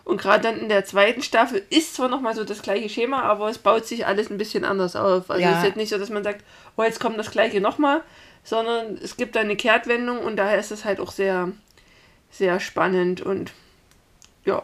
Und 0.04 0.20
gerade 0.20 0.42
dann 0.42 0.58
in 0.58 0.68
der 0.68 0.84
zweiten 0.84 1.22
Staffel 1.22 1.62
ist 1.70 1.94
zwar 1.94 2.08
nochmal 2.08 2.34
so 2.34 2.44
das 2.44 2.60
gleiche 2.60 2.90
Schema, 2.90 3.22
aber 3.22 3.48
es 3.48 3.56
baut 3.58 3.86
sich 3.86 4.06
alles 4.06 4.28
ein 4.28 4.36
bisschen 4.36 4.64
anders 4.66 4.94
auf. 4.94 5.30
Also 5.30 5.40
Ja. 5.42 5.52
es 5.52 5.58
ist 5.58 5.64
jetzt 5.64 5.76
nicht 5.76 5.88
so, 5.88 5.96
dass 5.96 6.10
man 6.10 6.22
sagt, 6.24 6.44
oh, 6.76 6.82
jetzt 6.82 7.00
kommt 7.00 7.18
das 7.18 7.30
gleiche 7.30 7.62
nochmal, 7.62 8.02
sondern 8.44 8.96
es 9.02 9.16
gibt 9.16 9.36
da 9.36 9.40
eine 9.40 9.56
Kehrtwendung 9.56 10.18
und 10.18 10.36
daher 10.36 10.58
ist 10.58 10.70
es 10.70 10.84
halt 10.84 11.00
auch 11.00 11.12
sehr, 11.12 11.50
sehr 12.30 12.60
spannend 12.60 13.20
und 13.20 13.52
ja. 14.44 14.62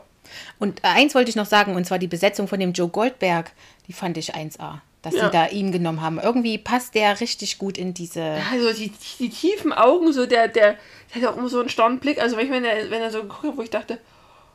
Und 0.59 0.85
eins 0.85 1.15
wollte 1.15 1.31
ich 1.31 1.37
noch 1.37 1.47
sagen, 1.47 1.77
und 1.77 1.85
zwar 1.87 1.99
die 1.99 2.07
Besetzung 2.09 2.49
von 2.49 2.59
dem 2.59 2.73
Joe 2.73 2.89
Goldberg, 2.89 3.53
die 3.87 3.93
fand 3.93 4.17
ich 4.19 4.35
1A. 4.35 4.81
Dass 5.03 5.15
Ja. 5.15 5.27
sie 5.27 5.31
da 5.31 5.47
ihn 5.47 5.71
genommen 5.71 6.01
haben. 6.01 6.19
Irgendwie 6.19 6.59
passt 6.59 6.97
der 6.97 7.21
richtig 7.21 7.59
gut 7.59 7.79
in 7.79 7.95
diese. 7.95 8.39
Also 8.51 8.73
die, 8.73 8.91
die 9.21 9.29
tiefen 9.31 9.73
Augen, 9.73 10.13
so 10.13 10.27
der, 10.27 10.49
der, 10.49 10.77
der 11.15 11.23
hat 11.23 11.29
auch 11.33 11.37
immer 11.37 11.49
so 11.49 11.61
einen 11.61 11.69
starren 11.69 12.01
Blick. 12.01 12.21
Also 12.21 12.37
wenn, 12.37 12.47
ich, 12.47 12.51
wenn, 12.51 12.65
er, 12.65 12.91
wenn 12.91 13.03
er 13.03 13.13
so 13.13 13.23
geguckt 13.23 13.45
hat, 13.45 13.57
wo 13.57 13.63
ich 13.63 13.71
dachte, 13.71 14.01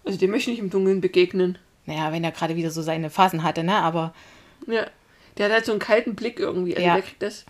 also 0.03 0.17
dem 0.17 0.29
möchte 0.31 0.49
ich 0.51 0.57
nicht 0.57 0.63
im 0.65 0.69
Dunkeln 0.69 0.99
begegnen. 0.99 1.57
Naja, 1.85 2.11
wenn 2.11 2.25
er 2.25 2.31
gerade 2.31 2.57
wieder 2.57 2.69
so 2.69 2.81
seine 2.81 3.09
Phasen 3.09 3.43
hatte, 3.43 3.63
ne? 3.63 3.75
Aber 3.77 4.13
Ja. 4.67 4.85
Der 5.37 5.45
hat 5.45 5.53
halt 5.53 5.65
so 5.65 5.71
einen 5.71 5.79
kalten 5.79 6.15
Blick 6.15 6.37
irgendwie. 6.37 6.75
Also 6.75 6.85
Ja. 6.85 6.95
der 6.95 7.03
kriegt 7.03 7.21
das. 7.21 7.45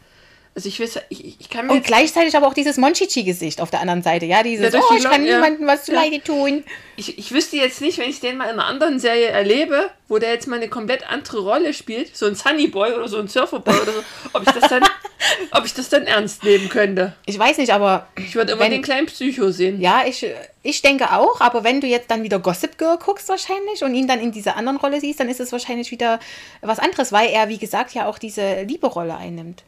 Also 0.54 0.68
ich 0.68 0.82
weiß, 0.82 0.99
ich, 1.08 1.39
ich 1.39 1.49
kann 1.49 1.68
mir 1.68 1.72
Und 1.74 1.86
gleichzeitig 1.86 2.36
aber 2.36 2.45
auch 2.45 2.54
dieses 2.54 2.76
Monchichi-Gesicht 2.76 3.62
auf 3.62 3.70
der 3.72 3.80
anderen 3.80 4.04
Seite. 4.04 4.26
Ja, 4.26 4.43
dieses, 4.43 4.74
Ja, 4.74 4.82
oh, 4.82 4.93
ich 4.97 5.04
kann 5.06 5.26
ja. 5.26 5.36
niemandem 5.36 5.66
was 5.66 5.86
zu 5.86 5.93
Ja. 5.93 6.02
Leide 6.02 6.22
tun. 6.22 6.66
Ich, 6.97 7.18
ich 7.18 7.32
wüsste 7.32 7.56
jetzt 7.56 7.80
nicht, 7.80 7.97
wenn 7.99 8.10
ich 8.10 8.20
den 8.20 8.36
mal 8.36 8.45
in 8.45 8.52
einer 8.60 8.66
anderen 8.66 8.99
Serie 8.99 9.28
erlebe, 9.28 9.89
wo 10.10 10.18
der 10.20 10.32
jetzt 10.34 10.47
mal 10.47 10.58
eine 10.58 10.68
komplett 10.68 11.10
andere 11.10 11.39
Rolle 11.39 11.74
spielt, 11.74 12.18
so 12.18 12.26
ein 12.26 12.36
Sunny 12.36 12.68
Boy 12.68 12.91
oder 12.91 13.08
so 13.08 13.18
ein 13.20 13.30
Surferboy 13.30 13.74
oder 13.80 13.93
so, 13.93 14.04
ob 14.34 14.43
ich 14.45 14.52
das 14.54 14.70
dann, 14.70 14.84
ob 15.52 15.66
ich 15.66 15.74
das 15.74 15.88
dann 15.88 16.04
ernst 16.06 16.43
nehmen 16.43 16.68
könnte. 16.68 17.16
Ich 17.26 17.39
weiß 17.39 17.58
nicht, 17.58 17.72
aber 17.72 18.08
Ich 18.18 18.36
würde 18.36 18.52
immer 18.52 18.64
Wenn- 18.66 18.72
den 18.72 18.82
kleinen 18.82 19.08
Psycho 19.08 19.52
sehen. 19.52 19.80
ja, 19.80 20.02
ich, 20.06 20.26
ich 20.64 20.82
denke 20.82 21.14
auch. 21.14 21.39
Aber 21.39 21.64
wenn 21.64 21.80
du 21.80 21.88
jetzt 21.88 22.12
dann 22.12 22.24
wieder 22.24 22.39
Gossip 22.39 22.78
Girl 22.78 22.97
guckst 22.97 23.30
wahrscheinlich 23.30 23.86
und 23.86 23.95
ihn 23.95 24.06
dann 24.06 24.20
in 24.20 24.34
dieser 24.34 24.58
anderen 24.58 24.78
Rolle 24.80 24.99
siehst, 24.99 25.22
dann 25.22 25.30
ist 25.30 25.39
es 25.39 25.54
wahrscheinlich 25.54 25.91
wieder 25.91 26.20
was 26.60 26.78
anderes, 26.80 27.14
weil 27.14 27.30
er, 27.30 27.47
wie 27.47 27.58
gesagt, 27.58 27.93
ja 27.93 28.06
auch 28.08 28.18
diese 28.20 28.64
Liebe-Rolle 28.64 29.16
einnimmt. 29.16 29.64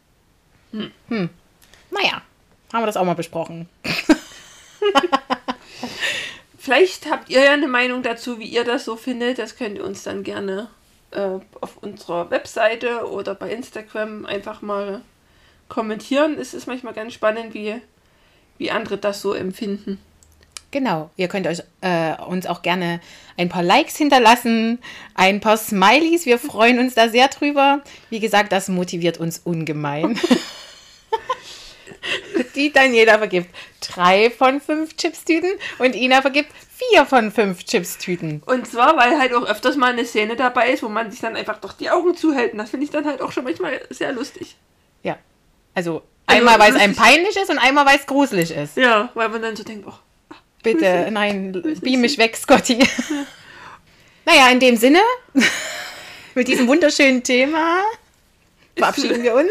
Hm. 1.08 1.30
Naja, 1.90 2.22
haben 2.72 2.82
wir 2.82 2.86
das 2.86 2.96
auch 2.96 3.04
mal 3.04 3.14
besprochen. 3.14 3.68
Vielleicht 6.58 7.10
habt 7.10 7.28
ihr 7.28 7.44
ja 7.44 7.52
eine 7.52 7.68
Meinung 7.68 8.02
dazu, 8.02 8.38
wie 8.38 8.46
ihr 8.46 8.64
das 8.64 8.84
so 8.84 8.96
findet. 8.96 9.38
Das 9.38 9.56
könnt 9.56 9.76
ihr 9.76 9.84
uns 9.84 10.02
dann 10.02 10.22
gerne 10.22 10.68
äh, 11.10 11.38
auf 11.60 11.76
unserer 11.82 12.30
Webseite 12.30 13.06
oder 13.08 13.34
bei 13.34 13.50
Instagram 13.50 14.24
einfach 14.26 14.62
mal 14.62 15.02
kommentieren. 15.68 16.38
Es 16.38 16.54
ist 16.54 16.66
manchmal 16.66 16.94
ganz 16.94 17.12
spannend, 17.12 17.54
wie, 17.54 17.74
wie 18.58 18.70
andere 18.70 18.96
das 18.96 19.20
so 19.20 19.34
empfinden. 19.34 20.00
Genau, 20.70 21.10
ihr 21.16 21.28
könnt 21.28 21.46
euch 21.46 21.62
äh, 21.82 22.20
uns 22.22 22.46
auch 22.46 22.62
gerne 22.62 23.00
ein 23.36 23.48
paar 23.48 23.62
Likes 23.62 23.96
hinterlassen, 23.96 24.80
ein 25.14 25.38
paar 25.40 25.56
Smileys. 25.56 26.26
Wir 26.26 26.38
freuen 26.38 26.80
uns 26.80 26.94
da 26.94 27.08
sehr 27.08 27.28
drüber. 27.28 27.82
Wie 28.10 28.18
gesagt, 28.18 28.50
das 28.50 28.68
motiviert 28.68 29.18
uns 29.18 29.38
ungemein. 29.38 30.18
Die 32.54 32.72
Daniela 32.72 33.18
vergibt 33.18 33.48
drei 33.80 34.30
von 34.30 34.60
fünf 34.60 34.96
Chipstüten 34.96 35.50
und 35.78 35.94
Ina 35.94 36.22
vergibt 36.22 36.50
vier 36.76 37.04
von 37.06 37.30
fünf 37.32 37.64
Chipstüten. 37.64 38.42
Und 38.46 38.66
zwar, 38.66 38.96
weil 38.96 39.18
halt 39.18 39.34
auch 39.34 39.44
öfters 39.46 39.76
mal 39.76 39.92
eine 39.92 40.04
Szene 40.04 40.36
dabei 40.36 40.70
ist, 40.70 40.82
wo 40.82 40.88
man 40.88 41.10
sich 41.10 41.20
dann 41.20 41.36
einfach 41.36 41.58
doch 41.60 41.72
die 41.72 41.90
Augen 41.90 42.16
zuhält. 42.16 42.52
Und 42.52 42.58
das 42.58 42.70
finde 42.70 42.84
ich 42.84 42.90
dann 42.90 43.04
halt 43.04 43.20
auch 43.20 43.32
schon 43.32 43.44
manchmal 43.44 43.80
sehr 43.90 44.12
lustig. 44.12 44.56
Ja, 45.02 45.18
also 45.74 46.02
Also, 46.26 46.38
einmal, 46.38 46.58
weil 46.58 46.74
es 46.74 46.80
einem 46.80 46.94
peinlich 46.94 47.36
ist 47.36 47.50
und 47.50 47.58
einmal, 47.58 47.86
weil 47.86 47.98
es 47.98 48.06
gruselig 48.06 48.50
ist. 48.50 48.76
Ja, 48.76 49.10
weil 49.14 49.28
man 49.28 49.42
dann 49.42 49.56
so 49.56 49.62
denkt, 49.64 49.86
oh, 49.88 49.94
Bitte, 50.62 51.08
nein, 51.10 51.52
beam 51.82 52.00
mich 52.00 52.16
weg, 52.16 52.36
Scotty. 52.36 52.78
naja, 54.24 54.48
in 54.48 54.60
dem 54.60 54.76
Sinne, 54.78 55.00
mit 56.34 56.48
diesem 56.48 56.66
wunderschönen 56.66 57.22
Thema 57.22 57.82
verabschieden 58.76 59.22
wir 59.22 59.34
uns. 59.34 59.50